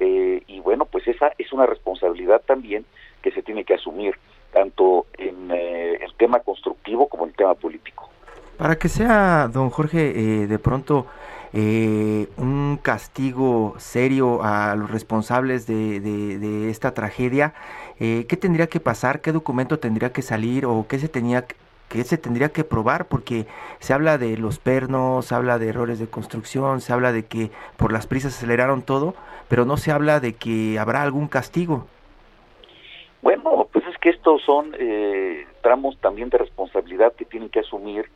y 0.00 0.60
bueno, 0.60 0.84
pues 0.84 1.08
esa 1.08 1.32
es 1.38 1.52
una 1.52 1.66
responsabilidad 1.66 2.42
también 2.46 2.84
que 3.22 3.31
se 3.33 3.42
tiene 3.42 3.64
que 3.64 3.74
asumir 3.74 4.14
tanto 4.52 5.07
en 5.16 5.50
eh, 5.50 5.98
el 6.02 6.14
tema 6.14 6.40
constructivo 6.40 7.09
como 7.09 7.24
en 7.24 7.31
el 7.31 7.37
tema 7.37 7.54
político. 7.54 8.09
Para 8.57 8.76
que 8.76 8.88
sea, 8.88 9.48
don 9.52 9.70
Jorge, 9.70 10.11
eh, 10.11 10.46
de 10.46 10.59
pronto 10.59 11.07
eh, 11.52 12.26
un 12.37 12.78
castigo 12.83 13.74
serio 13.78 14.42
a 14.42 14.74
los 14.74 14.90
responsables 14.90 15.66
de, 15.66 16.70
esta 16.70 16.92
tragedia, 16.92 17.54
¿qué 17.98 18.38
tendría 18.40 18.66
que 18.66 18.81
pasar? 18.81 19.20
¿Qué 19.20 19.33
documento 19.33 19.78
tendría 19.78 20.12
que 20.12 20.22
salir? 20.22 20.66
¿O 20.66 20.87
qué 20.88 20.98
se 20.98 21.09
tenía 21.09 21.46
que 21.88 22.04
se 22.04 22.18
tendría 22.18 22.50
que 22.50 22.64
probar 22.64 23.07
porque 23.07 23.46
se 23.78 23.94
habla 23.94 24.18
de 24.18 24.37
los 24.37 24.59
pernos, 24.59 25.26
se 25.26 25.35
habla 25.35 25.59
de 25.59 25.68
errores 25.68 25.98
de 25.98 26.07
construcción, 26.07 26.83
se 26.83 26.92
habla 26.92 27.12
de 27.12 27.24
que 27.24 27.50
por 27.78 27.92
las 27.92 28.07
prisas 28.07 28.37
aceleraron 28.37 28.83
todo, 28.83 29.14
pero 29.48 29.64
no 29.64 29.78
se 29.78 29.90
habla 29.90 30.20
de 30.20 30.35
que 30.35 30.78
habrá 30.78 31.02
algún 31.02 31.28
castigo. 31.28 31.87
Bueno, 33.20 33.68
pues 33.72 33.85
es 33.87 33.98
que 33.98 34.11
estos 34.11 34.42
son 34.42 34.74
eh, 34.78 35.46
tramos 35.62 35.98
también 36.00 36.31
de 36.31 36.38
responsabilidad 36.38 37.12
que 37.14 37.24
tienen 37.24 37.48
que 37.48 37.61
asumir 37.61 38.09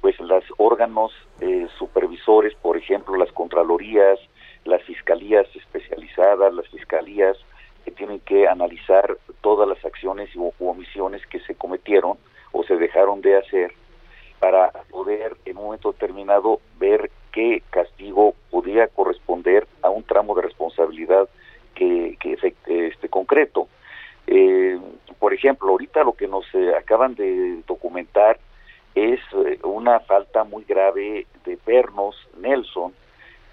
pues 0.00 0.18
los 0.20 0.44
órganos 0.56 1.12
eh, 1.40 1.66
supervisores, 1.78 2.54
por 2.54 2.76
ejemplo, 2.76 3.16
las 3.16 3.32
contralorías, 3.32 4.18
las 4.64 4.82
fiscalías 4.82 5.46
especializadas, 5.54 6.52
las 6.54 6.68
fiscalías 6.68 7.36
que 7.84 7.90
tienen 7.90 8.20
que 8.20 8.48
analizar 8.48 9.16
todas 9.40 9.68
las 9.68 9.82
acciones 9.84 10.34
u, 10.36 10.52
omisiones 10.58 11.26
que 11.26 11.40
se 11.40 11.54
cometieron 11.54 12.18
o 12.52 12.62
se 12.64 12.76
dejaron 12.76 13.20
de 13.22 13.38
hacer 13.38 13.72
para 14.38 14.70
poder 14.90 15.36
en 15.44 15.58
un 15.58 15.64
momento 15.64 15.92
determinado 15.92 16.60
ver 16.78 17.10
qué 17.32 17.62
castigo 17.70 18.34
podría 18.50 18.88
corresponder 18.88 19.66
a 19.82 19.90
un 19.90 20.02
tramo 20.02 20.34
de 20.34 20.42
responsabilidad 20.42 21.28
que, 21.74 22.16
que 22.20 22.36
este 22.66 23.08
concreto. 23.08 23.68
Eh, 24.26 24.78
por 25.20 25.34
ejemplo, 25.34 25.68
ahorita 25.68 26.02
lo 26.02 26.14
que 26.14 26.26
nos 26.26 26.46
eh, 26.54 26.74
acaban 26.76 27.14
de 27.14 27.62
documentar 27.66 28.40
es 28.94 29.20
eh, 29.46 29.58
una 29.62 30.00
falta 30.00 30.44
muy 30.44 30.64
grave 30.64 31.26
de 31.44 31.56
pernos 31.58 32.16
Nelson, 32.38 32.94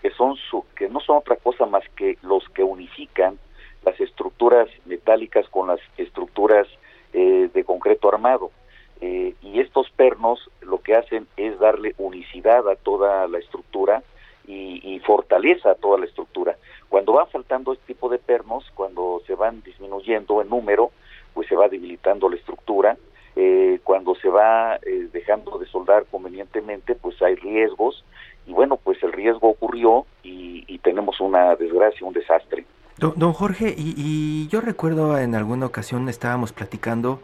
que 0.01 0.09
son 0.11 0.37
su, 0.37 0.65
que 0.75 0.87
no 0.87 1.01
son 1.01 1.17
otra 1.17 1.35
cosa 1.35 1.65
más 1.65 1.83
que 1.95 2.17
los 2.21 2.47
que 2.49 2.63
unifican 2.63 3.37
las 3.83 3.99
estructuras 3.99 4.69
metálicas 4.85 5.47
con 5.49 5.67
las 5.67 5.79
estructuras 5.97 6.67
eh, 7.13 7.49
de 7.53 7.63
concreto 7.63 8.09
armado. 8.09 8.51
y 8.99 9.59
estos 9.59 9.89
pernos 9.91 10.49
lo 10.61 10.81
que 10.81 10.95
hacen 10.95 11.27
es 11.37 11.59
darle 11.59 11.93
unicidad 11.97 12.67
a 12.67 12.75
toda 12.75 13.27
la 13.27 13.37
estructura 13.37 14.01
y, 14.47 14.81
y 14.83 14.99
fortaleza 14.99 15.71
a 15.71 15.75
toda 15.75 15.99
la 15.99 16.05
estructura. 16.05 16.57
Cuando 16.89 17.13
van 17.13 17.27
faltando 17.27 17.73
este 17.73 17.93
tipo 17.93 18.09
de 18.09 18.17
pernos, 18.17 18.69
cuando 18.73 19.21
se 19.27 19.35
van 19.35 19.61
disminuyendo 19.63 20.41
en 20.41 20.49
número, 20.49 20.91
pues 21.33 21.47
se 21.47 21.55
va 21.55 21.67
debilitando 21.67 22.29
la 22.29 22.37
estructura. 22.37 22.97
Eh, 23.35 23.79
cuando 23.83 24.15
se 24.15 24.29
va 24.29 24.77
eh, 24.77 25.09
dejando 25.13 25.59
de 25.59 25.67
soldar 25.67 26.05
convenientemente, 26.09 26.95
pues 26.95 27.21
hay 27.21 27.35
riesgos. 27.35 28.03
Y 28.47 28.53
bueno, 28.53 28.77
pues 28.77 29.01
el 29.03 29.11
riesgo 29.11 29.49
ocurrió 29.49 30.05
y, 30.23 30.79
tenemos 30.83 31.19
una 31.19 31.53
desgracia, 31.55 32.07
un 32.07 32.13
desastre. 32.13 32.65
Don, 32.97 33.33
Jorge, 33.33 33.75
y, 33.77 34.47
yo 34.47 34.61
recuerdo 34.61 35.17
en 35.17 35.35
alguna 35.35 35.65
ocasión 35.65 36.07
estábamos 36.07 36.53
platicando 36.53 37.19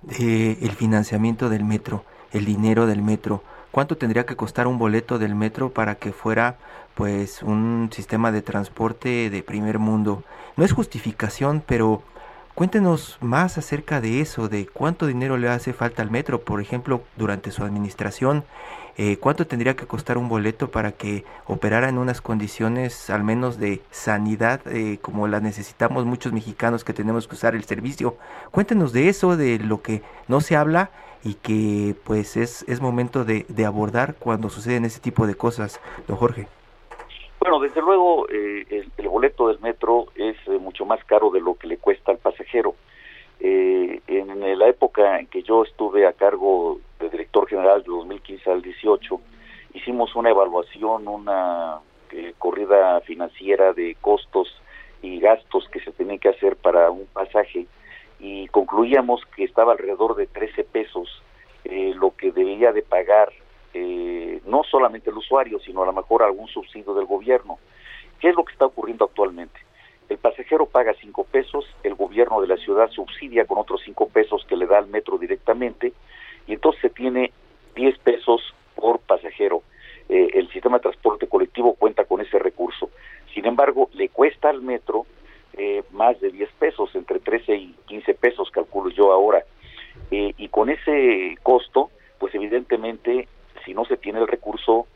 de 0.00 0.52
el 0.52 0.70
financiamiento 0.70 1.50
del 1.50 1.62
metro, 1.62 2.04
el 2.32 2.46
dinero 2.46 2.86
del 2.86 3.02
metro. 3.02 3.42
¿Cuánto 3.70 3.98
tendría 3.98 4.24
que 4.24 4.34
costar 4.34 4.66
un 4.66 4.78
boleto 4.78 5.18
del 5.18 5.34
metro 5.34 5.68
para 5.70 5.96
que 5.96 6.12
fuera 6.12 6.56
pues 6.94 7.42
un 7.42 7.90
sistema 7.92 8.32
de 8.32 8.42
transporte 8.42 9.30
de 9.30 9.42
primer 9.42 9.78
mundo? 9.78 10.24
No 10.56 10.64
es 10.64 10.72
justificación, 10.72 11.62
pero 11.66 12.02
Cuéntenos 12.54 13.16
más 13.22 13.56
acerca 13.56 14.02
de 14.02 14.20
eso, 14.20 14.50
de 14.50 14.66
cuánto 14.66 15.06
dinero 15.06 15.38
le 15.38 15.48
hace 15.48 15.72
falta 15.72 16.02
al 16.02 16.10
metro, 16.10 16.42
por 16.42 16.60
ejemplo, 16.60 17.02
durante 17.16 17.50
su 17.50 17.64
administración, 17.64 18.44
eh, 18.98 19.16
cuánto 19.16 19.46
tendría 19.46 19.74
que 19.74 19.86
costar 19.86 20.18
un 20.18 20.28
boleto 20.28 20.70
para 20.70 20.92
que 20.92 21.24
operara 21.46 21.88
en 21.88 21.96
unas 21.96 22.20
condiciones 22.20 23.08
al 23.08 23.24
menos 23.24 23.58
de 23.58 23.80
sanidad 23.90 24.60
eh, 24.66 24.98
como 25.00 25.28
la 25.28 25.40
necesitamos 25.40 26.04
muchos 26.04 26.34
mexicanos 26.34 26.84
que 26.84 26.92
tenemos 26.92 27.26
que 27.26 27.36
usar 27.36 27.54
el 27.54 27.64
servicio. 27.64 28.18
Cuéntenos 28.50 28.92
de 28.92 29.08
eso, 29.08 29.38
de 29.38 29.58
lo 29.58 29.80
que 29.80 30.02
no 30.28 30.42
se 30.42 30.54
habla 30.54 30.90
y 31.24 31.34
que 31.34 31.96
pues 32.04 32.36
es, 32.36 32.66
es 32.68 32.82
momento 32.82 33.24
de, 33.24 33.46
de 33.48 33.64
abordar 33.64 34.14
cuando 34.18 34.50
suceden 34.50 34.84
ese 34.84 35.00
tipo 35.00 35.26
de 35.26 35.36
cosas, 35.36 35.80
don 36.06 36.18
Jorge. 36.18 36.48
Desde 37.62 37.80
luego 37.80 38.28
eh, 38.28 38.84
el, 38.98 39.08
boleto 39.08 39.48
del 39.48 39.60
metro 39.60 40.08
es 40.16 40.36
mucho 40.60 40.84
más 40.84 41.02
caro 41.04 41.30
de 41.30 41.40
lo 41.40 41.54
que 41.54 41.66
le 41.66 41.78
cuesta 41.78 42.12
al 42.12 42.18
pasajero. 42.18 42.74
en 43.40 44.58
la 44.58 44.68
época 44.68 45.18
en 45.18 45.26
que 45.26 45.42
yo 45.42 45.62
estuve 45.62 46.06
a 46.06 46.12
cargo 46.12 46.78
de 47.00 47.08
director 47.08 47.48
general 47.48 47.82
de 47.82 47.88
2015 47.88 48.50
al 48.50 48.62
18, 48.62 49.20
hicimos 49.74 50.14
una 50.14 50.30
evaluación, 50.30 51.08
una 51.08 51.80
eh, 52.10 52.34
corrida 52.38 53.00
financiera 53.00 53.72
de 53.72 53.96
costos 54.00 54.60
y 55.00 55.18
gastos 55.18 55.66
que 55.68 55.80
se 55.80 55.92
tenían 55.92 56.18
que 56.18 56.28
hacer 56.28 56.56
para 56.56 56.90
un 56.90 57.06
pasaje 57.06 57.66
y 58.20 58.48
concluíamos 58.48 59.22
que 59.34 59.44
estaba 59.44 59.72
alrededor 59.72 60.14
de 60.14 60.26
13 60.26 60.64
pesos 60.64 61.22
eh, 61.64 61.92
lo 61.96 62.14
que 62.14 62.30
debía 62.30 62.72
de 62.72 62.82
pagar 62.82 63.32
eh, 63.74 64.40
no 64.46 64.62
solamente 64.64 65.10
el 65.10 65.16
usuario, 65.16 65.58
sino 65.60 65.82
a 65.82 65.86
lo 65.86 65.92
mejor 65.92 66.22
algún 66.22 66.48
subsidio 66.48 66.94
del 66.94 67.06
gobierno. 67.06 67.58
¿Qué 68.20 68.28
es 68.28 68.34
lo 68.34 68.44
que 68.44 68.52
está 68.52 68.66
ocurriendo 68.66 69.04
actualmente? 69.04 69.58
El 70.08 70.18
pasajero 70.18 70.66
paga 70.66 70.94
5 71.00 71.24
pesos, 71.24 71.64
el 71.82 71.94
gobierno 71.94 72.40
de 72.40 72.48
la 72.48 72.56
ciudad 72.56 72.90
subsidia 72.90 73.46
con 73.46 73.58
otros 73.58 73.80
5 73.84 74.08
pesos 74.08 74.44
que 74.46 74.56
le 74.56 74.66
da 74.66 74.78
al 74.78 74.88
metro 74.88 75.16
directamente 75.16 75.92
y 76.46 76.54
entonces 76.54 76.82
se 76.82 76.90
tiene 76.90 77.32
10 77.74 77.98
pesos 77.98 78.54
por 78.74 78.98
pasajero. 79.00 79.62
Eh, 80.08 80.30
el 80.34 80.50
sistema 80.50 80.76
de 80.78 80.82
transporte 80.82 81.26
colectivo 81.28 81.74
cuenta 81.74 82.04
con 82.04 82.20
ese 82.20 82.38
recurso. 82.38 82.90
Sin 83.32 83.46
embargo, 83.46 83.88
le 83.94 84.08
cuesta 84.08 84.50
al 84.50 84.60
metro 84.60 85.06
eh, 85.54 85.82
más 85.92 86.20
de 86.20 86.30
10 86.30 86.50
pesos, 86.58 86.94
entre 86.94 87.20
13 87.20 87.54
y 87.56 87.74
15 87.86 88.14
pesos, 88.14 88.50
calculo 88.50 88.90
yo 88.90 89.12
ahora. 89.12 89.44
Eh, 90.10 90.34
y 90.36 90.48
con 90.48 90.70
ese 90.70 91.36
costo, 91.42 91.90
pues 92.18 92.34
evidentemente, 92.34 93.28
si 93.64 93.74
no 93.74 93.84
se 93.84 93.96
tiene 93.96 94.20
el 94.20 94.28
recurso 94.28 94.86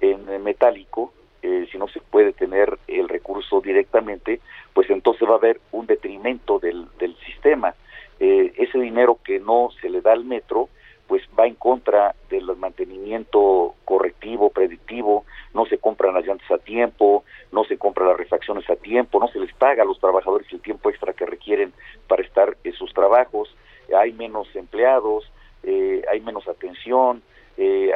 en 0.00 0.42
metálico, 0.42 1.12
si 1.42 1.78
no 1.78 1.88
se 1.88 2.00
puede 2.00 2.32
tener 2.32 2.78
el 2.88 3.08
recurso 3.08 3.60
directamente, 3.60 4.40
pues 4.74 4.90
entonces 4.90 5.28
va 5.28 5.34
a 5.34 5.36
haber 5.36 5.60
un 5.72 5.86
detrimento 5.86 6.58
del, 6.58 6.88
sistema. 7.26 7.74
ese 8.18 8.78
dinero 8.78 9.18
que 9.24 9.38
no 9.40 9.70
se 9.80 9.90
le 9.90 10.00
da 10.00 10.12
al 10.12 10.24
metro, 10.24 10.68
pues 11.12 11.22
va 11.38 11.46
en 11.46 11.56
contra 11.56 12.14
del 12.30 12.46
mantenimiento 12.56 13.74
correctivo, 13.84 14.50
predictivo, 14.50 15.26
no 15.52 15.66
se 15.66 15.78
compran 15.78 16.14
las 16.14 16.24
llantas 16.24 16.50
a 16.50 16.56
tiempo, 16.56 17.24
no 17.50 17.64
se 17.64 17.76
compran 17.76 18.08
las 18.08 18.16
refacciones 18.16 18.68
a 18.70 18.76
tiempo, 18.76 19.20
no 19.20 19.28
se 19.28 19.38
les 19.38 19.52
paga 19.52 19.82
a 19.82 19.86
los 19.86 20.00
trabajadores 20.00 20.46
el 20.52 20.60
tiempo 20.60 20.88
extra 20.88 21.12
que 21.12 21.26
requieren 21.26 21.74
para 22.08 22.22
estar 22.22 22.56
en 22.64 22.72
sus 22.72 22.94
trabajos, 22.94 23.54
hay 23.94 24.12
menos 24.12 24.48
empleados, 24.54 25.30
eh, 25.62 26.02
hay 26.10 26.20
menos 26.20 26.48
atención, 26.48 27.18
eh, 27.18 27.22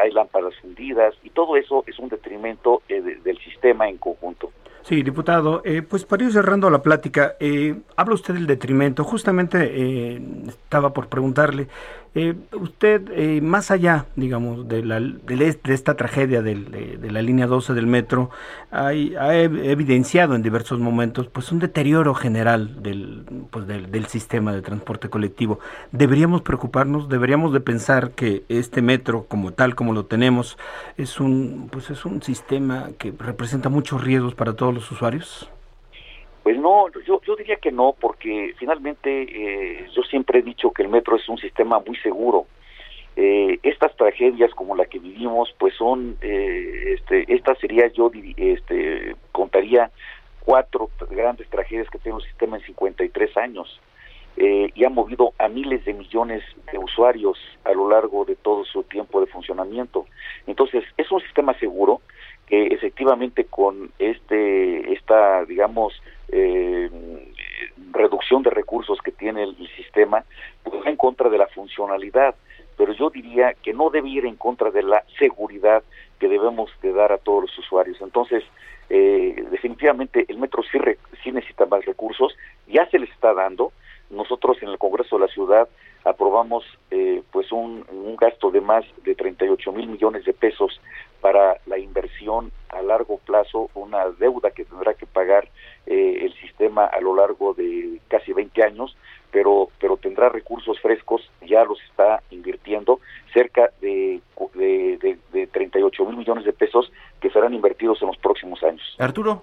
hay 0.07 0.13
lámparas 0.13 0.55
fundidas 0.61 1.15
y 1.23 1.31
todo 1.31 1.57
eso 1.57 1.85
es 1.87 1.99
un 1.99 2.09
detrimento 2.09 2.83
eh, 2.89 3.01
del 3.01 3.39
sistema 3.39 3.89
en 3.89 3.99
conjunto. 3.99 4.51
Sí, 4.87 5.03
diputado, 5.03 5.63
eh, 5.65 5.83
pues 5.83 6.05
para 6.05 6.23
ir 6.23 6.31
cerrando 6.31 6.71
la 6.71 6.81
plática, 6.81 7.35
eh, 7.41 7.75
habla 7.97 8.15
usted 8.15 8.35
del 8.35 8.47
detrimento. 8.47 9.03
Justamente 9.03 9.59
eh, 9.65 10.23
estaba 10.47 10.93
por 10.93 11.09
preguntarle, 11.09 11.67
eh, 12.19 12.35
usted, 12.59 13.11
eh, 13.13 13.43
más 13.43 13.71
allá, 13.71 14.07
digamos, 14.17 14.67
de, 14.69 14.83
la, 14.83 14.99
de, 15.01 15.55
esta 15.65 15.97
tragedia 15.99 16.41
del, 16.41 16.71
de, 16.71 17.11
la 17.11 17.21
línea 17.21 17.47
12 17.47 17.75
del 17.75 17.87
metro, 17.87 18.31
hay, 18.71 19.15
ha 19.17 19.35
evidenciado 19.37 20.35
en 20.35 20.41
diversos 20.41 20.79
momentos 20.79 21.27
pues 21.29 21.53
un 21.53 21.59
deterioro 21.59 22.15
general 22.15 22.83
del, 22.83 23.27
pues, 23.51 23.67
del, 23.67 23.91
del, 23.91 24.07
sistema 24.07 24.55
de 24.55 24.63
transporte 24.63 25.11
colectivo. 25.11 25.61
¿Deberíamos 25.93 26.41
preocuparnos? 26.41 27.11
¿Deberíamos 27.11 27.53
de 27.53 27.61
pensar 27.61 28.13
que 28.13 28.45
este 28.49 28.81
metro, 28.81 29.27
como 29.29 29.53
tal 29.53 29.75
como 29.75 29.93
lo 29.93 30.07
tenemos, 30.07 30.57
es 30.97 31.21
un, 31.21 31.69
pues, 31.71 31.91
es 31.91 32.07
un 32.07 32.23
sistema 32.23 32.93
que 32.97 33.13
representa 33.19 33.69
muchos 33.69 34.03
riesgos 34.03 34.35
para 34.35 34.55
todos 34.55 34.73
los 34.73 34.91
usuarios? 34.91 35.51
Pues 36.47 36.61
no, 36.61 36.87
yo, 37.05 37.21
yo 37.27 37.35
diría 37.35 37.57
que 37.57 37.73
no, 37.73 37.97
porque 38.01 38.55
finalmente 38.57 39.11
eh, 39.11 39.89
yo 39.93 40.03
siempre 40.05 40.39
he 40.39 40.43
dicho 40.43 40.71
que 40.71 40.85
el 40.85 40.89
metro 40.89 41.17
es 41.17 41.29
un 41.29 41.39
sistema 41.39 41.81
muy 41.85 41.97
seguro. 41.97 42.47
Eh, 43.17 43.59
estas 43.65 43.97
tragedias 43.97 44.55
como 44.55 44.77
la 44.77 44.85
que 44.85 45.01
vivimos, 45.01 45.53
pues 45.59 45.75
son, 45.75 46.17
eh, 46.21 46.95
este, 46.95 47.25
esta 47.35 47.57
sería 47.57 47.89
yo, 47.89 48.13
este, 48.37 49.17
contaría 49.33 49.91
cuatro 50.39 50.89
grandes 51.11 51.51
tragedias 51.51 51.91
que 51.91 51.99
tiene 51.99 52.19
el 52.19 52.25
sistema 52.25 52.59
en 52.59 52.63
53 52.63 53.37
años 53.39 53.81
eh, 54.37 54.71
y 54.73 54.85
ha 54.85 54.89
movido 54.89 55.33
a 55.41 55.49
miles 55.49 55.85
de 55.85 55.95
millones 55.95 56.45
de 56.71 56.79
usuarios 56.79 57.37
a 57.65 57.73
lo 57.73 57.91
largo 57.91 58.25
de 58.25 58.37
todo 58.37 58.65
su 58.65 58.85
tiempo 58.85 59.19
de 59.21 59.27
funcionamiento. 59.27 60.07
Entonces, 60.47 60.85
es 60.97 61.11
un 61.11 61.21
sistema 61.23 61.59
seguro 61.59 62.03
que 62.47 62.69
efectivamente 62.69 63.47
con 63.47 63.91
este, 63.99 64.93
esta, 64.93 65.45
digamos, 65.47 66.01
eh, 66.29 66.91
reducción 67.93 68.43
de 68.43 68.51
recursos 68.51 68.99
que 69.03 69.13
tiene 69.13 69.43
el, 69.45 69.57
sistema, 69.77 70.25
pues 70.63 70.83
va 70.85 70.91
en 70.91 70.97
contra 70.97 71.29
de 71.31 71.39
la 71.39 71.47
funcionalidad, 71.49 72.35
pero 72.77 72.93
yo 72.93 73.11
diría 73.11 73.55
que 73.55 73.73
no 73.73 73.91
debe 73.91 74.09
ir 74.09 74.27
en 74.27 74.37
contra 74.37 74.71
de 74.71 74.83
la 74.83 75.03
seguridad 75.19 75.83
que 76.19 76.29
debemos 76.29 76.71
de 76.83 76.93
dar 76.93 77.13
a 77.13 77.19
todos 77.19 77.43
los 77.43 77.59
usuarios. 77.59 77.99
Entonces, 78.01 78.45
eh, 78.91 79.45
definitivamente 79.51 80.25
el 80.29 80.39
metro 80.39 80.63
sí, 80.71 80.79
re, 80.79 80.99
sí 81.23 81.33
necesita 81.33 81.67
más 81.67 81.85
recursos, 81.85 82.37
ya 82.67 82.87
se 82.91 82.99
les 82.99 83.11
está 83.11 83.33
dando. 83.35 83.73
Nosotros 84.11 84.59
en 84.63 84.69
el 84.69 84.79
Congreso 84.79 85.17
de 85.17 85.27
la 85.27 85.33
Ciudad 85.33 85.69
aprobamos 86.05 86.65
eh, 86.91 87.23
pues 87.33 87.51
un, 87.51 87.85
un 87.91 88.17
gasto 88.17 88.51
de 88.51 88.61
más 88.61 88.85
de 89.05 89.15
38 89.15 89.73
mil 89.73 89.89
millones 89.89 90.25
de 90.25 90.33
pesos 90.33 90.81
para 91.21 91.59
la 91.67 91.79
inversión 91.79 92.53
a 92.69 92.83
largo 92.83 93.19
plazo, 93.19 93.71
una 93.75 94.09
deuda 94.11 94.53
que 94.53 94.65
tendrá 94.65 94.95
que 94.95 95.07
pagar 95.07 95.49
eh, 95.97 96.27
el 96.27 96.35
sistema 96.35 96.85
a 96.85 97.01
lo 97.01 97.15
largo 97.15 97.55
de 97.55 98.01
casi 98.09 98.33
20 98.33 98.63
años, 98.63 98.97
pero, 99.31 99.69
pero 99.81 99.97
tendrá 99.97 100.29
recursos 100.29 100.79
frescos, 100.81 101.31
ya 101.47 101.65
los 101.65 101.81
está 101.83 102.23
invirtiendo, 102.31 103.01
cerca 103.33 103.71
de, 103.81 104.21
de, 104.55 104.99
de, 104.99 105.19
de 105.33 105.47
38 105.47 106.05
mil 106.05 106.17
millones 106.17 106.45
de 106.45 106.53
pesos 106.53 106.93
que 107.21 107.31
serán 107.31 107.55
invertidos 107.55 108.01
en 108.03 108.09
los 108.09 108.17
próximos 108.19 108.63
años. 108.63 108.97
Arturo. 108.99 109.43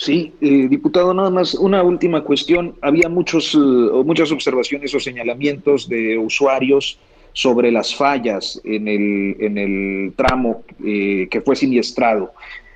Sí, 0.00 0.32
eh, 0.40 0.66
diputado, 0.68 1.12
nada 1.12 1.28
más 1.28 1.54
una 1.54 1.82
última 1.82 2.22
cuestión. 2.24 2.74
Había 2.80 3.10
muchos, 3.10 3.54
uh, 3.54 4.02
muchas 4.02 4.32
observaciones 4.32 4.94
o 4.94 4.98
señalamientos 4.98 5.90
de 5.90 6.16
usuarios 6.16 6.98
sobre 7.34 7.70
las 7.70 7.94
fallas 7.94 8.60
en 8.64 8.88
el, 8.88 9.36
en 9.40 9.58
el 9.58 10.14
tramo 10.16 10.64
eh, 10.82 11.28
que 11.30 11.42
fue 11.42 11.54
siniestrado. 11.54 12.32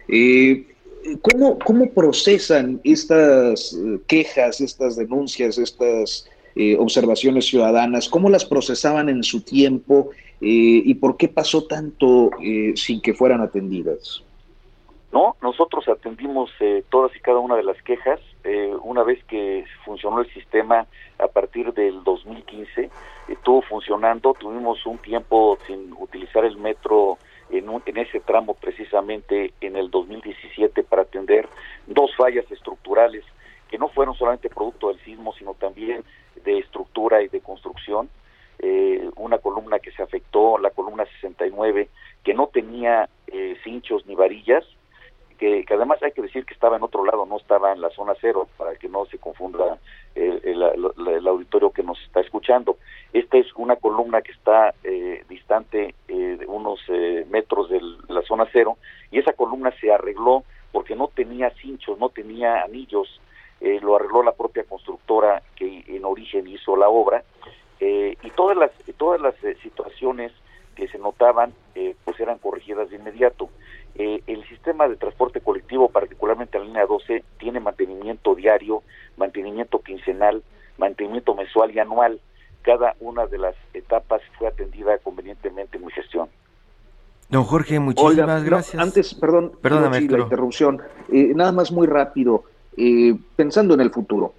Eh, 0.06 0.66
¿cómo, 1.22 1.58
¿Cómo 1.58 1.90
procesan 1.90 2.80
estas 2.84 3.76
quejas, 4.06 4.60
estas 4.60 4.96
denuncias, 4.96 5.58
estas 5.58 6.28
eh, 6.56 6.76
observaciones 6.78 7.46
ciudadanas? 7.46 8.08
¿Cómo 8.08 8.30
las 8.30 8.44
procesaban 8.44 9.08
en 9.08 9.22
su 9.22 9.40
tiempo 9.42 10.10
y 10.40 10.92
por 10.94 11.16
qué 11.16 11.28
pasó 11.28 11.64
tanto 11.64 12.30
sin 12.74 13.00
que 13.00 13.14
fueran 13.14 13.40
atendidas? 13.40 14.22
No, 15.14 15.36
nosotros 15.40 15.86
atendimos 15.88 16.50
eh, 16.58 16.82
todas 16.90 17.14
y 17.14 17.20
cada 17.20 17.38
una 17.38 17.54
de 17.54 17.62
las 17.62 17.80
quejas. 17.82 18.18
Eh, 18.42 18.74
una 18.82 19.04
vez 19.04 19.22
que 19.26 19.64
funcionó 19.84 20.20
el 20.20 20.28
sistema 20.34 20.88
a 21.20 21.28
partir 21.28 21.72
del 21.72 22.02
2015, 22.02 22.90
estuvo 23.28 23.62
funcionando. 23.62 24.34
Tuvimos 24.34 24.84
un 24.84 24.98
tiempo 24.98 25.56
sin 25.68 25.92
utilizar 26.00 26.44
el 26.44 26.56
metro 26.56 27.18
en, 27.50 27.68
un, 27.68 27.82
en 27.86 27.98
ese 27.98 28.20
tramo 28.20 28.54
precisamente 28.54 29.52
en 29.60 29.76
el 29.76 29.90
2017 29.90 30.82
para 30.84 31.02
atender 31.02 31.48
dos 31.86 32.14
fallas 32.16 32.50
estructurales 32.50 33.24
que 33.68 33.78
no 33.78 33.88
fueron 33.88 34.14
solamente 34.14 34.48
producto 34.48 34.88
del 34.88 35.00
sismo, 35.00 35.32
sino 35.34 35.54
también 35.54 36.04
de 36.44 36.58
estructura 36.58 37.22
y 37.22 37.28
de 37.28 37.40
construcción. 37.40 38.08
Eh, 38.60 39.10
una 39.16 39.38
columna 39.38 39.78
que 39.78 39.90
se 39.90 40.02
afectó, 40.02 40.58
la 40.58 40.70
columna 40.70 41.04
69, 41.20 41.88
que 42.22 42.34
no 42.34 42.46
tenía 42.46 43.08
eh, 43.26 43.56
cinchos 43.64 44.06
ni 44.06 44.14
varillas, 44.14 44.64
que, 45.38 45.64
que, 45.64 45.74
además 45.74 46.02
hay 46.02 46.12
que 46.12 46.22
decir 46.22 46.44
que 46.44 46.54
estaba 46.54 46.76
en 46.76 46.82
otro 46.82 47.04
lado, 47.04 47.26
no 47.26 47.36
estaba 47.36 47.72
en 47.72 47.80
la 47.80 47.90
zona 47.90 48.14
cero, 48.20 48.48
para 48.56 48.76
que 48.76 48.88
no 48.88 49.06
se 49.06 49.18
confunda 49.18 49.78
el, 50.14 50.40
el, 50.44 50.62
el, 50.62 51.28
auditorio 51.28 51.70
que 51.70 51.82
nos 51.82 52.00
está 52.02 52.20
escuchando. 52.20 52.76
Esta 53.12 53.38
es 53.38 53.46
una 53.56 53.76
columna 53.76 54.22
que 54.22 54.32
está 54.32 54.74
eh, 54.84 55.24
distante 55.28 55.94
eh, 56.08 56.38
unos 56.46 56.80
eh, 56.88 57.26
metros 57.30 57.70
de 57.70 57.80
la 58.08 58.22
zona 58.22 58.46
cero, 58.52 58.76
y 59.10 59.18
esa 59.18 59.32
columna 59.32 59.72
se 59.80 59.92
arregló 59.92 60.44
porque 60.72 60.96
no 60.96 61.08
tenía 61.08 61.50
cinchos, 61.50 61.98
no 61.98 62.08
tenía 62.08 62.62
anillos, 62.62 63.20
eh, 63.60 63.78
lo 63.80 63.96
arregló 63.96 64.22
la 64.22 64.32
propia 64.32 64.64
constructora 64.64 65.40
que 65.54 65.84
en 65.86 66.04
origen 66.04 66.48
hizo 66.48 66.76
la 66.76 66.88
obra, 66.88 67.22
eh, 67.80 68.16
y 68.22 68.30
todas 68.30 68.56
las, 68.56 68.70
todas 68.96 69.20
las 69.20 69.34
eh, 69.44 69.56
situaciones 69.62 70.32
que 70.74 70.88
se 70.88 70.98
notaban 70.98 71.52
pues 72.04 72.20
eran 72.20 72.38
corregidas 72.38 72.90
de 72.90 72.96
inmediato. 72.96 73.48
el 73.96 74.48
sistema 74.48 74.88
de 74.88 74.96
transporte 74.96 75.40
colectivo, 75.40 75.88
particularmente 75.88 76.58
la 76.58 76.64
línea 76.64 76.86
12, 76.86 77.24
tiene 77.38 77.60
mantenimiento 77.60 78.34
diario, 78.34 78.82
mantenimiento 79.16 79.80
quincenal, 79.80 80.42
mantenimiento 80.78 81.34
mensual 81.34 81.74
y 81.74 81.78
anual. 81.78 82.20
Cada 82.62 82.94
una 83.00 83.26
de 83.26 83.38
las 83.38 83.54
etapas 83.74 84.22
fue 84.38 84.48
atendida 84.48 84.96
convenientemente 84.98 85.76
en 85.76 85.84
mi 85.84 85.92
gestión. 85.92 86.28
Don 87.28 87.44
Jorge, 87.44 87.80
muchísimas 87.80 88.44
gracias. 88.44 88.82
antes, 88.82 89.14
perdón, 89.14 89.52
Perdóname, 89.60 90.00
la 90.02 90.18
interrupción. 90.20 90.80
Eh, 91.10 91.32
nada 91.34 91.52
más 91.52 91.72
muy 91.72 91.86
rápido, 91.86 92.44
eh, 92.76 93.14
pensando 93.36 93.74
en 93.74 93.80
el 93.80 93.90
futuro, 93.90 94.34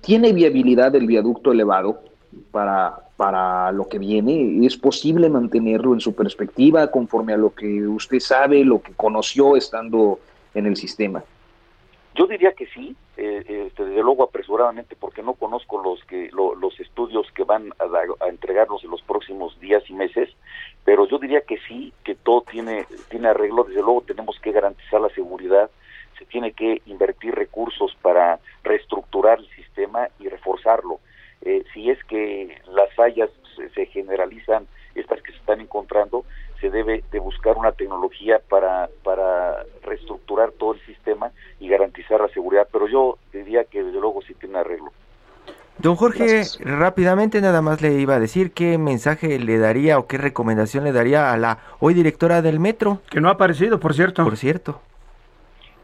¿tiene 0.00 0.32
viabilidad 0.32 0.94
el 0.94 1.06
viaducto 1.06 1.52
elevado 1.52 2.02
para, 2.50 3.07
para 3.18 3.72
lo 3.72 3.88
que 3.88 3.98
viene? 3.98 4.64
¿Es 4.64 4.76
posible 4.76 5.28
mantenerlo 5.28 5.92
en 5.92 5.98
su 5.98 6.14
perspectiva 6.14 6.88
conforme 6.88 7.32
a 7.32 7.36
lo 7.36 7.52
que 7.52 7.84
usted 7.84 8.20
sabe, 8.20 8.64
lo 8.64 8.80
que 8.80 8.92
conoció 8.92 9.56
estando 9.56 10.20
en 10.54 10.66
el 10.66 10.76
sistema? 10.76 11.24
Yo 12.14 12.28
diría 12.28 12.52
que 12.52 12.66
sí, 12.66 12.94
eh, 13.16 13.66
este, 13.66 13.84
desde 13.84 14.02
luego 14.04 14.22
apresuradamente, 14.22 14.94
porque 14.94 15.24
no 15.24 15.34
conozco 15.34 15.82
los 15.82 16.04
que 16.04 16.30
los 16.32 16.78
estudios 16.78 17.26
que 17.32 17.42
van 17.42 17.72
a, 17.80 18.24
a, 18.24 18.28
entregarnos 18.28 18.84
en 18.84 18.90
los 18.90 19.02
próximos 19.02 19.58
días 19.58 19.82
y 19.88 19.94
meses, 19.94 20.28
pero 20.84 21.08
yo 21.08 21.18
diría 21.18 21.40
que 21.40 21.58
sí, 21.66 21.92
que 22.04 22.14
todo 22.14 22.42
tiene 22.42 22.86
tiene 23.10 23.28
arreglo. 23.28 23.64
Desde 23.64 23.82
luego 23.82 24.02
tenemos 24.02 24.38
que 24.38 24.52
garantizar 24.52 25.00
la 25.00 25.10
seguridad, 25.10 25.68
se 26.16 26.24
tiene 26.24 26.52
que 26.52 26.82
invertir 26.86 27.34
recursos 27.34 27.96
para 28.00 28.38
reestructurar 28.62 29.40
el 29.40 29.48
sistema 29.56 30.08
y 30.20 30.28
reforzarlo. 30.28 31.00
Eh, 31.42 31.64
si 31.72 31.90
es 31.90 32.02
que 32.04 32.60
las 32.68 32.92
fallas 32.94 33.30
se 33.74 33.86
generalizan, 33.86 34.66
estas 34.94 35.22
que 35.22 35.32
se 35.32 35.38
están 35.38 35.60
encontrando, 35.60 36.24
se 36.60 36.70
debe 36.70 37.04
de 37.10 37.18
buscar 37.20 37.56
una 37.56 37.72
tecnología 37.72 38.40
para, 38.48 38.88
para 39.04 39.64
reestructurar 39.82 40.52
todo 40.52 40.74
el 40.74 40.80
sistema 40.86 41.30
y 41.60 41.68
garantizar 41.68 42.20
la 42.20 42.28
seguridad, 42.28 42.68
pero 42.72 42.88
yo 42.88 43.18
diría 43.32 43.64
que 43.64 43.82
desde 43.82 44.00
luego 44.00 44.22
sí 44.22 44.34
tiene 44.34 44.58
arreglo. 44.58 44.90
Don 45.78 45.94
Jorge, 45.94 46.42
rápidamente 46.58 47.40
nada 47.40 47.62
más 47.62 47.80
le 47.80 47.92
iba 48.00 48.16
a 48.16 48.20
decir 48.20 48.50
qué 48.50 48.78
mensaje 48.78 49.38
le 49.38 49.58
daría 49.58 50.00
o 50.00 50.08
qué 50.08 50.18
recomendación 50.18 50.82
le 50.82 50.90
daría 50.90 51.32
a 51.32 51.36
la 51.36 51.58
hoy 51.78 51.94
directora 51.94 52.42
del 52.42 52.58
metro. 52.58 53.00
Que 53.08 53.20
no 53.20 53.28
ha 53.28 53.32
aparecido, 53.32 53.78
por 53.78 53.94
cierto. 53.94 54.24
Por 54.24 54.36
cierto. 54.36 54.80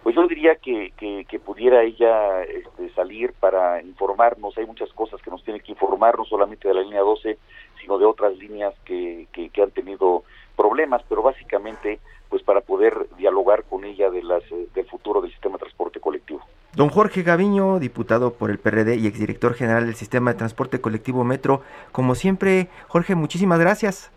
Pues 0.04 0.14
yo 0.14 0.28
diría 0.28 0.54
que, 0.56 0.92
que, 0.96 1.38
pudiera 1.40 1.82
ella 1.82 2.44
este, 2.44 2.90
salir 2.94 3.32
para 3.32 3.82
informarnos. 3.82 4.56
Hay 4.56 4.66
muchas 4.66 4.92
cosas 4.92 5.20
que 5.20 5.30
nos 5.30 5.42
tiene 5.42 5.60
que 5.60 5.72
informar, 5.72 6.16
no 6.16 6.24
solamente 6.24 6.68
de 6.68 6.74
la 6.74 6.82
línea 6.82 7.00
12, 7.00 7.38
sino 7.80 7.98
de 7.98 8.04
otras 8.04 8.36
líneas 8.36 8.74
que, 8.84 9.26
que 9.32 9.62
han 9.62 9.70
tenido 9.72 10.22
problemas, 10.56 11.02
pero 11.08 11.22
básicamente 11.22 11.98
pues 12.28 12.42
para 12.42 12.62
poder 12.62 13.06
dialogar 13.16 13.64
con 13.64 13.84
ella 13.84 14.10
de 14.10 14.22
las, 14.22 14.42
eh, 14.50 14.66
del 14.74 14.86
futuro 14.86 15.20
del 15.20 15.30
sistema 15.30 15.54
de 15.54 15.60
transporte 15.60 16.00
colectivo. 16.00 16.40
Don 16.74 16.88
Jorge 16.88 17.22
Gaviño, 17.22 17.78
diputado 17.78 18.34
por 18.34 18.50
el 18.50 18.58
PRD 18.58 18.96
y 18.96 19.06
exdirector 19.06 19.54
general 19.54 19.86
del 19.86 19.94
sistema 19.94 20.32
de 20.32 20.38
transporte 20.38 20.80
colectivo 20.80 21.22
Metro, 21.22 21.62
como 21.92 22.16
siempre, 22.16 22.68
Jorge, 22.88 23.14
muchísimas 23.14 23.60
gracias. 23.60 24.10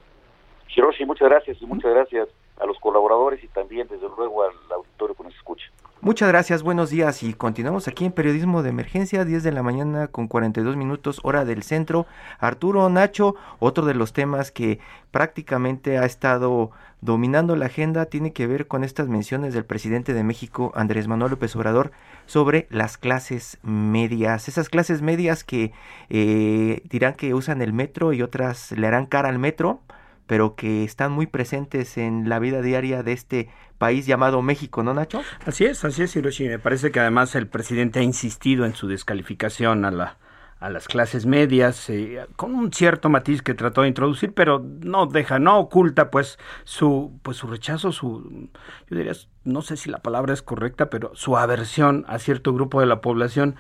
Hiroshi, 0.76 1.06
muchas 1.06 1.30
gracias 1.30 1.62
y 1.62 1.66
muchas 1.68 1.94
gracias 1.94 2.28
a 2.60 2.66
los 2.66 2.80
colaboradores 2.80 3.44
y 3.44 3.48
también 3.50 3.88
desde 3.88 4.08
luego 4.18 4.44
al 4.44 4.54
auditorio 4.72 5.16
que 5.16 5.24
nos 5.24 5.36
escucha. 5.36 5.66
Muchas 6.00 6.30
gracias, 6.30 6.62
buenos 6.62 6.92
días 6.92 7.24
y 7.24 7.34
continuamos 7.34 7.88
aquí 7.88 8.06
en 8.06 8.12
Periodismo 8.12 8.62
de 8.62 8.70
Emergencia, 8.70 9.26
10 9.26 9.42
de 9.42 9.52
la 9.52 9.64
mañana 9.64 10.08
con 10.08 10.28
42 10.28 10.78
minutos 10.78 11.20
hora 11.24 11.44
del 11.44 11.64
centro. 11.64 12.06
Arturo 12.38 12.88
Nacho, 12.88 13.36
otro 13.58 13.84
de 13.84 13.96
los 13.96 14.14
temas 14.14 14.52
que 14.52 14.78
prácticamente 15.10 15.98
ha 15.98 16.06
estado 16.06 16.70
dominando 17.02 17.56
la 17.56 17.66
agenda 17.66 18.06
tiene 18.06 18.32
que 18.32 18.46
ver 18.46 18.68
con 18.68 18.84
estas 18.84 19.08
menciones 19.08 19.56
del 19.56 19.66
presidente 19.66 20.14
de 20.14 20.24
México, 20.24 20.72
Andrés 20.76 21.08
Manuel 21.08 21.32
López 21.32 21.56
Obrador, 21.56 21.92
sobre 22.28 22.68
las 22.70 23.00
clases 23.00 23.58
medias. 23.64 24.48
Esas 24.48 24.70
clases 24.70 25.02
medias 25.02 25.44
que 25.44 25.74
eh, 26.10 26.84
dirán 26.92 27.16
que 27.16 27.34
usan 27.34 27.64
el 27.64 27.74
metro 27.74 28.14
y 28.14 28.22
otras 28.22 28.72
le 28.72 28.86
harán 28.86 29.08
cara 29.08 29.30
al 29.30 29.40
metro 29.40 29.82
pero 30.28 30.56
que 30.56 30.84
están 30.84 31.14
muy 31.14 31.26
presentes 31.26 31.98
en 31.98 32.30
la 32.30 32.38
vida 32.38 32.62
diaria 32.62 33.02
de 33.02 33.14
este 33.14 33.50
país 33.78 34.06
llamado 34.06 34.42
México, 34.42 34.84
¿no, 34.84 34.94
Nacho? 34.94 35.22
Así 35.46 35.66
es, 35.66 35.84
así 35.86 36.04
es, 36.04 36.16
Hiroshi. 36.16 36.48
Me 36.48 36.60
parece 36.60 36.92
que 36.92 37.00
además 37.00 37.36
el 37.36 37.48
presidente 37.48 38.00
ha 38.00 38.04
insistido 38.04 38.66
en 38.66 38.76
su 38.76 38.88
descalificación 38.88 39.86
a 39.86 39.92
la 39.92 40.18
a 40.60 40.70
las 40.70 40.88
clases 40.88 41.28
medias 41.28 41.88
eh, 41.90 42.26
con 42.36 42.56
un 42.56 42.74
cierto 42.74 43.10
matiz 43.10 43.44
que 43.44 43.54
trató 43.54 43.84
de 43.84 43.90
introducir 43.90 44.34
pero 44.34 44.66
no 44.82 45.06
deja 45.06 45.38
no 45.38 45.60
oculta 45.60 46.10
pues 46.10 46.40
su 46.64 47.12
pues 47.22 47.38
su 47.38 47.46
rechazo 47.46 47.92
su 47.92 48.50
yo 48.90 48.98
diría 48.98 49.14
no 49.44 49.62
sé 49.62 49.78
si 49.78 49.92
la 49.92 50.00
palabra 50.00 50.34
es 50.34 50.42
correcta 50.42 50.90
pero 50.90 51.12
su 51.14 51.38
aversión 51.38 52.06
a 52.08 52.18
cierto 52.18 52.54
grupo 52.54 52.80
de 52.80 52.88
la 52.88 53.02
población 53.02 53.56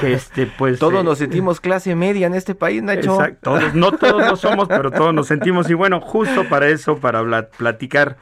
que, 0.00 0.14
este 0.14 0.46
pues 0.46 0.78
todos 0.80 1.00
eh, 1.00 1.04
nos 1.04 1.18
sentimos 1.18 1.60
clase 1.60 1.94
media 1.94 2.26
en 2.26 2.34
este 2.34 2.56
país 2.56 2.82
Nacho 2.82 3.14
exacto, 3.14 3.52
todos 3.52 3.74
no 3.74 3.92
todos 3.92 4.26
lo 4.26 4.36
somos 4.36 4.66
pero 4.66 4.90
todos 4.90 5.14
nos 5.14 5.28
sentimos 5.28 5.70
y 5.70 5.74
bueno 5.74 6.00
justo 6.00 6.48
para 6.48 6.66
eso 6.68 6.96
para 6.96 7.50
platicar 7.50 8.16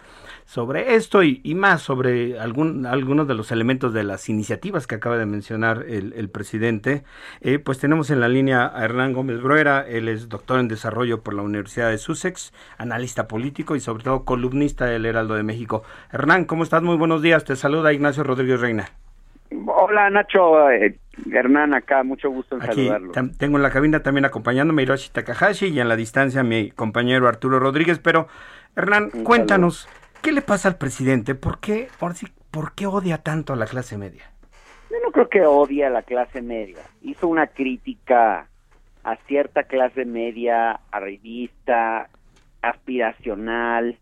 sobre 0.44 0.94
esto 0.94 1.22
y, 1.22 1.40
más 1.54 1.82
sobre 1.82 2.38
algún, 2.38 2.86
algunos 2.86 3.26
de 3.26 3.34
los 3.34 3.50
elementos 3.50 3.92
de 3.92 4.04
las 4.04 4.28
iniciativas 4.28 4.86
que 4.86 4.96
acaba 4.96 5.16
de 5.16 5.26
mencionar 5.26 5.84
el, 5.88 6.28
presidente. 6.28 7.04
Eh, 7.40 7.58
pues 7.58 7.78
tenemos 7.78 8.10
en 8.10 8.20
la 8.20 8.28
línea 8.28 8.70
a 8.74 8.84
Hernán 8.84 9.12
Gómez 9.12 9.40
Bruera, 9.40 9.84
él 9.86 10.08
es 10.08 10.28
doctor 10.28 10.60
en 10.60 10.68
desarrollo 10.68 11.22
por 11.22 11.34
la 11.34 11.42
Universidad 11.42 11.90
de 11.90 11.98
Sussex, 11.98 12.52
analista 12.78 13.28
político 13.28 13.76
y 13.76 13.80
sobre 13.80 14.04
todo 14.04 14.24
columnista 14.24 14.86
del 14.86 15.06
Heraldo 15.06 15.34
de 15.34 15.42
México. 15.42 15.82
Hernán, 16.12 16.44
¿cómo 16.44 16.62
estás? 16.62 16.82
Muy 16.82 16.96
buenos 16.96 17.22
días, 17.22 17.44
te 17.44 17.56
saluda 17.56 17.92
Ignacio 17.92 18.24
Rodríguez 18.24 18.60
Reina. 18.60 18.88
Hola 19.66 20.10
Nacho, 20.10 20.70
eh, 20.70 20.98
Hernán 21.30 21.74
acá, 21.74 22.02
mucho 22.02 22.30
gusto 22.30 22.56
en 22.56 22.62
Aquí, 22.62 22.86
saludarlo. 22.88 23.12
Tengo 23.38 23.56
en 23.56 23.62
la 23.62 23.70
cabina 23.70 24.02
también 24.02 24.24
acompañándome 24.24 24.82
Hiroshi 24.82 25.10
Takahashi 25.10 25.66
y 25.66 25.80
en 25.80 25.88
la 25.88 25.96
distancia 25.96 26.42
mi 26.42 26.70
compañero 26.70 27.28
Arturo 27.28 27.60
Rodríguez, 27.60 27.98
pero 27.98 28.26
Hernán, 28.76 29.10
cuéntanos, 29.10 29.88
¿Qué 30.24 30.32
le 30.32 30.40
pasa 30.40 30.68
al 30.68 30.78
presidente? 30.78 31.34
¿Por 31.34 31.60
qué, 31.60 31.88
por, 32.00 32.14
¿Por 32.50 32.74
qué 32.74 32.86
odia 32.86 33.18
tanto 33.18 33.52
a 33.52 33.56
la 33.56 33.66
clase 33.66 33.98
media? 33.98 34.22
Yo 34.90 34.96
no 35.04 35.12
creo 35.12 35.28
que 35.28 35.42
odie 35.42 35.84
a 35.84 35.90
la 35.90 36.00
clase 36.00 36.40
media. 36.40 36.78
Hizo 37.02 37.28
una 37.28 37.48
crítica 37.48 38.48
a 39.02 39.16
cierta 39.26 39.64
clase 39.64 40.06
media, 40.06 40.80
arribista, 40.90 42.08
aspiracional, 42.62 43.98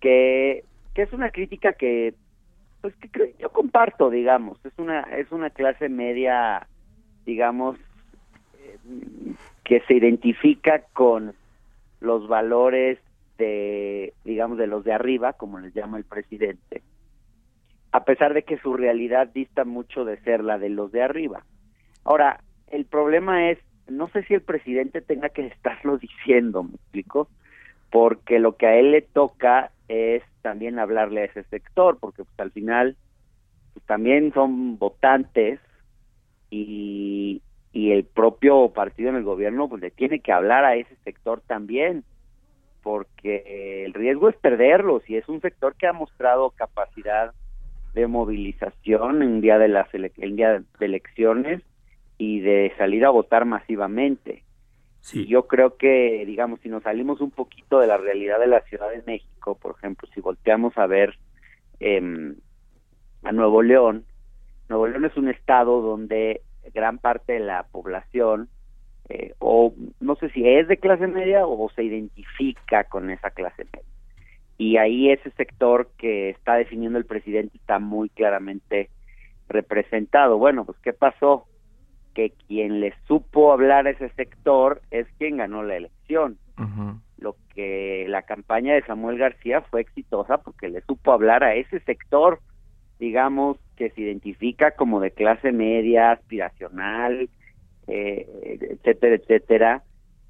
que, 0.00 0.64
que 0.94 1.02
es 1.02 1.12
una 1.12 1.28
crítica 1.28 1.74
que 1.74 2.14
pues 2.80 2.94
que 2.96 3.34
yo 3.38 3.50
comparto, 3.50 4.08
digamos, 4.08 4.58
es 4.64 4.72
una 4.78 5.02
es 5.02 5.30
una 5.32 5.50
clase 5.50 5.90
media, 5.90 6.66
digamos, 7.26 7.76
eh, 8.58 8.78
que 9.64 9.80
se 9.82 9.92
identifica 9.92 10.80
con 10.94 11.34
los 12.00 12.26
valores 12.26 12.98
de, 13.42 14.14
digamos, 14.24 14.56
de 14.56 14.68
los 14.68 14.84
de 14.84 14.92
arriba, 14.92 15.32
como 15.32 15.58
les 15.58 15.74
llama 15.74 15.98
el 15.98 16.04
presidente, 16.04 16.82
a 17.90 18.04
pesar 18.04 18.34
de 18.34 18.44
que 18.44 18.58
su 18.58 18.74
realidad 18.74 19.28
dista 19.28 19.64
mucho 19.64 20.04
de 20.04 20.18
ser 20.18 20.44
la 20.44 20.58
de 20.58 20.68
los 20.68 20.92
de 20.92 21.02
arriba. 21.02 21.44
Ahora, 22.04 22.40
el 22.68 22.84
problema 22.84 23.50
es, 23.50 23.58
no 23.88 24.08
sé 24.08 24.22
si 24.24 24.34
el 24.34 24.42
presidente 24.42 25.00
tenga 25.00 25.28
que 25.30 25.46
estarlo 25.46 25.98
diciendo, 25.98 26.62
me 26.62 26.74
explico, 26.74 27.28
porque 27.90 28.38
lo 28.38 28.56
que 28.56 28.66
a 28.66 28.76
él 28.76 28.92
le 28.92 29.02
toca 29.02 29.72
es 29.88 30.22
también 30.40 30.78
hablarle 30.78 31.22
a 31.22 31.24
ese 31.24 31.42
sector, 31.44 31.98
porque 32.00 32.22
pues, 32.24 32.40
al 32.40 32.52
final 32.52 32.96
pues, 33.74 33.84
también 33.86 34.32
son 34.32 34.78
votantes 34.78 35.58
y, 36.48 37.42
y 37.72 37.90
el 37.90 38.04
propio 38.04 38.72
partido 38.72 39.10
en 39.10 39.16
el 39.16 39.24
gobierno 39.24 39.68
pues 39.68 39.82
le 39.82 39.90
tiene 39.90 40.20
que 40.20 40.32
hablar 40.32 40.64
a 40.64 40.76
ese 40.76 40.94
sector 41.04 41.42
también 41.46 42.04
porque 42.82 43.84
el 43.84 43.94
riesgo 43.94 44.28
es 44.28 44.36
perderlos 44.36 45.08
y 45.08 45.16
es 45.16 45.28
un 45.28 45.40
sector 45.40 45.74
que 45.76 45.86
ha 45.86 45.92
mostrado 45.92 46.50
capacidad 46.50 47.32
de 47.94 48.06
movilización 48.06 49.22
en 49.22 49.40
día 49.40 49.58
de 49.58 49.68
las 49.68 49.88
día 49.92 50.60
de 50.60 50.64
elecciones 50.80 51.62
y 52.18 52.40
de 52.40 52.72
salir 52.78 53.04
a 53.04 53.10
votar 53.10 53.44
masivamente. 53.44 54.44
Sí. 55.00 55.26
Yo 55.26 55.46
creo 55.48 55.76
que, 55.76 56.24
digamos, 56.26 56.60
si 56.60 56.68
nos 56.68 56.84
salimos 56.84 57.20
un 57.20 57.30
poquito 57.30 57.80
de 57.80 57.88
la 57.88 57.96
realidad 57.96 58.38
de 58.38 58.46
la 58.46 58.60
Ciudad 58.62 58.90
de 58.90 59.02
México, 59.04 59.58
por 59.60 59.74
ejemplo, 59.76 60.08
si 60.14 60.20
volteamos 60.20 60.76
a 60.78 60.86
ver 60.86 61.18
eh, 61.80 62.34
a 63.24 63.32
Nuevo 63.32 63.62
León, 63.62 64.04
Nuevo 64.68 64.86
León 64.86 65.04
es 65.04 65.16
un 65.16 65.28
estado 65.28 65.82
donde 65.82 66.42
gran 66.72 66.98
parte 66.98 67.34
de 67.34 67.40
la 67.40 67.64
población 67.64 68.48
eh, 69.08 69.34
o 69.38 69.74
no 70.00 70.16
sé 70.16 70.30
si 70.30 70.46
es 70.46 70.68
de 70.68 70.76
clase 70.76 71.06
media 71.06 71.46
o 71.46 71.70
se 71.70 71.84
identifica 71.84 72.84
con 72.84 73.10
esa 73.10 73.30
clase 73.30 73.64
media. 73.64 73.88
Y 74.58 74.76
ahí 74.76 75.10
ese 75.10 75.30
sector 75.32 75.90
que 75.98 76.30
está 76.30 76.54
definiendo 76.54 76.98
el 76.98 77.04
presidente 77.04 77.56
está 77.56 77.78
muy 77.78 78.08
claramente 78.10 78.90
representado. 79.48 80.38
Bueno, 80.38 80.64
pues 80.64 80.78
¿qué 80.78 80.92
pasó? 80.92 81.46
Que 82.14 82.30
quien 82.46 82.80
le 82.80 82.94
supo 83.06 83.52
hablar 83.52 83.86
a 83.86 83.90
ese 83.90 84.08
sector 84.10 84.80
es 84.90 85.06
quien 85.18 85.38
ganó 85.38 85.62
la 85.62 85.76
elección. 85.76 86.38
Lo 87.18 87.36
que 87.54 88.06
la 88.08 88.22
campaña 88.22 88.74
de 88.74 88.82
Samuel 88.82 89.18
García 89.18 89.62
fue 89.62 89.80
exitosa 89.80 90.38
porque 90.38 90.68
le 90.68 90.80
supo 90.82 91.12
hablar 91.12 91.42
a 91.42 91.54
ese 91.54 91.80
sector, 91.80 92.40
digamos, 92.98 93.58
que 93.76 93.90
se 93.90 94.02
identifica 94.02 94.72
como 94.72 95.00
de 95.00 95.10
clase 95.10 95.50
media, 95.50 96.12
aspiracional, 96.12 97.28
eh, 97.86 98.26
etcétera, 98.60 99.16
etcétera, 99.16 99.82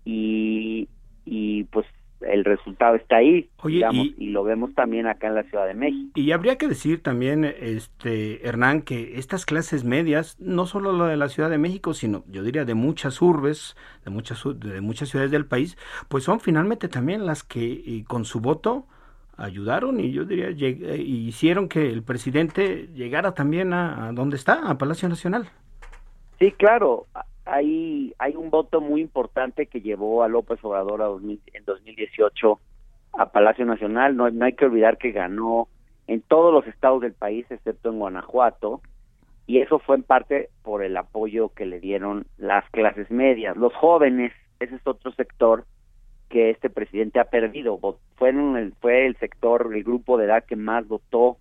y, 0.04 0.88
y 1.24 1.64
pues 1.64 1.86
el 2.26 2.44
resultado 2.44 2.96
está 2.96 3.16
ahí, 3.16 3.50
digamos, 3.64 4.08
y, 4.16 4.30
lo 4.30 4.44
vemos 4.44 4.74
también 4.74 5.06
acá 5.06 5.28
en 5.28 5.34
la 5.34 5.42
Ciudad 5.44 5.66
de 5.66 5.74
México. 5.74 6.12
Y 6.14 6.32
habría 6.32 6.56
que 6.56 6.68
decir 6.68 7.02
también, 7.02 7.44
este 7.44 8.46
Hernán, 8.46 8.82
que 8.82 9.18
estas 9.18 9.44
clases 9.44 9.84
medias, 9.84 10.38
no 10.40 10.66
solo 10.66 10.92
lo 10.92 11.06
de 11.06 11.16
la 11.16 11.28
Ciudad 11.28 11.50
de 11.50 11.58
México, 11.58 11.94
sino 11.94 12.24
yo 12.28 12.42
diría 12.42 12.64
de 12.64 12.74
muchas 12.74 13.20
urbes, 13.20 13.76
de 14.04 14.10
muchas, 14.10 14.42
de 14.56 14.80
muchas 14.80 15.08
ciudades 15.08 15.30
del 15.30 15.46
país, 15.46 15.76
pues 16.08 16.24
son 16.24 16.40
finalmente 16.40 16.88
también 16.88 17.26
las 17.26 17.42
que 17.42 18.04
con 18.06 18.24
su 18.24 18.40
voto 18.40 18.86
ayudaron 19.36 19.98
y 19.98 20.12
yo 20.12 20.24
diría 20.24 20.50
eh, 20.50 21.02
hicieron 21.02 21.68
que 21.68 21.90
el 21.90 22.02
presidente 22.02 22.88
llegara 22.94 23.32
también 23.32 23.72
a, 23.72 24.08
a 24.08 24.12
donde 24.12 24.36
está, 24.36 24.68
a 24.68 24.78
Palacio 24.78 25.08
Nacional. 25.08 25.48
Sí, 26.38 26.52
claro, 26.52 27.06
hay, 27.44 28.14
un 28.36 28.50
voto 28.50 28.80
muy 28.80 29.00
importante 29.00 29.66
que 29.66 29.80
llevó 29.80 30.22
a 30.22 30.28
López 30.28 30.58
Obrador 30.62 31.02
a 31.02 31.06
en 31.06 31.64
2018 31.64 32.60
a 33.14 33.32
Palacio 33.32 33.64
Nacional. 33.64 34.16
No, 34.16 34.30
no 34.30 34.44
hay 34.44 34.52
que 34.52 34.66
olvidar 34.66 34.98
que 34.98 35.12
ganó 35.12 35.68
en 36.06 36.20
todos 36.20 36.52
los 36.52 36.66
estados 36.66 37.00
del 37.00 37.12
país, 37.12 37.46
excepto 37.50 37.90
en 37.90 37.98
Guanajuato, 37.98 38.80
y 39.46 39.58
eso 39.58 39.78
fue 39.80 39.96
en 39.96 40.02
parte 40.02 40.50
por 40.62 40.82
el 40.82 40.96
apoyo 40.96 41.48
que 41.50 41.66
le 41.66 41.80
dieron 41.80 42.26
las 42.38 42.68
clases 42.70 43.10
medias. 43.10 43.56
Los 43.56 43.74
jóvenes, 43.74 44.32
ese 44.60 44.76
es 44.76 44.86
otro 44.86 45.12
sector 45.12 45.64
que 46.28 46.50
este 46.50 46.70
presidente 46.70 47.20
ha 47.20 47.24
perdido. 47.24 47.78
Fue, 48.16 48.30
el, 48.30 48.72
fue 48.80 49.06
el 49.06 49.16
sector, 49.16 49.70
el 49.74 49.84
grupo 49.84 50.16
de 50.16 50.26
edad 50.26 50.44
que 50.44 50.56
más 50.56 50.86
votó 50.86 51.38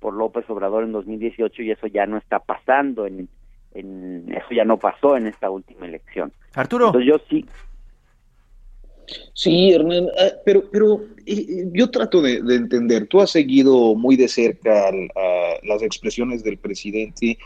por 0.00 0.14
López 0.14 0.48
Obrador 0.50 0.84
en 0.84 0.92
2018 0.92 1.62
y 1.62 1.70
eso 1.70 1.86
ya 1.86 2.06
no 2.06 2.18
está 2.18 2.40
pasando 2.40 3.06
en 3.06 3.28
eso 3.74 4.46
ya 4.54 4.64
no 4.64 4.78
pasó 4.78 5.16
en 5.16 5.26
esta 5.26 5.50
última 5.50 5.86
elección. 5.86 6.32
Arturo. 6.54 6.86
Entonces 6.86 7.08
yo 7.08 7.18
sí. 7.28 7.44
Sí, 9.34 9.72
Hernán, 9.72 10.08
ah, 10.18 10.32
pero, 10.46 10.64
pero 10.70 11.02
yo 11.26 11.90
trato 11.90 12.22
de, 12.22 12.36
entender, 12.54 13.06
tú 13.06 13.20
has 13.20 13.30
seguido 13.30 13.94
muy 13.94 14.16
de 14.16 14.28
cerca 14.28 14.90
las 15.62 15.82
expresiones 15.82 16.42
del 16.42 16.56
presidente 16.56 17.36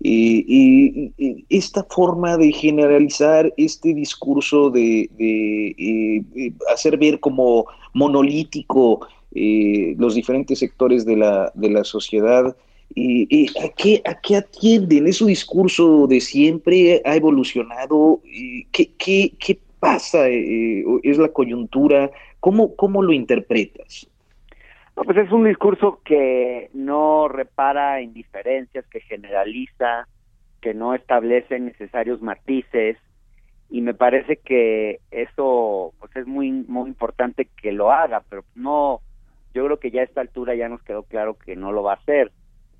y, 0.00 1.44
esta 1.48 1.82
forma 1.84 2.36
de 2.36 2.52
generalizar 2.52 3.52
este 3.56 3.94
discurso 3.94 4.70
de, 4.70 5.10
de 5.18 6.52
hacer 6.72 6.96
ver 6.98 7.18
como 7.18 7.66
monolítico 7.94 9.00
eh, 9.34 9.94
los 9.98 10.14
diferentes 10.14 10.58
sectores 10.58 11.04
de 11.04 11.16
la, 11.16 11.52
de 11.54 11.70
la 11.70 11.84
sociedad, 11.84 12.56
¿Y 12.94 13.46
a, 13.62 13.68
qué, 13.76 14.02
¿A 14.04 14.14
qué 14.20 14.36
atienden? 14.36 15.06
¿Es 15.06 15.16
su 15.16 15.26
discurso 15.26 16.06
de 16.06 16.20
siempre? 16.20 17.00
¿Ha 17.04 17.16
evolucionado? 17.16 18.20
¿Qué, 18.72 18.92
qué, 18.98 19.32
qué 19.38 19.58
pasa? 19.78 20.28
Eh, 20.28 20.84
¿Es 21.02 21.18
la 21.18 21.28
coyuntura? 21.28 22.10
¿Cómo, 22.40 22.74
¿Cómo 22.76 23.02
lo 23.02 23.12
interpretas? 23.12 24.08
No, 24.96 25.04
pues 25.04 25.16
es 25.18 25.30
un 25.30 25.44
discurso 25.44 26.00
que 26.04 26.70
no 26.72 27.28
repara 27.28 28.00
en 28.00 28.12
diferencias, 28.12 28.84
que 28.86 29.00
generaliza, 29.00 30.08
que 30.60 30.74
no 30.74 30.94
establece 30.94 31.60
necesarios 31.60 32.20
matices 32.20 32.96
y 33.70 33.80
me 33.80 33.94
parece 33.94 34.38
que 34.38 35.00
eso 35.10 35.92
pues 36.00 36.16
es 36.16 36.26
muy 36.26 36.50
muy 36.50 36.88
importante 36.88 37.48
que 37.60 37.70
lo 37.70 37.92
haga, 37.92 38.24
pero 38.28 38.44
no 38.54 39.00
yo 39.54 39.64
creo 39.66 39.78
que 39.78 39.90
ya 39.90 40.00
a 40.00 40.04
esta 40.04 40.20
altura 40.20 40.54
ya 40.54 40.68
nos 40.68 40.82
quedó 40.82 41.02
claro 41.04 41.34
que 41.34 41.54
no 41.54 41.70
lo 41.70 41.82
va 41.82 41.92
a 41.92 41.96
hacer 41.96 42.32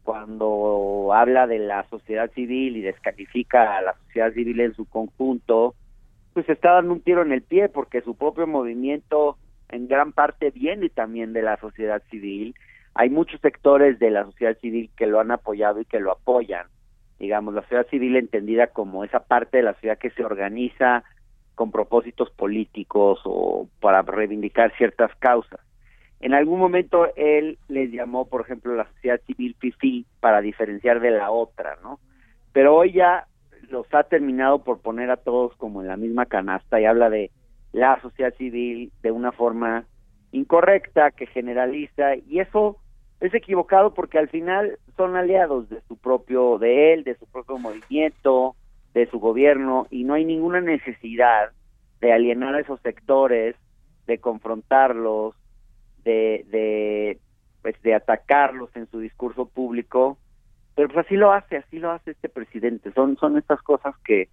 cuando 0.08 1.10
habla 1.12 1.46
de 1.46 1.58
la 1.58 1.86
sociedad 1.90 2.30
civil 2.30 2.78
y 2.78 2.80
descalifica 2.80 3.76
a 3.76 3.82
la 3.82 3.94
sociedad 4.06 4.32
civil 4.32 4.58
en 4.60 4.72
su 4.72 4.86
conjunto, 4.86 5.74
pues 6.32 6.48
está 6.48 6.72
dando 6.72 6.94
un 6.94 7.02
tiro 7.02 7.20
en 7.20 7.30
el 7.30 7.42
pie 7.42 7.68
porque 7.68 8.00
su 8.00 8.14
propio 8.14 8.46
movimiento 8.46 9.36
en 9.68 9.86
gran 9.86 10.12
parte 10.12 10.50
viene 10.50 10.88
también 10.88 11.34
de 11.34 11.42
la 11.42 11.58
sociedad 11.58 12.02
civil. 12.10 12.54
Hay 12.94 13.10
muchos 13.10 13.38
sectores 13.42 13.98
de 13.98 14.10
la 14.10 14.24
sociedad 14.24 14.56
civil 14.62 14.88
que 14.96 15.06
lo 15.06 15.20
han 15.20 15.30
apoyado 15.30 15.78
y 15.78 15.84
que 15.84 16.00
lo 16.00 16.12
apoyan. 16.12 16.68
Digamos, 17.18 17.52
la 17.52 17.60
sociedad 17.60 17.86
civil 17.88 18.16
entendida 18.16 18.68
como 18.68 19.04
esa 19.04 19.20
parte 19.20 19.58
de 19.58 19.64
la 19.64 19.74
sociedad 19.74 19.98
que 19.98 20.08
se 20.12 20.24
organiza 20.24 21.04
con 21.54 21.70
propósitos 21.70 22.30
políticos 22.30 23.20
o 23.24 23.68
para 23.78 24.00
reivindicar 24.00 24.74
ciertas 24.78 25.14
causas. 25.16 25.60
En 26.20 26.34
algún 26.34 26.58
momento 26.58 27.08
él 27.16 27.58
les 27.68 27.92
llamó, 27.92 28.28
por 28.28 28.40
ejemplo, 28.40 28.74
la 28.74 28.86
sociedad 28.94 29.20
civil 29.26 29.56
FIFI 29.58 30.06
para 30.20 30.40
diferenciar 30.40 31.00
de 31.00 31.12
la 31.12 31.30
otra, 31.30 31.78
¿no? 31.82 32.00
Pero 32.52 32.74
hoy 32.74 32.92
ya 32.92 33.26
los 33.70 33.86
ha 33.94 34.02
terminado 34.04 34.64
por 34.64 34.80
poner 34.80 35.10
a 35.10 35.16
todos 35.16 35.54
como 35.56 35.80
en 35.80 35.88
la 35.88 35.96
misma 35.96 36.26
canasta 36.26 36.80
y 36.80 36.86
habla 36.86 37.10
de 37.10 37.30
la 37.72 38.00
sociedad 38.00 38.34
civil 38.34 38.90
de 39.02 39.10
una 39.12 39.32
forma 39.32 39.84
incorrecta, 40.32 41.10
que 41.10 41.26
generaliza, 41.26 42.16
y 42.16 42.40
eso 42.40 42.76
es 43.20 43.32
equivocado 43.34 43.94
porque 43.94 44.18
al 44.18 44.28
final 44.28 44.78
son 44.96 45.16
aliados 45.16 45.68
de 45.68 45.80
su 45.88 45.96
propio, 45.96 46.58
de 46.58 46.92
él, 46.92 47.04
de 47.04 47.16
su 47.16 47.26
propio 47.26 47.58
movimiento, 47.58 48.54
de 48.94 49.06
su 49.06 49.18
gobierno, 49.20 49.86
y 49.90 50.04
no 50.04 50.14
hay 50.14 50.24
ninguna 50.24 50.60
necesidad 50.60 51.50
de 52.00 52.12
alienar 52.12 52.54
a 52.54 52.60
esos 52.60 52.80
sectores, 52.80 53.56
de 54.06 54.18
confrontarlos, 54.18 55.34
de, 56.08 56.46
de, 56.48 57.18
pues, 57.60 57.80
de 57.82 57.94
atacarlos 57.94 58.74
en 58.74 58.90
su 58.90 58.98
discurso 59.00 59.46
público, 59.46 60.16
pero 60.74 60.88
pues 60.88 61.04
así 61.04 61.16
lo 61.16 61.32
hace, 61.32 61.58
así 61.58 61.78
lo 61.78 61.90
hace 61.90 62.12
este 62.12 62.28
presidente. 62.28 62.92
Son, 62.92 63.16
son 63.18 63.36
estas 63.36 63.60
cosas 63.62 63.94
que, 64.04 64.28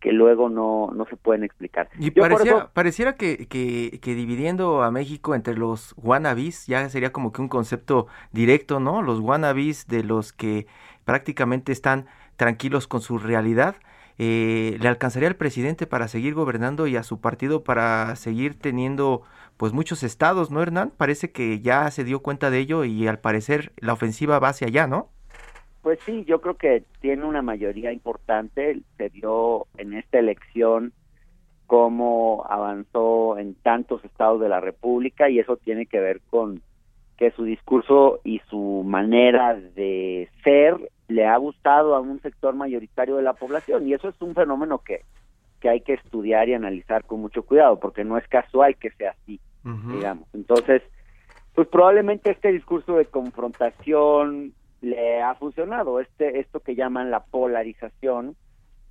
que 0.00 0.12
luego 0.12 0.48
no, 0.48 0.90
no 0.94 1.04
se 1.06 1.16
pueden 1.16 1.44
explicar. 1.44 1.90
Y 1.98 2.12
pareciera, 2.12 2.68
pareciera 2.72 3.16
que, 3.16 3.46
que, 3.46 3.98
que, 4.00 4.14
dividiendo 4.14 4.82
a 4.82 4.90
México 4.90 5.34
entre 5.34 5.54
los 5.54 5.94
wannabes 5.98 6.66
ya 6.66 6.88
sería 6.88 7.12
como 7.12 7.32
que 7.32 7.42
un 7.42 7.48
concepto 7.48 8.06
directo, 8.32 8.80
¿no? 8.80 9.02
Los 9.02 9.20
wannabes 9.20 9.86
de 9.86 10.04
los 10.04 10.32
que 10.32 10.66
prácticamente 11.04 11.72
están 11.72 12.06
tranquilos 12.36 12.86
con 12.86 13.00
su 13.02 13.18
realidad 13.18 13.76
eh, 14.18 14.76
le 14.80 14.88
alcanzaría 14.88 15.28
al 15.28 15.36
presidente 15.36 15.86
para 15.86 16.08
seguir 16.08 16.34
gobernando 16.34 16.88
y 16.88 16.96
a 16.96 17.04
su 17.04 17.20
partido 17.20 17.62
para 17.62 18.16
seguir 18.16 18.58
teniendo 18.58 19.22
pues 19.58 19.72
muchos 19.72 20.02
estados, 20.04 20.50
¿no, 20.50 20.62
Hernán? 20.62 20.92
Parece 20.96 21.32
que 21.32 21.60
ya 21.60 21.90
se 21.90 22.04
dio 22.04 22.20
cuenta 22.20 22.48
de 22.48 22.60
ello 22.60 22.84
y 22.84 23.06
al 23.06 23.18
parecer 23.18 23.72
la 23.76 23.92
ofensiva 23.92 24.38
va 24.38 24.50
hacia 24.50 24.68
allá, 24.68 24.86
¿no? 24.86 25.10
Pues 25.82 25.98
sí, 26.06 26.24
yo 26.26 26.40
creo 26.40 26.54
que 26.54 26.84
tiene 27.00 27.24
una 27.24 27.42
mayoría 27.42 27.92
importante. 27.92 28.80
Se 28.96 29.08
vio 29.08 29.66
en 29.76 29.94
esta 29.94 30.20
elección 30.20 30.92
cómo 31.66 32.46
avanzó 32.48 33.36
en 33.36 33.54
tantos 33.56 34.04
estados 34.04 34.40
de 34.40 34.48
la 34.48 34.60
República 34.60 35.28
y 35.28 35.40
eso 35.40 35.56
tiene 35.56 35.86
que 35.86 36.00
ver 36.00 36.20
con 36.30 36.62
que 37.16 37.32
su 37.32 37.42
discurso 37.42 38.20
y 38.22 38.40
su 38.48 38.84
manera 38.86 39.54
de 39.54 40.30
ser 40.44 40.76
le 41.08 41.26
ha 41.26 41.36
gustado 41.36 41.96
a 41.96 42.00
un 42.00 42.22
sector 42.22 42.54
mayoritario 42.54 43.16
de 43.16 43.22
la 43.22 43.32
población 43.32 43.88
y 43.88 43.92
eso 43.92 44.08
es 44.08 44.22
un 44.22 44.34
fenómeno 44.34 44.78
que, 44.78 45.02
que 45.60 45.68
hay 45.68 45.80
que 45.80 45.94
estudiar 45.94 46.48
y 46.48 46.54
analizar 46.54 47.04
con 47.04 47.20
mucho 47.20 47.42
cuidado 47.42 47.78
porque 47.80 48.04
no 48.04 48.18
es 48.18 48.26
casual 48.28 48.76
que 48.76 48.90
sea 48.90 49.10
así, 49.22 49.40
digamos. 49.64 50.28
Entonces, 50.34 50.82
pues 51.54 51.68
probablemente 51.68 52.30
este 52.30 52.52
discurso 52.52 52.96
de 52.96 53.06
confrontación 53.06 54.52
le 54.80 55.20
ha 55.20 55.34
funcionado, 55.34 56.00
este 56.00 56.40
esto 56.40 56.60
que 56.60 56.76
llaman 56.76 57.10
la 57.10 57.24
polarización, 57.24 58.36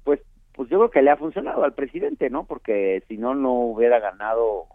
pues 0.03 0.19
pues 0.53 0.69
yo 0.69 0.79
creo 0.79 0.91
que 0.91 1.01
le 1.03 1.11
ha 1.11 1.17
funcionado 1.17 1.63
al 1.63 1.73
presidente, 1.73 2.29
¿no? 2.29 2.45
Porque 2.45 3.03
si 3.07 3.17
no 3.17 3.35
no 3.35 3.53
hubiera 3.53 3.99
ganado 3.99 4.65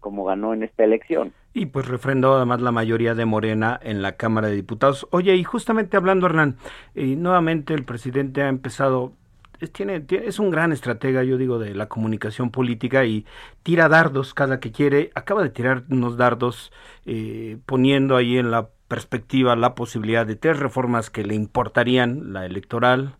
como 0.00 0.24
ganó 0.24 0.54
en 0.54 0.62
esta 0.62 0.84
elección. 0.84 1.32
Y 1.52 1.66
pues 1.66 1.86
refrendó 1.88 2.34
además 2.34 2.60
la 2.60 2.72
mayoría 2.72 3.14
de 3.14 3.24
Morena 3.24 3.78
en 3.82 4.00
la 4.00 4.12
Cámara 4.12 4.48
de 4.48 4.54
Diputados. 4.54 5.06
Oye, 5.10 5.34
y 5.34 5.44
justamente 5.44 5.96
hablando, 5.96 6.26
Hernán, 6.26 6.56
y 6.94 7.16
nuevamente 7.16 7.74
el 7.74 7.84
presidente 7.84 8.42
ha 8.42 8.48
empezado 8.48 9.12
es, 9.60 9.72
tiene, 9.72 10.04
es 10.08 10.38
un 10.38 10.50
gran 10.50 10.72
estratega, 10.72 11.22
yo 11.24 11.36
digo, 11.36 11.58
de 11.58 11.74
la 11.74 11.88
comunicación 11.88 12.50
política 12.50 13.04
y 13.04 13.26
tira 13.62 13.88
dardos 13.88 14.34
cada 14.34 14.60
que 14.60 14.72
quiere. 14.72 15.10
Acaba 15.14 15.42
de 15.42 15.50
tirar 15.50 15.84
unos 15.90 16.16
dardos 16.16 16.72
eh, 17.06 17.58
poniendo 17.66 18.16
ahí 18.16 18.38
en 18.38 18.50
la 18.50 18.70
perspectiva 18.88 19.54
la 19.56 19.74
posibilidad 19.74 20.26
de 20.26 20.36
tres 20.36 20.58
reformas 20.58 21.10
que 21.10 21.24
le 21.24 21.34
importarían, 21.34 22.32
la 22.32 22.46
electoral, 22.46 23.16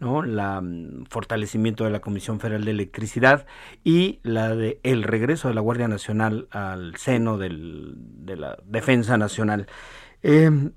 ¿no? 0.00 0.22
la 0.22 0.60
mm, 0.60 1.06
fortalecimiento 1.10 1.84
de 1.84 1.90
la 1.90 2.00
Comisión 2.00 2.40
Federal 2.40 2.64
de 2.64 2.70
Electricidad 2.70 3.46
y 3.84 4.20
la 4.22 4.54
de 4.54 4.80
el 4.82 5.02
regreso 5.02 5.48
de 5.48 5.54
la 5.54 5.60
Guardia 5.60 5.88
Nacional 5.88 6.48
al 6.50 6.96
seno 6.96 7.38
del, 7.38 7.94
de 7.96 8.36
la 8.36 8.58
defensa 8.64 9.16
nacional. 9.16 9.66
Em, 10.22 10.72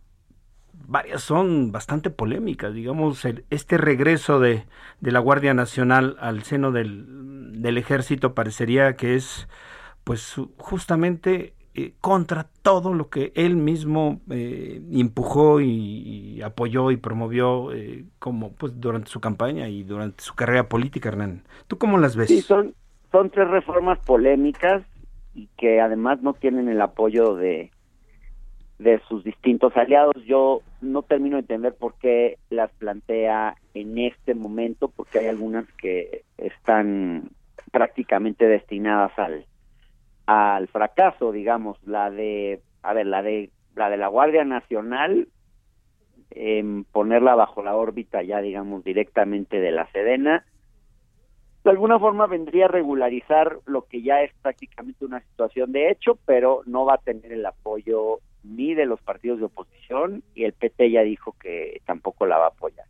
varias 0.87 1.21
son 1.21 1.71
bastante 1.71 2.09
polémicas. 2.09 2.73
Digamos, 2.73 3.25
este 3.49 3.77
regreso 3.77 4.39
de, 4.39 4.65
de, 4.99 5.11
la 5.11 5.19
Guardia 5.19 5.53
Nacional 5.53 6.17
al 6.19 6.43
seno 6.43 6.71
del, 6.71 7.61
del 7.61 7.77
ejército 7.77 8.33
parecería 8.33 8.95
que 8.95 9.15
es 9.15 9.47
pues 10.03 10.35
justamente 10.57 11.53
eh, 11.73 11.93
contra 12.01 12.47
todo 12.63 12.93
lo 12.93 13.09
que 13.09 13.31
él 13.33 13.55
mismo 13.55 14.19
eh, 14.29 14.81
empujó 14.91 15.61
y, 15.61 16.41
apoyó 16.41 16.91
y 16.91 16.97
promovió 16.97 17.71
eh, 17.71 18.03
como 18.19 18.51
pues 18.51 18.81
durante 18.81 19.09
su 19.09 19.21
campaña 19.21 19.69
y 19.69 19.83
durante 19.83 20.21
su 20.21 20.35
carrera 20.35 20.67
política, 20.67 21.07
Hernán. 21.07 21.43
¿Tú 21.67 21.77
cómo 21.77 21.97
las 21.97 22.17
ves? 22.17 22.27
Sí, 22.27 22.41
son, 22.41 22.73
son 23.09 23.29
tres 23.29 23.47
reformas 23.47 23.99
polémicas 23.99 24.83
y 25.33 25.47
que 25.57 25.79
además 25.79 26.21
no 26.21 26.33
tienen 26.33 26.67
el 26.67 26.81
apoyo 26.81 27.35
de, 27.35 27.71
de 28.81 28.99
sus 29.07 29.23
distintos 29.23 29.75
aliados. 29.77 30.15
Yo 30.25 30.61
no 30.81 31.03
termino 31.03 31.35
de 31.35 31.41
entender 31.41 31.75
por 31.75 31.93
qué 31.95 32.37
las 32.49 32.71
plantea 32.71 33.55
en 33.73 33.97
este 33.97 34.33
momento, 34.33 34.87
porque 34.87 35.19
hay 35.19 35.27
algunas 35.27 35.65
que 35.73 36.23
están 36.37 37.29
prácticamente 37.71 38.47
destinadas 38.47 39.17
al 39.17 39.45
al 40.27 40.67
fracaso, 40.67 41.31
digamos, 41.31 41.77
la 41.85 42.09
de, 42.09 42.61
a 42.83 42.93
ver, 42.93 43.05
la 43.05 43.21
de 43.21 43.49
la 43.75 43.89
de 43.89 43.97
la 43.97 44.07
Guardia 44.07 44.45
Nacional, 44.45 45.27
en 46.29 46.85
ponerla 46.85 47.35
bajo 47.35 47.63
la 47.63 47.75
órbita 47.75 48.21
ya, 48.23 48.39
digamos, 48.41 48.83
directamente 48.83 49.59
de 49.59 49.71
la 49.71 49.87
Sedena, 49.91 50.45
de 51.63 51.69
alguna 51.69 51.99
forma 51.99 52.27
vendría 52.27 52.65
a 52.65 52.69
regularizar 52.69 53.59
lo 53.65 53.83
que 53.83 54.01
ya 54.01 54.23
es 54.23 54.31
prácticamente 54.41 55.05
una 55.05 55.19
situación 55.21 55.71
de 55.71 55.91
hecho, 55.91 56.17
pero 56.25 56.61
no 56.65 56.85
va 56.85 56.95
a 56.95 56.99
tener 56.99 57.31
el 57.31 57.45
apoyo 57.45 58.19
ni 58.43 58.73
de 58.73 58.85
los 58.85 59.01
partidos 59.01 59.39
de 59.39 59.45
oposición 59.45 60.23
y 60.35 60.45
el 60.45 60.53
PT 60.53 60.91
ya 60.91 61.01
dijo 61.01 61.35
que 61.39 61.81
tampoco 61.85 62.25
la 62.25 62.37
va 62.37 62.45
a 62.45 62.49
apoyar. 62.49 62.85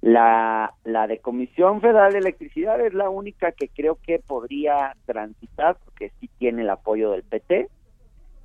La, 0.00 0.74
la 0.84 1.06
de 1.06 1.18
Comisión 1.18 1.80
Federal 1.80 2.12
de 2.12 2.18
Electricidad 2.18 2.80
es 2.80 2.94
la 2.94 3.08
única 3.08 3.52
que 3.52 3.68
creo 3.68 3.98
que 4.02 4.20
podría 4.20 4.94
transitar, 5.04 5.76
porque 5.84 6.12
sí 6.20 6.30
tiene 6.38 6.62
el 6.62 6.70
apoyo 6.70 7.10
del 7.10 7.24
PT. 7.24 7.68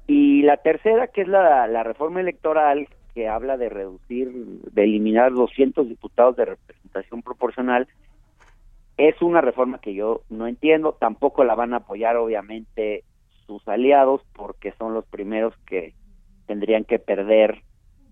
Y 0.07 0.41
la 0.41 0.57
tercera, 0.57 1.07
que 1.07 1.21
es 1.21 1.27
la, 1.27 1.67
la 1.67 1.83
reforma 1.83 2.19
electoral, 2.19 2.87
que 3.13 3.27
habla 3.27 3.57
de 3.57 3.69
reducir, 3.69 4.31
de 4.31 4.83
eliminar 4.83 5.33
200 5.33 5.87
diputados 5.87 6.35
de 6.35 6.45
representación 6.45 7.21
proporcional, 7.21 7.87
es 8.97 9.21
una 9.21 9.41
reforma 9.41 9.79
que 9.79 9.93
yo 9.93 10.21
no 10.29 10.47
entiendo, 10.47 10.97
tampoco 10.99 11.43
la 11.43 11.55
van 11.55 11.73
a 11.73 11.77
apoyar 11.77 12.17
obviamente 12.17 13.03
sus 13.45 13.67
aliados, 13.67 14.21
porque 14.33 14.73
son 14.73 14.93
los 14.93 15.05
primeros 15.05 15.55
que 15.65 15.93
tendrían 16.51 16.83
que 16.83 16.99
perder 16.99 17.61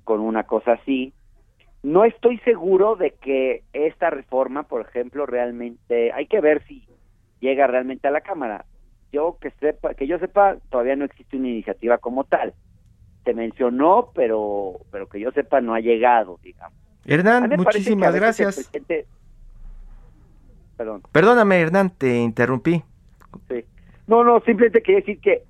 con 0.06 0.22
una 0.22 0.44
cosa 0.44 0.72
así 0.72 1.14
no 1.84 2.04
estoy 2.04 2.38
seguro 2.40 2.96
de 2.96 3.12
que 3.12 3.64
esta 3.74 4.10
reforma, 4.10 4.64
por 4.64 4.82
ejemplo, 4.82 5.26
realmente 5.26 6.12
hay 6.12 6.28
que 6.28 6.42
ver 6.42 6.64
si 6.68 6.86
llega 7.40 7.68
realmente 7.68 8.08
a 8.08 8.12
la 8.12 8.22
Cámara. 8.22 8.66
Yo 9.12 9.38
que 9.40 9.52
sepa, 9.52 9.94
que 9.94 10.06
yo 10.06 10.20
sepa, 10.20 10.58
todavía 10.70 10.96
no 10.96 11.06
existe 11.06 11.38
una 11.38 11.48
iniciativa 11.48 11.98
como 11.98 12.26
tal. 12.26 12.54
Se 13.24 13.34
mencionó, 13.34 14.12
pero 14.14 14.80
pero 14.92 15.08
que 15.08 15.20
yo 15.20 15.32
sepa 15.32 15.62
no 15.62 15.74
ha 15.74 15.80
llegado, 15.80 16.40
digamos. 16.44 16.78
Hernán, 17.06 17.50
muchísimas 17.58 18.14
gracias. 18.14 18.70
Perdón. 20.78 21.02
Perdóname, 21.12 21.60
Hernán, 21.60 21.90
te 21.92 22.18
interrumpí. 22.18 22.84
Sí. 23.48 23.66
No, 24.08 24.24
no, 24.24 24.40
simplemente 24.42 24.82
quería 24.82 25.00
decir 25.00 25.20
que 25.22 25.44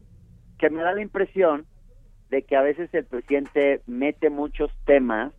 que 0.58 0.70
me 0.70 0.84
da 0.84 0.94
la 0.94 1.02
impresión 1.02 1.66
de 2.30 2.44
que 2.44 2.56
a 2.56 2.62
veces 2.62 2.94
el 2.94 3.06
presidente 3.06 3.82
mete 3.88 4.30
muchos 4.30 4.72
temas 4.86 5.34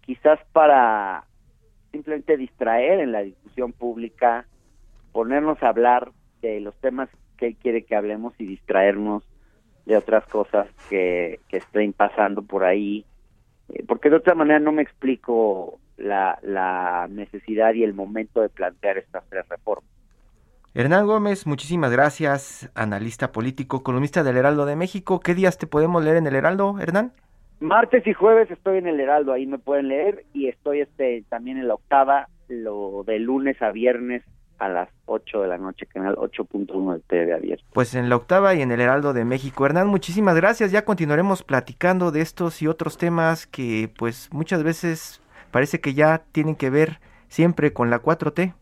quizás 0.00 0.40
para 0.52 1.24
simplemente 1.92 2.36
distraer 2.36 3.00
en 3.00 3.12
la 3.12 3.22
discusión 3.22 3.72
pública, 3.72 4.46
ponernos 5.12 5.62
a 5.62 5.68
hablar 5.68 6.12
de 6.40 6.60
los 6.60 6.74
temas 6.80 7.08
que 7.36 7.48
él 7.48 7.56
quiere 7.56 7.84
que 7.84 7.96
hablemos 7.96 8.34
y 8.38 8.46
distraernos 8.46 9.24
de 9.86 9.96
otras 9.96 10.24
cosas 10.26 10.68
que, 10.88 11.40
estén 11.50 11.92
pasando 11.92 12.42
por 12.42 12.64
ahí, 12.64 13.04
eh, 13.70 13.84
porque 13.86 14.10
de 14.10 14.16
otra 14.16 14.34
manera 14.34 14.60
no 14.60 14.72
me 14.72 14.82
explico 14.82 15.80
la, 15.96 16.38
la 16.42 17.08
necesidad 17.10 17.74
y 17.74 17.82
el 17.82 17.94
momento 17.94 18.40
de 18.40 18.48
plantear 18.48 18.98
estas 18.98 19.24
tres 19.28 19.48
reformas. 19.48 19.99
Hernán 20.72 21.04
Gómez, 21.04 21.48
muchísimas 21.48 21.90
gracias, 21.90 22.70
analista 22.76 23.32
político, 23.32 23.82
columnista 23.82 24.22
del 24.22 24.36
Heraldo 24.36 24.66
de 24.66 24.76
México. 24.76 25.18
¿Qué 25.18 25.34
días 25.34 25.58
te 25.58 25.66
podemos 25.66 26.04
leer 26.04 26.18
en 26.18 26.28
el 26.28 26.36
Heraldo, 26.36 26.78
Hernán? 26.78 27.12
Martes 27.58 28.06
y 28.06 28.12
jueves 28.12 28.48
estoy 28.52 28.78
en 28.78 28.86
el 28.86 29.00
Heraldo, 29.00 29.32
ahí 29.32 29.46
me 29.46 29.58
pueden 29.58 29.88
leer 29.88 30.24
y 30.32 30.46
estoy 30.46 30.80
este 30.80 31.24
también 31.28 31.58
en 31.58 31.66
la 31.66 31.74
octava, 31.74 32.28
lo 32.46 33.02
de 33.04 33.18
lunes 33.18 33.60
a 33.60 33.72
viernes 33.72 34.22
a 34.60 34.68
las 34.68 34.88
8 35.06 35.42
de 35.42 35.48
la 35.48 35.58
noche, 35.58 35.86
canal 35.86 36.14
8.1 36.14 36.92
del 36.92 37.02
TV 37.02 37.34
abierto. 37.34 37.64
Pues 37.72 37.96
en 37.96 38.08
la 38.08 38.14
octava 38.14 38.54
y 38.54 38.62
en 38.62 38.70
el 38.70 38.80
Heraldo 38.80 39.12
de 39.12 39.24
México. 39.24 39.66
Hernán, 39.66 39.88
muchísimas 39.88 40.36
gracias. 40.36 40.70
Ya 40.70 40.84
continuaremos 40.84 41.42
platicando 41.42 42.12
de 42.12 42.20
estos 42.20 42.62
y 42.62 42.68
otros 42.68 42.96
temas 42.96 43.48
que 43.48 43.90
pues 43.98 44.28
muchas 44.32 44.62
veces 44.62 45.20
parece 45.50 45.80
que 45.80 45.94
ya 45.94 46.22
tienen 46.30 46.54
que 46.54 46.70
ver 46.70 47.00
siempre 47.28 47.72
con 47.72 47.90
la 47.90 48.00
4T. 48.00 48.54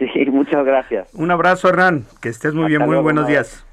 Sí, 0.00 0.26
muchas 0.30 0.64
gracias. 0.64 1.12
Un 1.14 1.30
abrazo, 1.30 1.68
Hernán. 1.68 2.04
Que 2.20 2.30
estés 2.30 2.54
muy 2.54 2.68
bien. 2.68 2.82
Muy 2.82 2.96
buenos 2.96 3.26
días 3.26 3.64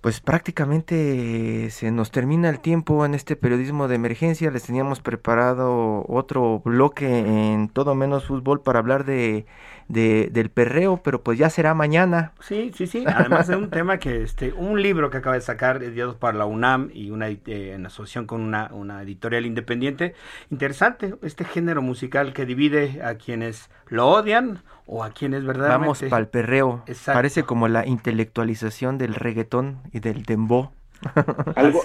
pues 0.00 0.20
prácticamente 0.20 1.68
se 1.70 1.90
nos 1.90 2.10
termina 2.10 2.48
el 2.48 2.60
tiempo 2.60 3.04
en 3.04 3.14
este 3.14 3.36
periodismo 3.36 3.86
de 3.86 3.96
emergencia. 3.96 4.50
Les 4.50 4.62
teníamos 4.62 5.00
preparado 5.00 6.06
otro 6.08 6.60
bloque 6.64 7.18
en 7.52 7.68
todo 7.68 7.94
menos 7.94 8.24
fútbol 8.24 8.62
para 8.62 8.78
hablar 8.78 9.04
de, 9.04 9.44
del 9.88 10.50
perreo, 10.50 11.02
pero 11.02 11.22
pues 11.22 11.38
ya 11.38 11.50
será 11.50 11.74
mañana. 11.74 12.32
Sí, 12.40 12.72
sí, 12.74 12.86
sí. 12.86 13.04
Además 13.06 13.48
de 13.48 13.56
un 13.56 13.68
tema 13.70 13.98
que, 13.98 14.22
este, 14.22 14.54
un 14.54 14.80
libro 14.80 15.10
que 15.10 15.18
acaba 15.18 15.34
de 15.34 15.42
sacar 15.42 15.78
Dios 15.78 16.16
para 16.16 16.38
la 16.38 16.46
UNAM 16.46 16.90
y 16.94 17.10
una 17.10 17.28
eh, 17.28 17.40
en 17.46 17.84
asociación 17.84 18.24
con 18.24 18.40
una, 18.40 18.70
una 18.72 19.02
editorial 19.02 19.44
independiente. 19.44 20.14
Interesante, 20.50 21.14
este 21.22 21.44
género 21.44 21.82
musical 21.82 22.32
que 22.32 22.46
divide 22.46 23.02
a 23.04 23.16
quienes 23.16 23.68
lo 23.88 24.08
odian 24.08 24.62
o 24.92 25.04
a 25.04 25.10
quienes 25.10 25.44
verdaderamente... 25.44 25.86
Vamos 25.86 26.02
para 26.10 26.20
el 26.20 26.28
perreo. 26.28 26.82
Parece 27.06 27.44
como 27.44 27.68
la 27.68 27.86
intelectualización 27.86 28.98
del 28.98 29.14
reggaetón 29.14 29.78
y 29.92 30.00
del 30.00 30.24
dembow. 30.24 30.70
algo, 31.54 31.80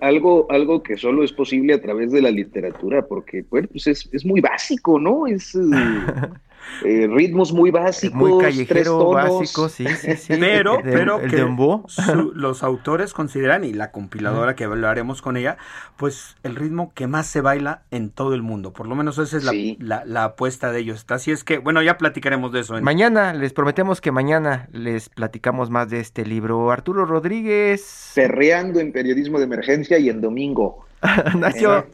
algo, 0.00 0.46
algo 0.50 0.82
que 0.82 0.96
solo 0.96 1.24
es 1.24 1.32
posible 1.32 1.74
a 1.74 1.80
través 1.80 2.12
de 2.12 2.20
la 2.20 2.30
literatura, 2.30 3.06
porque 3.06 3.44
bueno, 3.50 3.68
pues 3.72 3.86
es, 3.86 4.08
es 4.12 4.24
muy 4.26 4.40
básico, 4.42 5.00
¿no? 5.00 5.26
Es 5.26 5.56
Eh, 6.84 7.08
ritmos 7.10 7.52
muy 7.52 7.70
básicos, 7.70 8.18
muy 8.18 8.42
callejero 8.42 9.10
básico, 9.10 9.68
sí, 9.68 9.86
sí, 9.86 10.16
sí. 10.16 10.34
Pero, 10.40 10.78
pero 10.82 11.20
que 11.20 11.46
los 12.34 12.62
autores 12.62 13.12
consideran 13.12 13.64
y 13.64 13.72
la 13.72 13.90
compiladora 13.90 14.54
que 14.56 14.64
hablaremos 14.64 15.22
con 15.22 15.36
ella, 15.36 15.56
pues 15.96 16.36
el 16.42 16.56
ritmo 16.56 16.92
que 16.94 17.06
más 17.06 17.26
se 17.26 17.40
baila 17.40 17.82
en 17.90 18.10
todo 18.10 18.34
el 18.34 18.42
mundo. 18.42 18.72
Por 18.72 18.86
lo 18.86 18.94
menos 18.94 19.18
esa 19.18 19.36
es 19.36 19.44
la, 19.78 20.24
apuesta 20.24 20.72
de 20.72 20.80
ellos. 20.80 21.04
Así 21.08 21.30
es 21.30 21.44
que, 21.44 21.58
bueno, 21.58 21.82
ya 21.82 21.98
platicaremos 21.98 22.52
de 22.52 22.60
eso. 22.60 22.80
Mañana 22.80 23.32
les 23.32 23.52
prometemos 23.52 24.00
que 24.00 24.10
mañana 24.10 24.68
les 24.72 25.08
platicamos 25.08 25.70
más 25.70 25.90
de 25.90 26.00
este 26.00 26.24
libro. 26.24 26.70
Arturo 26.70 27.04
Rodríguez. 27.04 28.12
Perreando 28.14 28.80
en 28.80 28.92
periodismo 28.92 29.38
de 29.38 29.44
emergencia 29.44 29.98
y 29.98 30.08
en 30.08 30.20
domingo. 30.20 30.86
Nacho. 31.38 31.86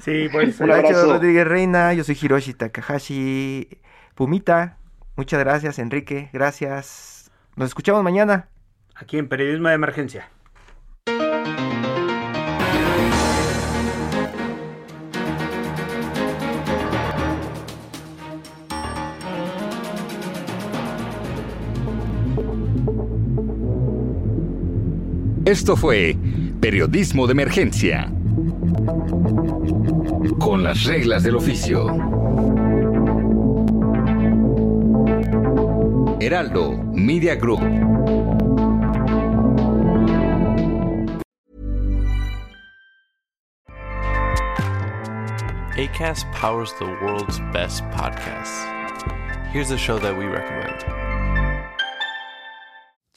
Sí, 0.00 0.28
pues. 0.30 0.58
Rodríguez 0.58 1.46
Reina, 1.46 1.92
yo 1.94 2.04
soy 2.04 2.18
Hiroshi 2.20 2.54
Takahashi. 2.54 3.80
Pumita, 4.14 4.78
muchas 5.16 5.40
gracias, 5.40 5.78
Enrique, 5.78 6.30
gracias. 6.32 7.30
Nos 7.56 7.68
escuchamos 7.68 8.02
mañana. 8.02 8.48
Aquí 8.94 9.18
en 9.18 9.28
Periodismo 9.28 9.68
de 9.68 9.74
Emergencia. 9.74 10.28
Esto 25.44 25.76
fue 25.76 26.14
Periodismo 26.60 27.26
de 27.26 27.32
Emergencia. 27.32 28.12
Con 30.36 30.62
las 30.62 30.84
reglas 30.84 31.22
del 31.22 31.36
oficio. 31.36 31.86
Heraldo 36.20 36.72
Media 36.92 37.34
Group. 37.34 37.60
ACAST 45.76 46.30
powers 46.32 46.72
the 46.78 46.84
world's 46.84 47.38
best 47.52 47.82
podcasts. 47.84 48.66
Here's 49.52 49.70
a 49.70 49.78
show 49.78 49.98
that 49.98 50.16
we 50.16 50.26
recommend. 50.26 51.07